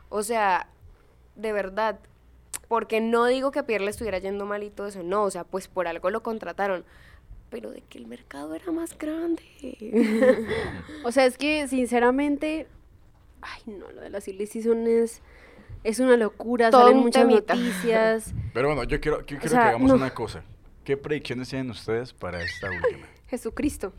O 0.09 0.23
sea, 0.23 0.69
de 1.35 1.53
verdad, 1.53 1.99
porque 2.71 3.01
no 3.01 3.27
digo 3.27 3.51
que 3.51 3.59
a 3.59 3.67
Pierre 3.67 3.85
le 3.85 3.91
estuviera 3.91 4.19
yendo 4.19 4.47
mal 4.47 4.63
y 4.63 4.71
todo 4.71 4.87
eso, 4.87 5.03
no, 5.03 5.25
o 5.25 5.31
sea, 5.33 5.43
pues 5.43 5.67
por 5.67 5.89
algo 5.89 6.09
lo 6.09 6.23
contrataron. 6.23 6.85
pero 7.51 7.73
de 7.73 7.81
que 7.81 7.99
el 7.99 8.07
mercado 8.07 8.55
era 8.55 8.71
más 8.71 8.97
grande. 8.97 9.43
o 11.05 11.11
sea, 11.11 11.27
es 11.27 11.37
que 11.37 11.67
sinceramente, 11.67 12.69
ay 13.43 13.61
no, 13.67 13.91
lo 13.91 14.01
de 14.01 14.11
la 14.11 14.21
silly 14.21 14.47
season 14.47 14.87
es, 14.87 15.21
es 15.83 15.99
una 15.99 16.17
locura, 16.17 16.71
salen 16.71 16.99
muchas 16.99 17.27
noticias. 17.27 18.33
Pero 18.55 18.69
bueno, 18.69 18.85
yo 18.85 19.01
quiero, 19.01 19.27
quiero 19.27 19.43
que 19.43 19.57
hagamos 19.57 19.91
una 19.91 20.15
cosa. 20.15 20.45
¿Qué 20.85 20.97
predicciones 20.97 21.49
tienen 21.49 21.73
ustedes 21.73 22.13
para 22.13 22.41
esta 22.41 22.71
última? 22.71 23.09
Jesucristo. 23.27 23.93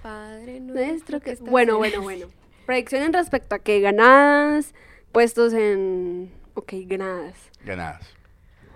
Padre 0.00 0.60
nuestro 0.60 1.18
que 1.18 1.32
está 1.32 1.50
Bueno, 1.50 1.76
bueno, 1.76 2.00
bueno. 2.00 2.28
Predicciones 2.66 3.10
respecto 3.10 3.56
a 3.56 3.58
qué 3.58 3.80
ganadas, 3.80 4.74
puestos 5.10 5.52
en... 5.54 6.40
Ok, 6.54 6.72
ganadas. 6.86 7.34
Ganadas. 7.64 8.06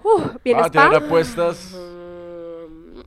Uh, 0.03 0.39
bien 0.45 0.59
a 0.59 0.71
tener 0.71 0.95
apuestas. 0.95 1.77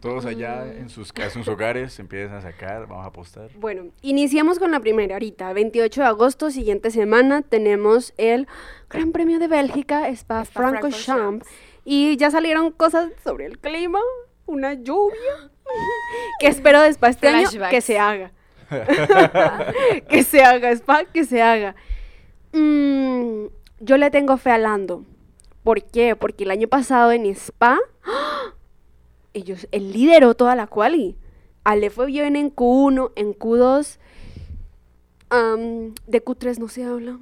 Todos 0.02 0.26
allá 0.26 0.66
en 0.66 0.90
sus, 0.90 1.12
en 1.16 1.32
sus 1.32 1.48
hogares 1.48 2.00
empiezan 2.00 2.38
a 2.38 2.42
sacar, 2.42 2.88
vamos 2.88 3.04
a 3.04 3.10
apostar. 3.10 3.50
Bueno, 3.56 3.88
iniciamos 4.02 4.60
con 4.60 4.72
la 4.72 4.80
primera 4.80 5.16
ahorita. 5.16 5.52
28 5.52 6.02
de 6.02 6.08
agosto, 6.08 6.52
siguiente 6.52 6.92
semana, 6.92 7.42
tenemos 7.42 8.14
el 8.18 8.48
Gran 8.90 9.12
Premio 9.12 9.40
de 9.40 9.48
Bélgica, 9.48 10.08
Spa, 10.10 10.46
Francorchamps. 10.46 11.46
Y 11.84 12.16
ya 12.18 12.32
salieron 12.32 12.72
cosas 12.72 13.12
sobre 13.24 13.46
el 13.46 13.60
clima, 13.60 14.00
una 14.46 14.74
lluvia, 14.74 15.50
que 16.40 16.48
espero 16.48 16.82
después 16.82 17.16
este 17.16 17.28
año 17.30 17.50
que 17.70 17.82
se 17.82 18.00
haga. 18.00 18.32
que 20.10 20.24
se 20.24 20.44
haga, 20.44 20.72
Spa, 20.72 21.06
que 21.06 21.26
se 21.26 21.42
haga. 21.42 21.76
Mm, 22.54 23.48
yo 23.80 23.98
le 23.98 24.12
tengo 24.12 24.38
fe 24.38 24.52
a 24.52 24.58
Lando. 24.58 25.06
¿Por 25.64 25.84
qué? 25.84 26.16
Porque 26.16 26.44
el 26.44 26.52
año 26.52 26.68
pasado 26.68 27.12
en 27.12 27.26
Spa 27.28 27.78
ellos, 29.34 29.68
él 29.72 29.92
lideró 29.92 30.36
toda 30.36 30.56
la 30.56 30.68
quali. 30.68 31.16
Ale 31.64 31.90
fue 31.90 32.08
bien 32.08 32.36
en 32.36 32.54
Q1, 32.54 33.12
en 33.16 33.34
Q2. 33.34 33.98
de 36.08 36.26
Q3 36.26 36.58
no 36.58 36.68
se 36.68 36.84
habla. 36.84 37.20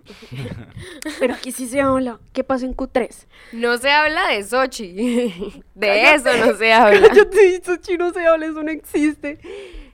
Pero 1.20 1.34
aquí 1.34 1.52
sí 1.52 1.68
se 1.68 1.82
habla. 1.82 2.20
¿Qué 2.34 2.44
pasó 2.44 2.66
en 2.66 2.76
Q3? 2.76 3.26
No 3.54 3.78
se 3.78 3.90
habla 3.90 4.30
de 4.30 4.44
Sochi. 4.44 4.94
De 5.76 6.14
eso 6.14 6.30
no 6.38 6.56
se 6.56 6.72
habla. 6.72 7.10
Sochi 7.64 7.98
no 7.98 8.14
se 8.14 8.26
habla, 8.26 8.46
eso 8.46 8.64
no 8.64 8.72
existe. 8.72 9.40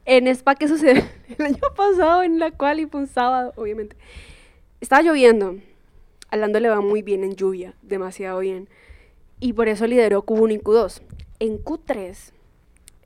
En 0.05 0.27
Spa, 0.27 0.55
¿qué 0.55 0.67
sucedió? 0.67 1.03
El 1.37 1.45
año 1.45 1.61
pasado 1.75 2.23
en 2.23 2.37
la 2.37 2.51
quali 2.51 2.85
fue 2.85 3.01
un 3.01 3.07
sábado, 3.07 3.53
obviamente. 3.55 3.95
Estaba 4.81 5.01
lloviendo. 5.01 5.55
A 6.33 6.35
Lando 6.35 6.59
le 6.59 6.67
va 6.67 6.81
muy 6.81 7.03
bien 7.03 7.23
en 7.23 7.35
lluvia, 7.35 7.75
demasiado 7.83 8.39
bien. 8.39 8.67
Y 9.39 9.53
por 9.53 9.67
eso 9.67 9.85
lideró 9.85 10.25
Q1 10.25 10.53
y 10.55 10.57
Q2. 10.57 11.03
En 11.37 11.63
Q3 11.63 12.31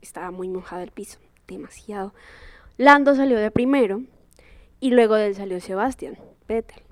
estaba 0.02 0.32
muy 0.32 0.48
mojado 0.48 0.82
el 0.82 0.92
piso, 0.92 1.20
demasiado. 1.46 2.14
Lando 2.78 3.16
salió 3.16 3.38
de 3.38 3.52
primero 3.52 4.02
y 4.80 4.92
luego 4.92 5.16
de 5.16 5.28
él 5.28 5.36
salió 5.36 5.60
Sebastián 5.60 6.18
Vettel. 6.48 6.84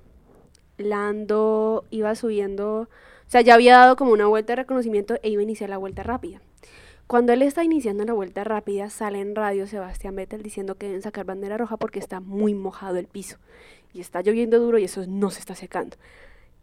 Lando 0.76 1.86
iba 1.88 2.14
subiendo, 2.14 2.80
o 2.80 2.88
sea, 3.28 3.40
ya 3.40 3.54
había 3.54 3.78
dado 3.78 3.96
como 3.96 4.12
una 4.12 4.26
vuelta 4.26 4.52
de 4.52 4.56
reconocimiento 4.56 5.14
e 5.22 5.30
iba 5.30 5.40
a 5.40 5.44
iniciar 5.44 5.70
la 5.70 5.78
vuelta 5.78 6.02
rápida. 6.02 6.42
Cuando 7.06 7.32
él 7.32 7.40
está 7.40 7.64
iniciando 7.64 8.04
la 8.04 8.12
vuelta 8.12 8.44
rápida, 8.44 8.90
sale 8.90 9.20
en 9.20 9.36
radio 9.36 9.66
Sebastián 9.66 10.16
Vettel 10.16 10.42
diciendo 10.42 10.74
que 10.74 10.84
deben 10.84 11.00
sacar 11.00 11.24
bandera 11.24 11.56
roja 11.56 11.78
porque 11.78 11.98
está 11.98 12.20
muy 12.20 12.52
mojado 12.52 12.96
el 12.96 13.06
piso. 13.06 13.38
Y 13.94 14.00
está 14.00 14.20
lloviendo 14.20 14.58
duro 14.58 14.76
y 14.76 14.84
eso 14.84 15.04
no 15.06 15.30
se 15.30 15.40
está 15.40 15.54
secando. 15.54 15.96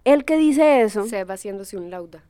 El 0.04 0.26
que 0.26 0.38
dice 0.38 0.82
eso... 0.82 1.06
Se 1.06 1.24
va 1.24 1.36
haciéndose 1.36 1.78
un 1.78 1.90
lauda 1.90 2.24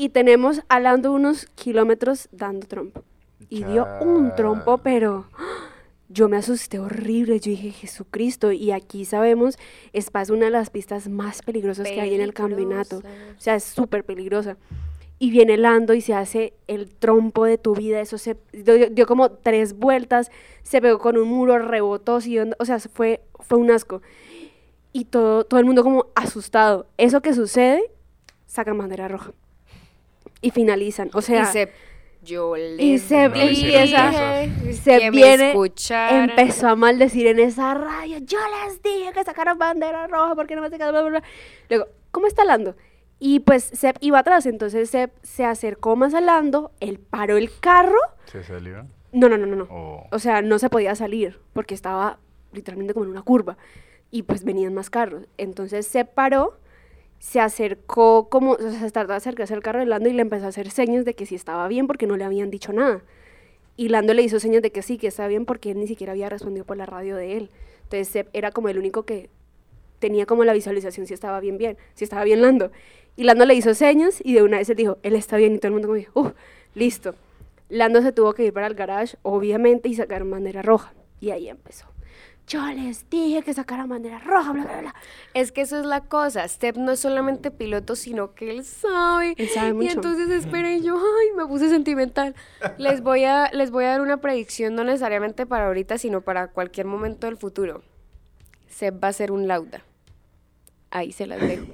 y 0.00 0.08
tenemos 0.08 0.62
a 0.70 0.80
Lando 0.80 1.12
unos 1.12 1.44
kilómetros 1.56 2.30
dando 2.32 2.66
trompo. 2.66 3.04
Y 3.50 3.64
dio 3.64 3.86
un 4.00 4.34
trompo, 4.34 4.78
pero 4.78 5.26
yo 6.08 6.30
me 6.30 6.38
asusté 6.38 6.78
horrible. 6.78 7.38
Yo 7.38 7.50
dije, 7.50 7.70
Jesucristo. 7.70 8.50
Y 8.50 8.70
aquí 8.70 9.04
sabemos, 9.04 9.58
Spa 9.92 10.22
es 10.22 10.30
una 10.30 10.46
de 10.46 10.52
las 10.52 10.70
pistas 10.70 11.06
más 11.06 11.42
peligrosas 11.42 11.86
que 11.86 12.00
hay 12.00 12.14
en 12.14 12.22
el 12.22 12.32
campeonato. 12.32 13.02
O 13.36 13.40
sea, 13.40 13.56
es 13.56 13.64
súper 13.64 14.02
peligrosa. 14.04 14.56
Y 15.18 15.30
viene 15.30 15.58
Lando 15.58 15.92
y 15.92 16.00
se 16.00 16.14
hace 16.14 16.54
el 16.66 16.88
trompo 16.88 17.44
de 17.44 17.58
tu 17.58 17.74
vida. 17.74 18.00
Eso 18.00 18.16
se 18.16 18.38
dio, 18.54 19.06
como 19.06 19.30
tres 19.30 19.74
vueltas, 19.74 20.30
se 20.62 20.80
pegó 20.80 20.98
con 20.98 21.18
un 21.18 21.28
muro, 21.28 21.58
rebotó, 21.58 22.14
o 22.14 22.64
sea, 22.64 22.78
fue, 22.78 23.20
fue 23.38 23.58
un 23.58 23.70
asco. 23.70 24.00
Y 24.92 25.04
todo, 25.04 25.44
todo 25.44 25.60
el 25.60 25.66
mundo 25.66 25.84
como 25.84 26.06
asustado. 26.14 26.86
Eso 26.96 27.20
que 27.20 27.32
sucede, 27.34 27.82
saca 28.46 28.72
bandera 28.72 29.08
roja 29.08 29.32
y 30.40 30.50
finalizan. 30.50 31.10
O 31.12 31.22
sea, 31.22 31.42
y 31.42 31.46
se, 31.46 31.72
yo 32.22 32.56
y 32.56 32.98
se 32.98 33.24
empieza, 33.24 34.12
se 34.72 35.10
viene, 35.10 35.54
empezó 36.10 36.68
a 36.68 36.76
maldecir 36.76 37.26
en 37.28 37.38
esa 37.38 37.74
radio. 37.74 38.18
Yo 38.18 38.38
les 38.64 38.82
dije 38.82 39.12
que 39.12 39.24
sacaron 39.24 39.58
bandera 39.58 40.06
roja 40.06 40.34
porque 40.34 40.56
no 40.56 40.62
me 40.62 40.70
sacaron. 40.70 41.10
Bla, 41.10 41.22
Luego, 41.68 41.86
¿cómo 42.10 42.26
está 42.26 42.44
Lando? 42.44 42.76
Y 43.18 43.40
pues 43.40 43.64
Sep 43.64 43.96
iba 44.00 44.18
atrás, 44.18 44.46
entonces 44.46 44.88
Sep 44.90 45.12
se 45.22 45.44
acercó 45.44 45.94
más 45.94 46.14
a 46.14 46.20
Lando, 46.20 46.72
él 46.80 46.98
paró 46.98 47.36
el 47.36 47.50
carro. 47.60 47.98
¿Se 48.24 48.42
salió? 48.42 48.86
No, 49.12 49.28
no, 49.28 49.36
no, 49.36 49.46
no. 49.46 49.56
no. 49.56 49.66
Oh. 49.70 50.06
O 50.10 50.18
sea, 50.18 50.40
no 50.40 50.58
se 50.58 50.70
podía 50.70 50.94
salir 50.94 51.38
porque 51.52 51.74
estaba 51.74 52.18
literalmente 52.52 52.94
como 52.94 53.04
en 53.04 53.12
una 53.12 53.22
curva 53.22 53.56
y 54.10 54.22
pues 54.22 54.44
venían 54.44 54.74
más 54.74 54.90
carros. 54.90 55.24
Entonces 55.38 55.86
se 55.86 56.04
paró 56.04 56.60
se 57.20 57.38
acercó 57.38 58.28
como, 58.30 58.52
o 58.52 58.58
sea, 58.58 58.80
se 58.80 58.90
tardó 58.90 59.12
de 59.12 59.18
acercarse 59.18 59.54
al 59.54 59.62
carro 59.62 59.78
de 59.78 59.86
Lando 59.86 60.08
y 60.08 60.14
le 60.14 60.22
empezó 60.22 60.46
a 60.46 60.48
hacer 60.48 60.70
señas 60.70 61.04
de 61.04 61.14
que 61.14 61.26
sí 61.26 61.34
estaba 61.34 61.68
bien 61.68 61.86
porque 61.86 62.06
no 62.06 62.16
le 62.16 62.24
habían 62.24 62.50
dicho 62.50 62.72
nada. 62.72 63.02
Y 63.76 63.88
Lando 63.88 64.14
le 64.14 64.22
hizo 64.22 64.40
señas 64.40 64.62
de 64.62 64.72
que 64.72 64.82
sí, 64.82 64.96
que 64.96 65.06
estaba 65.06 65.28
bien 65.28 65.44
porque 65.44 65.70
él 65.70 65.78
ni 65.78 65.86
siquiera 65.86 66.12
había 66.12 66.30
respondido 66.30 66.64
por 66.64 66.78
la 66.78 66.86
radio 66.86 67.16
de 67.16 67.36
él. 67.36 67.50
Entonces 67.84 68.26
era 68.32 68.50
como 68.50 68.70
el 68.70 68.78
único 68.78 69.04
que 69.04 69.28
tenía 69.98 70.24
como 70.24 70.44
la 70.44 70.54
visualización 70.54 71.06
si 71.06 71.12
estaba 71.12 71.40
bien, 71.40 71.58
bien, 71.58 71.76
si 71.94 72.04
estaba 72.04 72.24
bien 72.24 72.40
Lando. 72.40 72.72
Y 73.16 73.24
Lando 73.24 73.44
le 73.44 73.54
hizo 73.54 73.74
señas 73.74 74.20
y 74.24 74.32
de 74.32 74.42
una 74.42 74.56
vez 74.56 74.70
él 74.70 74.76
dijo, 74.76 74.96
él 75.02 75.14
está 75.14 75.36
bien 75.36 75.54
y 75.54 75.58
todo 75.58 75.68
el 75.68 75.72
mundo 75.74 75.88
como 75.88 75.96
dijo, 75.96 76.18
uff, 76.18 76.32
listo. 76.74 77.14
Lando 77.68 78.00
se 78.00 78.12
tuvo 78.12 78.32
que 78.32 78.44
ir 78.44 78.52
para 78.54 78.66
el 78.66 78.74
garage, 78.74 79.18
obviamente, 79.22 79.90
y 79.90 79.94
sacar 79.94 80.24
bandera 80.24 80.62
roja. 80.62 80.94
Y 81.20 81.30
ahí 81.32 81.48
empezó 81.48 81.86
yo 82.50 82.66
les 82.66 83.08
dije 83.08 83.42
que 83.42 83.54
sacara 83.54 83.86
bandera 83.86 84.18
roja, 84.18 84.52
bla, 84.52 84.64
bla, 84.64 84.80
bla. 84.80 84.94
Es 85.34 85.52
que 85.52 85.60
eso 85.60 85.78
es 85.78 85.86
la 85.86 86.00
cosa. 86.00 86.46
Step 86.48 86.76
no 86.76 86.90
es 86.90 86.98
solamente 86.98 87.52
piloto, 87.52 87.94
sino 87.94 88.34
que 88.34 88.50
él 88.50 88.64
sabe. 88.64 89.34
Él 89.36 89.48
sabe 89.50 89.72
mucho. 89.72 89.86
Y 89.86 89.92
entonces 89.92 90.28
esperen, 90.30 90.82
yo, 90.82 90.96
ay, 90.96 91.36
me 91.36 91.46
puse 91.46 91.68
sentimental. 91.68 92.34
les, 92.76 93.02
voy 93.02 93.24
a, 93.24 93.50
les 93.52 93.70
voy 93.70 93.84
a 93.84 93.90
dar 93.90 94.00
una 94.00 94.16
predicción, 94.16 94.74
no 94.74 94.82
necesariamente 94.82 95.46
para 95.46 95.68
ahorita, 95.68 95.96
sino 95.96 96.22
para 96.22 96.48
cualquier 96.48 96.86
momento 96.86 97.28
del 97.28 97.36
futuro. 97.36 97.82
Seb 98.68 99.02
va 99.02 99.08
a 99.08 99.12
ser 99.12 99.30
un 99.30 99.46
lauda. 99.46 99.84
Ahí 100.90 101.12
se 101.12 101.26
las 101.26 101.40
dejo. 101.40 101.64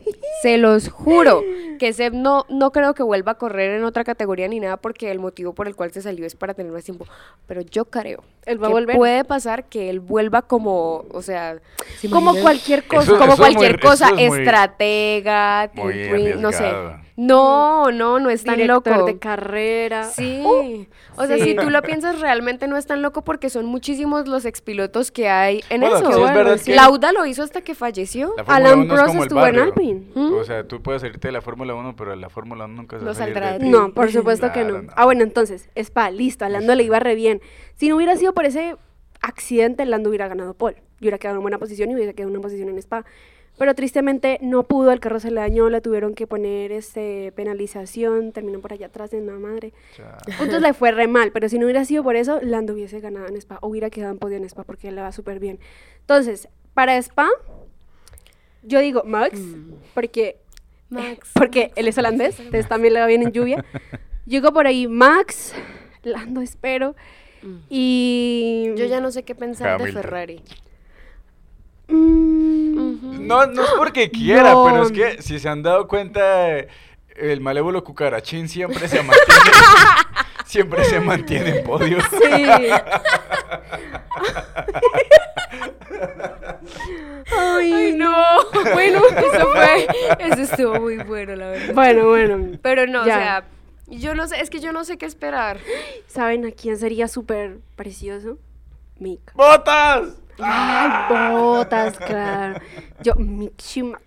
se 0.42 0.58
los 0.58 0.88
juro 0.88 1.42
que 1.78 1.92
Seb 1.92 2.12
no, 2.14 2.44
no 2.48 2.70
creo 2.70 2.94
que 2.94 3.02
vuelva 3.02 3.32
a 3.32 3.34
correr 3.36 3.72
en 3.72 3.84
otra 3.84 4.04
categoría 4.04 4.48
ni 4.48 4.60
nada 4.60 4.76
porque 4.76 5.10
el 5.10 5.18
motivo 5.18 5.54
por 5.54 5.68
el 5.68 5.74
cual 5.74 5.92
se 5.92 6.02
salió 6.02 6.26
es 6.26 6.34
para 6.34 6.54
tener 6.54 6.72
más 6.72 6.84
tiempo. 6.84 7.06
Pero 7.46 7.62
yo 7.62 7.86
creo 7.86 8.22
él 8.44 8.62
va 8.62 8.68
a 8.68 8.70
volver. 8.70 8.96
puede 8.96 9.24
pasar 9.24 9.64
que 9.64 9.90
él 9.90 10.00
vuelva 10.00 10.42
como, 10.42 11.04
o 11.10 11.22
sea, 11.22 11.58
como 12.10 12.34
cualquier 12.36 12.86
cosa, 12.86 13.18
como 13.18 13.36
cualquier 13.36 13.80
cosa, 13.80 14.10
estratega, 14.16 15.70
no 16.38 16.52
sé. 16.52 16.72
No, 17.16 17.90
no, 17.92 18.18
no 18.20 18.28
es 18.28 18.44
tan 18.44 18.56
Director 18.56 18.94
loco. 18.94 19.06
de 19.06 19.18
carrera. 19.18 20.04
Sí. 20.04 20.42
Uh, 20.44 20.84
o 21.16 21.26
sea, 21.26 21.38
si 21.38 21.54
tú 21.56 21.70
lo 21.70 21.80
piensas, 21.82 22.20
realmente 22.20 22.68
no 22.68 22.76
es 22.76 22.86
tan 22.86 23.00
loco 23.00 23.24
porque 23.24 23.48
son 23.48 23.64
muchísimos 23.64 24.28
los 24.28 24.44
expilotos 24.44 25.10
que 25.10 25.28
hay 25.28 25.64
en 25.70 25.82
eso. 25.82 26.10
Lauda 26.66 27.12
lo 27.12 27.24
hizo 27.24 27.42
hasta 27.42 27.62
que 27.62 27.74
falleció. 27.74 28.34
Alan 28.46 28.86
Prost 28.86 29.14
estuvo 29.14 29.46
en 29.46 29.58
Alpine. 29.58 30.02
O 30.14 30.44
sea, 30.44 30.68
tú 30.68 30.82
puedes 30.82 31.00
salirte 31.00 31.28
de 31.28 31.32
la 31.32 31.40
Fórmula 31.40 31.74
1, 31.74 31.96
pero 31.96 32.14
la 32.16 32.28
Fórmula 32.28 32.66
1 32.66 32.74
nunca 32.74 32.98
se 32.98 33.04
no 33.04 33.14
saldrá 33.14 33.58
de 33.58 33.66
No, 33.66 33.92
por 33.92 34.12
supuesto 34.12 34.52
que 34.52 34.64
no. 34.64 34.82
Ah, 34.94 35.04
bueno, 35.06 35.22
entonces, 35.22 35.70
Spa, 35.74 36.10
listo, 36.10 36.44
a 36.44 36.48
Lando 36.48 36.74
le 36.74 36.82
iba 36.82 36.98
re 36.98 37.14
bien. 37.14 37.40
Si 37.76 37.88
no 37.88 37.96
hubiera 37.96 38.16
sido 38.16 38.34
por 38.34 38.44
ese 38.44 38.76
accidente, 39.22 39.86
Lando 39.86 40.10
hubiera 40.10 40.28
ganado 40.28 40.54
Paul. 40.54 40.74
Yo 40.74 40.82
hubiera 41.00 41.18
quedado 41.18 41.38
en 41.38 41.42
buena 41.42 41.58
posición 41.58 41.90
y 41.90 41.94
hubiera 41.94 42.12
quedado 42.12 42.30
en 42.30 42.36
una 42.36 42.42
posición 42.42 42.68
en 42.68 42.78
Spa. 42.78 43.04
Pero 43.58 43.74
tristemente 43.74 44.38
no 44.42 44.64
pudo, 44.64 44.92
el 44.92 45.00
carro 45.00 45.18
se 45.18 45.30
le 45.30 45.40
dañó, 45.40 45.70
le 45.70 45.80
tuvieron 45.80 46.14
que 46.14 46.26
poner 46.26 46.72
este 46.72 47.32
penalización, 47.32 48.32
terminó 48.32 48.60
por 48.60 48.74
allá 48.74 48.86
atrás 48.86 49.14
en 49.14 49.26
la 49.26 49.32
madre. 49.32 49.72
Entonces 50.26 50.60
le 50.60 50.74
fue 50.74 50.92
re 50.92 51.06
mal, 51.06 51.32
pero 51.32 51.48
si 51.48 51.58
no 51.58 51.64
hubiera 51.64 51.84
sido 51.84 52.02
por 52.02 52.16
eso, 52.16 52.38
Lando 52.42 52.74
hubiese 52.74 53.00
ganado 53.00 53.26
en 53.28 53.36
Spa, 53.36 53.58
o 53.62 53.68
hubiera 53.68 53.88
quedado 53.88 54.12
en 54.12 54.18
podio 54.18 54.36
en 54.36 54.44
Spa 54.44 54.64
porque 54.64 54.92
le 54.92 55.00
va 55.00 55.10
súper 55.10 55.40
bien. 55.40 55.58
Entonces, 56.00 56.48
para 56.74 56.96
Spa, 56.98 57.28
yo 58.62 58.80
digo 58.80 59.04
Max, 59.04 59.38
mm. 59.38 59.72
porque, 59.94 60.36
Max, 60.90 61.30
porque 61.34 61.72
él 61.76 61.88
es 61.88 61.96
holandés, 61.96 62.38
entonces 62.38 62.68
también 62.68 62.92
le 62.92 63.00
va 63.00 63.06
bien 63.06 63.22
en 63.22 63.32
lluvia. 63.32 63.64
Llego 64.26 64.52
por 64.52 64.66
ahí 64.66 64.86
Max, 64.86 65.54
Lando 66.02 66.42
espero, 66.42 66.94
mm. 67.42 67.56
y... 67.70 68.72
Yo 68.76 68.84
ya 68.84 69.00
no 69.00 69.10
sé 69.10 69.22
qué 69.22 69.34
pensar 69.34 69.80
de 69.80 69.92
Ferrari. 69.92 70.42
Mm. 71.88 73.26
No, 73.26 73.46
no 73.46 73.62
es 73.64 73.70
porque 73.76 74.10
quiera, 74.10 74.54
pero 74.64 74.82
es 74.84 74.92
que 74.92 75.22
si 75.22 75.38
se 75.38 75.48
han 75.48 75.62
dado 75.62 75.86
cuenta, 75.88 76.58
el 77.16 77.40
malévolo 77.40 77.82
cucarachín 77.84 78.48
siempre 78.48 78.86
se 78.88 79.02
mantiene, 79.02 79.50
siempre 80.44 80.84
se 80.84 81.00
mantiene 81.00 81.58
en 81.58 81.64
podio. 81.64 81.98
Sí. 82.02 82.70
Ay, 87.36 87.92
no. 87.96 88.14
Bueno, 88.72 89.00
eso 89.08 89.48
fue. 89.52 89.86
Eso 90.20 90.42
estuvo 90.42 90.80
muy 90.80 90.98
bueno, 90.98 91.34
la 91.36 91.48
verdad. 91.48 91.74
Bueno, 91.74 92.08
bueno. 92.08 92.58
Pero 92.62 92.86
no, 92.86 93.04
Ya. 93.06 93.14
o 93.14 93.18
sea, 93.20 93.44
yo 93.88 94.14
no 94.14 94.26
sé, 94.28 94.40
es 94.40 94.50
que 94.50 94.60
yo 94.60 94.72
no 94.72 94.84
sé 94.84 94.98
qué 94.98 95.06
esperar. 95.06 95.58
¿Saben 96.06 96.44
a 96.46 96.50
quién 96.50 96.76
sería 96.78 97.08
súper 97.08 97.58
precioso? 97.76 98.38
Mick. 98.98 99.32
¡Botas! 99.34 100.08
Ay, 100.38 101.32
botas, 101.32 101.96
claro. 101.98 102.60
Yo, 103.02 103.14
Mick 103.16 103.60
Schumacher. 103.60 104.04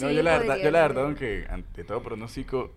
No, 0.00 0.10
yo 0.10 0.22
la 0.22 0.38
verdad, 0.38 0.56
yo 0.56 0.70
la 0.70 0.80
verdad, 0.82 1.04
aunque 1.04 1.46
ante 1.50 1.84
todo 1.84 2.02
pronóstico, 2.02 2.72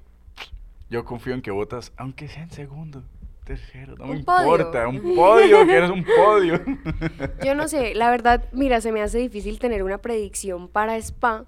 yo 0.90 1.06
confío 1.06 1.34
en 1.34 1.42
que 1.42 1.52
Botas, 1.52 1.94
aunque 1.98 2.28
sea 2.28 2.44
en 2.44 2.52
segundo, 2.52 3.04
tercero, 3.44 3.96
no 3.98 4.08
me 4.08 4.24
podio. 4.24 4.42
importa, 4.44 4.88
un 4.88 5.16
podio, 5.16 5.66
que 5.66 5.76
eres 5.76 5.90
un 5.90 6.04
podio. 6.04 6.62
Yo 7.44 7.56
no 7.56 7.68
sé, 7.68 7.94
la 7.96 8.10
verdad, 8.10 8.46
mira, 8.52 8.82
se 8.82 8.92
me 8.92 9.02
hace 9.02 9.20
difícil 9.20 9.60
tener 9.60 9.84
una 9.84 10.00
predicción 10.00 10.68
para 10.68 10.98
Spa 10.98 11.46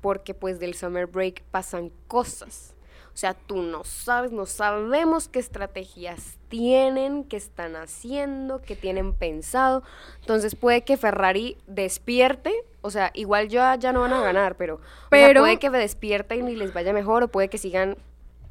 porque 0.00 0.34
pues 0.34 0.58
del 0.60 0.74
summer 0.74 1.06
break 1.06 1.42
pasan 1.50 1.90
cosas. 2.06 2.74
O 3.20 3.26
sea, 3.28 3.34
tú 3.34 3.60
no 3.60 3.84
sabes, 3.84 4.32
no 4.32 4.46
sabemos 4.46 5.28
qué 5.28 5.40
estrategias 5.40 6.38
tienen, 6.48 7.24
qué 7.24 7.36
están 7.36 7.76
haciendo, 7.76 8.62
qué 8.62 8.76
tienen 8.76 9.12
pensado. 9.12 9.82
Entonces 10.20 10.54
puede 10.54 10.84
que 10.84 10.96
Ferrari 10.96 11.58
despierte, 11.66 12.50
o 12.80 12.90
sea, 12.90 13.10
igual 13.12 13.48
ya, 13.50 13.74
ya 13.74 13.92
no 13.92 14.00
van 14.00 14.14
a 14.14 14.22
ganar, 14.22 14.56
pero, 14.56 14.76
o 14.76 14.78
sea, 14.78 15.08
Pero- 15.10 15.42
puede 15.42 15.58
que 15.58 15.68
despierten 15.68 16.48
y 16.48 16.56
les 16.56 16.72
vaya 16.72 16.94
mejor 16.94 17.22
o 17.24 17.28
puede 17.28 17.50
que 17.50 17.58
sigan 17.58 17.98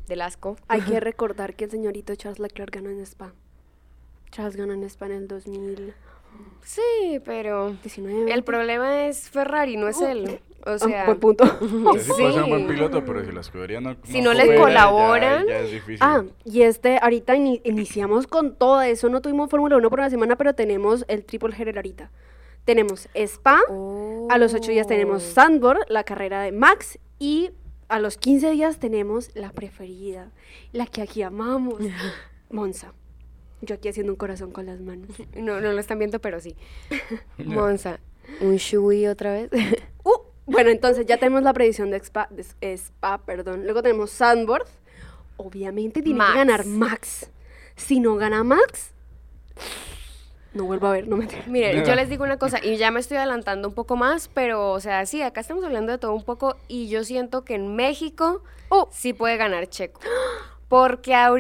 del 0.07 0.21
asco. 0.21 0.55
Hay 0.67 0.81
que 0.81 0.99
recordar 0.99 1.55
que 1.55 1.65
el 1.65 1.71
señorito 1.71 2.13
Charles 2.13 2.37
Leclerc 2.37 2.71
ganó 2.75 2.91
en 2.91 2.99
Spa. 2.99 3.33
Charles 4.29 4.55
ganó 4.55 4.73
en 4.73 4.83
Spa 4.83 5.07
en 5.07 5.13
el 5.13 5.27
2019. 5.27 5.95
Sí, 6.63 7.19
pero 7.25 7.75
el 8.05 8.43
problema 8.43 9.07
es 9.07 9.31
Ferrari, 9.31 9.77
no 9.77 9.87
es 9.87 9.99
él. 9.99 10.39
O 10.65 10.77
sea, 10.77 11.03
Ah, 11.03 11.05
buen 11.05 11.19
punto. 11.19 11.45
Ser 11.45 12.43
un 12.43 12.49
buen 12.49 12.67
Sí. 12.67 12.73
piloto, 12.73 13.03
pero 13.05 13.23
si 13.25 13.31
la 13.31 13.41
escudería 13.41 13.79
no 13.81 13.95
Si 14.03 14.21
no 14.21 14.33
les 14.33 14.47
ya- 14.47 14.55
colaboran. 14.57 15.45
Ya, 15.47 15.59
es 15.59 15.71
difícil. 15.71 15.97
Ah, 16.01 16.23
y 16.45 16.61
este, 16.63 16.99
ahorita 17.01 17.35
ini- 17.35 17.61
iniciamos 17.63 18.27
con 18.27 18.55
todo 18.55 18.81
eso. 18.81 19.09
No 19.09 19.21
tuvimos 19.21 19.49
Fórmula 19.49 19.77
1 19.77 19.89
por 19.89 19.99
una 19.99 20.09
semana, 20.09 20.35
pero 20.35 20.53
tenemos 20.55 21.05
el 21.07 21.23
triple 21.25 21.55
header 21.55 21.77
ahorita. 21.77 22.11
Tenemos 22.65 23.07
Spa, 23.15 23.61
a 24.29 24.37
los 24.37 24.53
8 24.53 24.71
días 24.71 24.85
tenemos 24.85 25.23
Oh. 25.23 25.31
Sandborn, 25.33 25.79
la 25.87 26.03
carrera 26.03 26.41
de 26.43 26.51
Max, 26.51 26.99
y 27.17 27.51
a 27.87 27.99
los 27.99 28.17
15 28.17 28.51
días 28.51 28.77
tenemos 28.79 29.31
la 29.35 29.51
preferida, 29.51 30.31
la 30.73 30.85
que 30.85 31.01
aquí 31.01 31.21
amamos, 31.23 31.75
Monza. 32.51 32.93
Yo 33.61 33.75
aquí 33.75 33.89
haciendo 33.89 34.13
un 34.13 34.17
corazón 34.17 34.51
con 34.51 34.65
las 34.67 34.79
manos. 34.81 35.09
No, 35.35 35.59
no 35.59 35.71
lo 35.73 35.79
están 35.79 35.97
viendo, 35.99 36.19
pero 36.19 36.39
sí. 36.39 36.55
Monza, 37.37 37.99
un 38.41 38.55
Shui 38.57 39.07
otra 39.07 39.33
vez. 39.33 39.49
Uh, 40.03 40.11
bueno, 40.49 40.69
entonces 40.69 41.05
ya 41.05 41.17
tenemos 41.17 41.43
la 41.43 41.53
predicción 41.53 41.91
de 41.91 41.97
Spa, 41.97 42.27
de 42.29 42.45
Spa, 42.77 43.19
perdón. 43.19 43.63
Luego 43.63 43.81
tenemos 43.81 44.11
Sandborn. 44.11 44.65
Obviamente 45.37 46.01
tiene 46.01 46.17
Max. 46.17 46.31
que 46.31 46.37
ganar 46.37 46.65
Max. 46.65 47.29
Si 47.75 47.99
no 47.99 48.15
gana 48.17 48.43
Max, 48.43 48.91
no 50.53 50.65
vuelvo 50.65 50.87
a 50.87 50.91
ver, 50.91 51.07
no 51.07 51.15
me 51.15 51.27
Miren, 51.47 51.85
yo 51.85 51.95
les 51.95 52.09
digo 52.09 52.23
una 52.23 52.37
cosa, 52.37 52.59
y 52.63 52.75
ya 52.77 52.91
me 52.91 52.99
estoy 52.99 53.17
adelantando 53.17 53.67
un 53.67 53.73
poco 53.73 53.95
más, 53.95 54.29
pero, 54.33 54.71
o 54.71 54.79
sea, 54.79 55.05
sí, 55.05 55.21
acá 55.21 55.41
estamos 55.41 55.63
hablando 55.63 55.91
de 55.91 55.99
todo 55.99 56.13
un 56.13 56.23
poco, 56.23 56.57
y 56.67 56.89
yo 56.89 57.03
siento 57.03 57.45
que 57.45 57.55
en 57.55 57.75
México 57.75 58.41
Oh. 58.69 58.87
sí 58.91 59.13
puede 59.13 59.37
ganar 59.37 59.67
Checo. 59.67 60.01
Porque 60.67 61.15
a, 61.15 61.31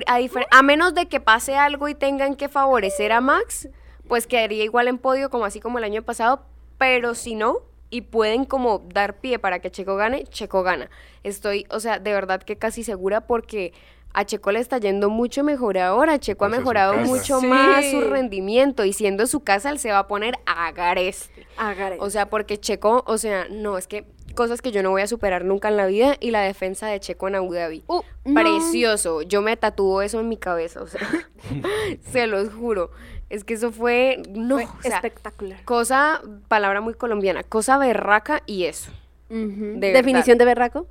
a 0.51 0.61
menos 0.63 0.95
de 0.95 1.07
que 1.07 1.19
pase 1.19 1.55
algo 1.55 1.87
y 1.87 1.95
tengan 1.95 2.35
que 2.35 2.49
favorecer 2.49 3.11
a 3.11 3.21
Max, 3.21 3.69
pues 4.07 4.25
quedaría 4.25 4.63
igual 4.63 4.87
en 4.87 4.97
podio 4.97 5.29
como 5.29 5.45
así 5.45 5.59
como 5.59 5.77
el 5.77 5.83
año 5.83 6.01
pasado, 6.01 6.43
pero 6.77 7.13
si 7.13 7.35
no, 7.35 7.57
y 7.89 8.01
pueden 8.01 8.45
como 8.45 8.79
dar 8.93 9.19
pie 9.19 9.39
para 9.39 9.59
que 9.59 9.71
Checo 9.71 9.95
gane, 9.95 10.25
Checo 10.25 10.63
gana. 10.63 10.89
Estoy, 11.23 11.65
o 11.69 11.79
sea, 11.79 11.99
de 11.99 12.13
verdad 12.13 12.41
que 12.43 12.55
casi 12.57 12.83
segura 12.83 13.21
porque 13.21 13.73
a 14.13 14.25
Checo 14.25 14.51
le 14.51 14.59
está 14.59 14.77
yendo 14.79 15.09
mucho 15.09 15.43
mejor 15.43 15.77
ahora. 15.77 16.19
Checo 16.19 16.45
ha 16.45 16.49
Pues 16.49 16.59
mejorado 16.59 16.93
mucho 16.97 17.39
Sí. 17.39 17.47
más 17.47 17.85
su 17.91 18.01
rendimiento 18.01 18.83
y 18.85 18.93
siendo 18.93 19.27
su 19.27 19.41
casa 19.41 19.69
él 19.69 19.79
se 19.79 19.91
va 19.91 19.99
a 19.99 20.07
poner 20.07 20.35
a 20.45 20.71
gareste. 20.71 21.45
Agarre. 21.57 21.97
O 21.99 22.09
sea, 22.09 22.27
porque 22.29 22.57
Checo, 22.59 23.03
o 23.07 23.17
sea, 23.17 23.47
no, 23.49 23.77
es 23.77 23.87
que 23.87 24.05
cosas 24.35 24.61
que 24.61 24.71
yo 24.71 24.81
no 24.83 24.91
voy 24.91 25.01
a 25.01 25.07
superar 25.07 25.43
nunca 25.43 25.67
en 25.67 25.77
la 25.77 25.85
vida 25.87 26.15
y 26.19 26.31
la 26.31 26.41
defensa 26.41 26.87
de 26.87 26.99
Checo 26.99 27.27
en 27.27 27.35
Abu 27.35 27.53
Dhabi. 27.53 27.83
Uh, 27.87 28.01
no. 28.25 28.41
Precioso, 28.41 29.21
yo 29.23 29.41
me 29.41 29.57
tatúo 29.57 30.01
eso 30.01 30.19
en 30.19 30.29
mi 30.29 30.37
cabeza, 30.37 30.81
o 30.81 30.87
sea, 30.87 31.01
se 32.11 32.27
los 32.27 32.53
juro. 32.53 32.91
Es 33.29 33.43
que 33.43 33.53
eso 33.53 33.71
fue, 33.71 34.21
no, 34.29 34.55
Fue 34.55 34.65
o 34.65 34.81
sea, 34.81 34.95
espectacular. 34.95 35.63
cosa, 35.63 36.21
palabra 36.47 36.81
muy 36.81 36.95
colombiana, 36.95 37.43
cosa 37.43 37.77
berraca 37.77 38.41
y 38.47 38.63
eso. 38.65 38.91
De 39.29 39.91
Definición 39.93 40.37
de 40.39 40.45
berraco. 40.45 40.87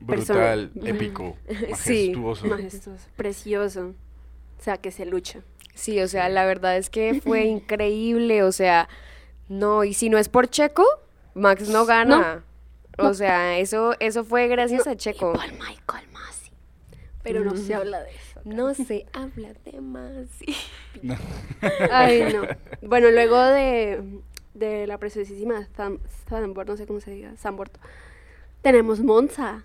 Brutal, 0.00 0.70
persona. 0.70 0.90
épico, 0.90 1.36
Sí. 1.76 2.12
majestuoso. 2.14 2.46
Majestuoso. 2.46 3.08
Precioso. 3.16 3.94
O 4.58 4.62
sea, 4.62 4.78
que 4.78 4.90
se 4.90 5.04
lucha. 5.06 5.40
Sí, 5.74 6.00
o 6.00 6.08
sea, 6.08 6.28
la 6.30 6.46
verdad 6.46 6.76
es 6.78 6.88
que 6.88 7.20
fue 7.22 7.44
increíble, 7.44 8.42
o 8.42 8.52
sea, 8.52 8.88
no, 9.48 9.84
y 9.84 9.92
si 9.92 10.08
no 10.08 10.16
es 10.18 10.28
por 10.30 10.48
Checo, 10.48 10.84
Max 11.34 11.68
no 11.68 11.84
gana. 11.84 12.44
O 12.98 13.12
sea, 13.12 13.58
eso, 13.58 13.94
eso 14.00 14.24
fue 14.24 14.48
gracias 14.48 14.86
a 14.86 14.96
Checo. 14.96 15.34
Por 15.34 15.52
Michael 15.52 16.08
Masi. 16.12 16.50
Pero 17.22 17.44
no 17.44 17.54
se 17.56 17.74
habla 17.74 18.00
de 18.02 18.10
eso. 18.10 18.25
No 18.46 18.72
se 18.74 19.06
habla 19.12 19.48
de 19.64 19.80
más. 19.80 20.28
Ay, 21.90 22.32
no. 22.32 22.42
Bueno, 22.82 23.10
luego 23.10 23.40
de, 23.42 24.00
de 24.54 24.86
la 24.86 24.98
preciosísima 24.98 25.66
Sam- 25.76 25.98
Sambor, 26.28 26.66
no 26.66 26.76
sé 26.76 26.86
cómo 26.86 27.00
se 27.00 27.10
diga, 27.10 27.32
Samborto, 27.36 27.80
tenemos 28.62 29.00
Monza. 29.00 29.64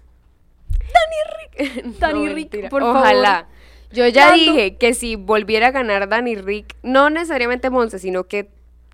Dani 0.80 1.68
Rick. 1.84 1.86
Dani 2.00 2.26
No, 2.26 2.34
Rick, 2.34 2.70
por 2.70 2.82
Ojalá. 2.82 3.32
favor. 3.42 3.48
Yo 3.92 4.08
ya 4.08 4.34
dije 4.34 4.78
que 4.78 4.94
si 4.96 5.16
volviera 5.16 5.68
a 5.68 5.72
ganar 5.72 6.10
Dani 6.10 6.36
Rick, 6.36 6.76
no 6.82 7.10
necesariamente 7.12 7.70
Monza, 7.70 8.00
sino 8.00 8.24
que 8.24 8.50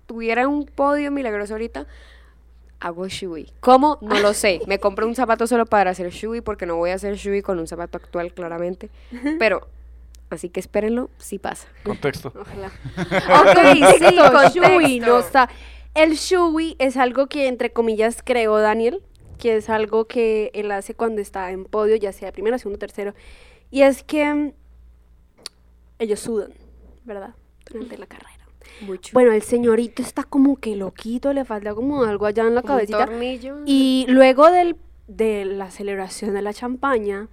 tuviera 0.06 0.48
un 0.48 0.66
podio 0.66 1.10
milagroso 1.10 1.54
ahorita, 1.54 1.86
hago 2.80 3.08
Shui. 3.08 3.50
¿Cómo? 3.60 3.98
No 4.02 4.18
lo 4.18 4.34
sé. 4.34 4.60
Me 4.66 4.78
compré 4.80 5.06
un 5.06 5.14
zapato 5.14 5.46
solo 5.46 5.64
para 5.66 5.92
hacer 5.92 6.10
Shui 6.10 6.40
porque 6.42 6.66
no 6.66 6.76
voy 6.76 6.90
a 6.90 6.94
hacer 6.94 7.14
Shui 7.16 7.40
con 7.42 7.58
un 7.58 7.66
zapato 7.66 7.96
actual 7.96 8.32
claramente. 8.34 8.90
Pero, 9.38 9.68
así 10.30 10.48
que 10.48 10.60
espérenlo, 10.60 11.10
sí 11.18 11.38
pasa. 11.38 11.68
Contexto. 11.84 12.32
Ojalá. 12.38 12.66
Ok, 12.66 13.58
sí, 13.74 14.16
Contexto, 14.16 15.06
no 15.06 15.18
está. 15.18 15.48
El 15.94 16.14
Shui 16.14 16.76
es 16.78 16.96
algo 16.96 17.26
que, 17.28 17.48
entre 17.48 17.72
comillas, 17.72 18.22
creó 18.24 18.58
Daniel, 18.58 19.02
que 19.38 19.56
es 19.56 19.68
algo 19.68 20.06
que 20.06 20.50
él 20.54 20.70
hace 20.70 20.94
cuando 20.94 21.20
está 21.20 21.50
en 21.50 21.64
podio, 21.64 21.96
ya 21.96 22.12
sea 22.12 22.30
primero, 22.32 22.58
segundo, 22.58 22.78
tercero. 22.78 23.14
Y 23.70 23.82
es 23.82 24.02
que 24.02 24.32
mm, 24.32 24.52
ellos 25.98 26.20
sudan, 26.20 26.52
¿verdad? 27.04 27.34
Durante 27.70 27.98
la 27.98 28.06
carrera. 28.06 28.34
Mucho. 28.82 29.10
Bueno, 29.12 29.32
el 29.32 29.42
señorito 29.42 30.02
está 30.02 30.22
como 30.22 30.56
que 30.56 30.76
loquito, 30.76 31.32
le 31.32 31.44
falta 31.44 31.74
como 31.74 32.04
algo 32.04 32.26
allá 32.26 32.44
en 32.46 32.54
la 32.54 32.62
Como 32.62 32.74
un 32.74 32.78
cabecita. 32.78 33.06
tornillo. 33.06 33.56
Y 33.66 34.06
luego 34.08 34.50
del, 34.52 34.76
de 35.08 35.44
la 35.44 35.70
celebración 35.70 36.34
de 36.34 36.42
la 36.42 36.52
champaña, 36.54 37.28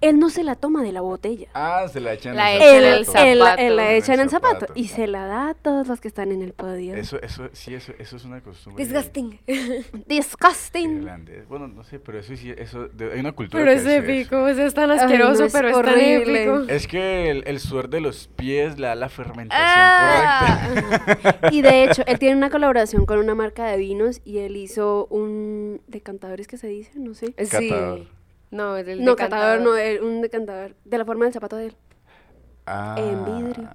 él 0.00 0.18
no 0.18 0.30
se 0.30 0.44
la 0.44 0.54
toma 0.54 0.82
de 0.82 0.92
la 0.92 1.00
botella. 1.00 1.48
Ah, 1.54 1.86
se 1.92 2.00
la 2.00 2.12
echan 2.12 2.36
La 2.36 2.52
en 2.54 2.62
echan 2.62 2.76
el 2.76 2.84
el 2.84 3.04
zapato. 3.06 3.24
él- 3.26 3.38
la 3.38 3.54
En 3.54 3.60
el 3.78 3.80
echa 3.96 4.14
en 4.14 4.20
el 4.20 4.30
zapato 4.30 4.60
zapato. 4.60 4.72
y 4.76 4.88
se 4.88 5.06
la 5.06 5.26
da 5.26 5.48
a 5.50 5.54
todos 5.54 5.88
los 5.88 6.00
que 6.00 6.08
están 6.08 6.30
en 6.32 6.42
el 6.42 6.52
podio. 6.52 6.94
Eso, 6.94 7.20
eso, 7.20 7.48
sí, 7.52 7.74
eso, 7.74 7.92
eso 7.98 8.16
es 8.16 8.24
una 8.24 8.40
costumbre. 8.40 8.84
Disgusting. 8.84 9.40
Disgusting. 10.06 10.98
irlandés. 10.98 11.48
Bueno, 11.48 11.68
no 11.68 11.82
sé, 11.84 11.98
pero 11.98 12.18
eso 12.18 12.34
sí, 12.36 12.52
eso, 12.56 12.88
de- 12.88 13.12
hay 13.12 13.20
una 13.20 13.32
cultura 13.32 13.62
Pero 13.64 13.72
es 13.78 13.84
épico, 13.86 14.46
es 14.48 14.74
tan 14.74 14.90
Ay, 14.90 14.98
asqueroso, 14.98 15.40
no, 15.40 15.46
es 15.46 15.52
pero 15.52 15.68
es 15.68 15.74
tan 15.74 15.84
horrible. 15.88 16.42
épico. 16.44 16.72
Es 16.72 16.86
que 16.86 17.30
el, 17.30 17.44
el 17.46 17.58
sudor 17.60 17.88
de 17.88 18.00
los 18.00 18.28
pies 18.28 18.78
le 18.78 18.86
da 18.86 18.94
la 18.94 19.08
fermentación 19.08 19.48
Ah. 19.68 20.68
correcta. 20.74 21.48
Y 21.50 21.62
de 21.62 21.84
hecho, 21.84 22.02
él 22.06 22.18
tiene 22.18 22.36
una 22.36 22.50
colaboración 22.50 23.04
con 23.06 23.18
una 23.18 23.34
marca 23.34 23.66
de 23.66 23.76
vinos 23.76 24.20
y 24.24 24.38
él 24.38 24.56
hizo 24.56 25.06
un 25.10 25.80
decantadores 25.86 26.46
que 26.46 26.56
se 26.56 26.68
dice, 26.68 26.92
no 26.96 27.14
sé. 27.14 27.34
Sí. 27.44 27.72
No, 28.50 28.76
el 28.76 29.04
No, 29.04 29.14
decantador. 29.14 29.16
catador 29.16 29.60
no, 30.00 30.06
un 30.06 30.20
decantador 30.22 30.74
de 30.84 30.98
la 30.98 31.04
forma 31.04 31.24
del 31.26 31.34
zapato 31.34 31.56
de 31.56 31.66
él. 31.66 31.76
Ah, 32.66 32.96
En 32.98 33.24
vidrio. 33.24 33.68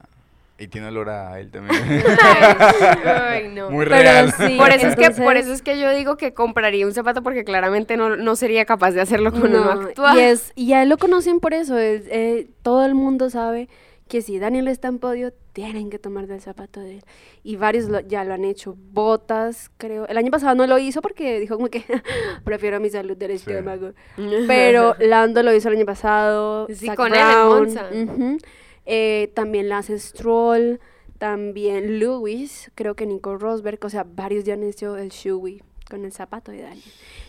Y 0.60 0.68
tiene 0.68 0.88
olor 0.88 1.10
a 1.10 1.40
él 1.40 1.50
también. 1.52 1.82
Ay, 3.06 3.50
no. 3.50 3.70
Muy 3.72 3.86
Pero 3.86 3.98
real. 3.98 4.32
sí, 4.32 4.56
por 4.58 4.70
eso 4.70 4.88
es 4.88 4.96
que 4.96 5.10
por 5.12 5.36
eso 5.36 5.52
es 5.52 5.62
que 5.62 5.80
yo 5.80 5.90
digo 5.92 6.16
que 6.16 6.34
compraría 6.34 6.86
un 6.86 6.94
zapato 6.94 7.24
porque 7.24 7.44
claramente 7.44 7.98
no, 7.98 8.16
no 8.16 8.36
sería 8.36 8.64
capaz 8.66 8.92
de 8.92 9.02
hacerlo 9.02 9.32
con 9.32 9.44
uno 9.48 9.66
No, 9.66 9.72
actual. 9.82 10.18
y, 10.18 10.22
es, 10.22 10.52
y 10.56 10.74
a 10.74 10.84
él 10.84 10.90
lo 10.90 10.98
conocen 10.98 11.40
por 11.40 11.54
eso. 11.54 11.78
es, 11.78 12.04
eh, 12.10 12.48
todo 12.62 12.86
el 12.86 12.94
mundo 12.96 13.30
sabe 13.30 13.68
que 14.14 14.22
si 14.22 14.38
Daniel 14.38 14.68
está 14.68 14.90
en 14.90 15.00
podio, 15.00 15.34
tienen 15.54 15.90
que 15.90 15.98
tomar 15.98 16.28
del 16.28 16.40
zapato 16.40 16.80
de 16.80 16.98
él. 16.98 17.04
Y 17.42 17.56
varios 17.56 17.88
ya 18.08 18.24
lo 18.24 18.36
han 18.36 18.46
hecho. 18.46 18.78
Botas, 18.92 19.72
creo. 19.78 20.06
El 20.08 20.20
año 20.20 20.30
pasado 20.30 20.54
no 20.54 20.68
lo 20.68 20.78
hizo 20.78 21.02
porque 21.02 21.40
dijo 21.40 21.56
como 21.56 21.70
que 21.70 21.84
prefiero 22.46 22.80
mi 22.80 22.92
salud 22.92 23.18
del 23.18 23.32
estómago. 23.32 23.94
Pero 24.48 24.96
Lando 25.00 25.42
lo 25.42 25.52
hizo 25.52 25.70
el 25.70 25.78
año 25.78 25.88
pasado. 25.88 26.68
Sí, 26.72 26.90
con 26.90 27.10
Brown, 27.10 28.38
eh, 28.86 29.32
también 29.34 29.68
la 29.68 29.80
hace 29.80 29.98
Stroll. 29.98 30.80
También 31.18 31.98
Lewis, 31.98 32.72
creo 32.76 32.94
que 32.94 33.08
Nico 33.08 33.40
Rosberg, 33.40 33.84
o 33.84 33.90
sea, 33.90 34.06
varios 34.08 34.44
ya 34.44 34.54
han 34.54 34.62
hecho 34.62 34.96
el 34.96 35.10
Shui 35.10 35.64
con 35.90 36.06
el 36.06 36.12
zapato 36.12 36.52
de 36.52 36.62
Daniel. 36.62 36.84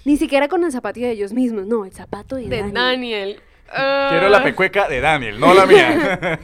Ni 0.05 0.19
siquiera 0.19 0.49
con 0.49 0.63
el 0.65 0.71
zapato 0.71 1.01
de 1.01 1.13
ellos 1.13 1.33
mismos, 1.33 1.67
no, 1.67 1.87
el 1.87 1.93
zapato 1.93 2.37
de, 2.37 2.47
de 2.47 2.71
Daniel. 2.71 3.41
Quiero 3.67 4.29
la 4.29 4.39
ah. 4.39 4.45
pecueca 4.45 4.89
de 4.89 5.01
Daniel, 5.01 5.41
no 5.41 5.55
la 5.55 5.67
mía. 5.67 6.39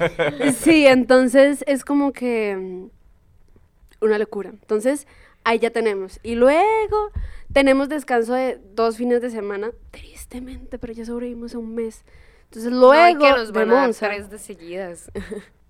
sí, 0.56 0.86
entonces 0.86 1.64
es 1.66 1.84
como 1.84 2.12
que 2.12 2.56
mm, 2.56 4.04
una 4.04 4.18
locura. 4.18 4.50
Entonces, 4.50 5.06
ahí 5.44 5.58
ya 5.58 5.70
tenemos. 5.70 6.18
Y 6.22 6.34
luego 6.34 7.12
tenemos 7.52 7.88
descanso 7.88 8.34
de 8.34 8.58
dos 8.74 8.96
fines 8.96 9.20
de 9.20 9.30
semana, 9.30 9.70
tristemente, 9.90 10.78
pero 10.78 10.92
ya 10.92 11.04
sobrevivimos 11.04 11.54
a 11.54 11.58
un 11.58 11.74
mes. 11.74 12.04
Entonces, 12.44 12.72
luego 12.72 13.20
que 13.20 13.30
nos 13.30 13.52
van 13.52 13.70
a 13.70 13.92
tres 13.92 14.30
de 14.30 14.38
seguidas. 14.38 15.10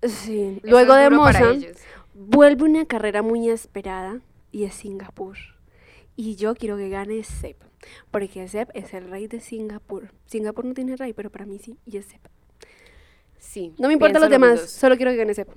Sí, 0.03 0.59
luego 0.63 0.95
de 0.95 1.11
Monza 1.11 1.53
vuelve 2.15 2.63
una 2.63 2.85
carrera 2.85 3.21
muy 3.21 3.51
esperada 3.51 4.19
y 4.51 4.63
es 4.63 4.73
Singapur. 4.73 5.37
Y 6.15 6.37
yo 6.37 6.55
quiero 6.55 6.75
que 6.75 6.89
gane 6.89 7.23
Sep, 7.23 7.61
porque 8.11 8.47
Sep 8.47 8.69
es 8.73 8.93
el 8.93 9.09
rey 9.09 9.27
de 9.27 9.39
Singapur. 9.39 10.11
Singapur 10.25 10.65
no 10.65 10.73
tiene 10.73 10.95
rey, 10.95 11.13
pero 11.13 11.29
para 11.29 11.45
mí 11.45 11.59
sí, 11.59 11.77
y 11.85 11.97
es 11.97 12.05
Sep. 12.05 12.21
Sí. 13.37 13.73
No 13.77 13.87
me 13.87 13.93
importan 13.93 14.21
los 14.21 14.29
demás, 14.29 14.69
solo 14.69 14.95
quiero 14.95 15.11
que 15.11 15.17
gane 15.17 15.33
Sep. 15.33 15.49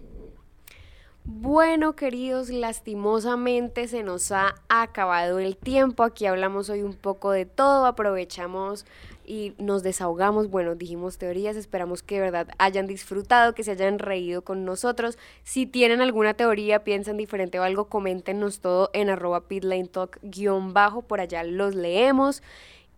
Bueno, 1.26 1.96
queridos, 1.96 2.50
lastimosamente 2.50 3.88
se 3.88 4.02
nos 4.02 4.30
ha 4.30 4.56
acabado 4.68 5.38
el 5.38 5.56
tiempo. 5.56 6.02
Aquí 6.02 6.26
hablamos 6.26 6.68
hoy 6.68 6.82
un 6.82 6.92
poco 6.92 7.30
de 7.30 7.46
todo, 7.46 7.86
aprovechamos 7.86 8.84
y 9.26 9.54
nos 9.58 9.82
desahogamos, 9.82 10.50
bueno, 10.50 10.74
dijimos 10.74 11.18
teorías, 11.18 11.56
esperamos 11.56 12.02
que 12.02 12.16
de 12.16 12.20
verdad 12.22 12.48
hayan 12.58 12.86
disfrutado, 12.86 13.54
que 13.54 13.64
se 13.64 13.72
hayan 13.72 13.98
reído 13.98 14.42
con 14.42 14.64
nosotros. 14.64 15.18
Si 15.42 15.66
tienen 15.66 16.00
alguna 16.00 16.34
teoría, 16.34 16.84
piensan 16.84 17.16
diferente 17.16 17.58
o 17.58 17.62
algo, 17.62 17.86
coméntenos 17.86 18.60
todo 18.60 18.90
en 18.92 19.10
arroba 19.10 19.48
pitlanetalk 19.48 20.18
guion 20.22 20.72
bajo, 20.72 21.02
por 21.02 21.20
allá 21.20 21.44
los 21.44 21.74
leemos. 21.74 22.42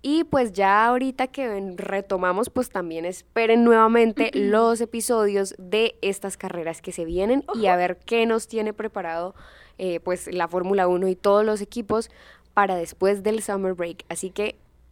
Y 0.02 0.24
pues 0.24 0.52
ya 0.52 0.86
ahorita 0.86 1.26
que 1.26 1.74
retomamos, 1.76 2.50
pues 2.50 2.70
también 2.70 3.04
esperen 3.04 3.64
nuevamente 3.64 4.30
los 4.34 4.80
episodios 4.80 5.54
de 5.58 5.96
estas 6.00 6.36
carreras 6.36 6.80
que 6.80 6.92
se 6.92 7.04
vienen 7.04 7.44
y 7.54 7.66
a 7.66 7.76
ver 7.76 7.98
qué 8.04 8.24
nos 8.26 8.46
tiene 8.46 8.72
preparado 8.72 9.34
eh, 9.78 10.00
pues 10.00 10.32
la 10.32 10.48
Fórmula 10.48 10.86
1 10.86 11.08
y 11.08 11.16
todos 11.16 11.44
los 11.44 11.60
equipos 11.60 12.10
para 12.54 12.76
después 12.76 13.22
del 13.22 13.42
Summer 13.42 13.74
Break. 13.74 14.04
Así 14.08 14.30
que 14.30 14.56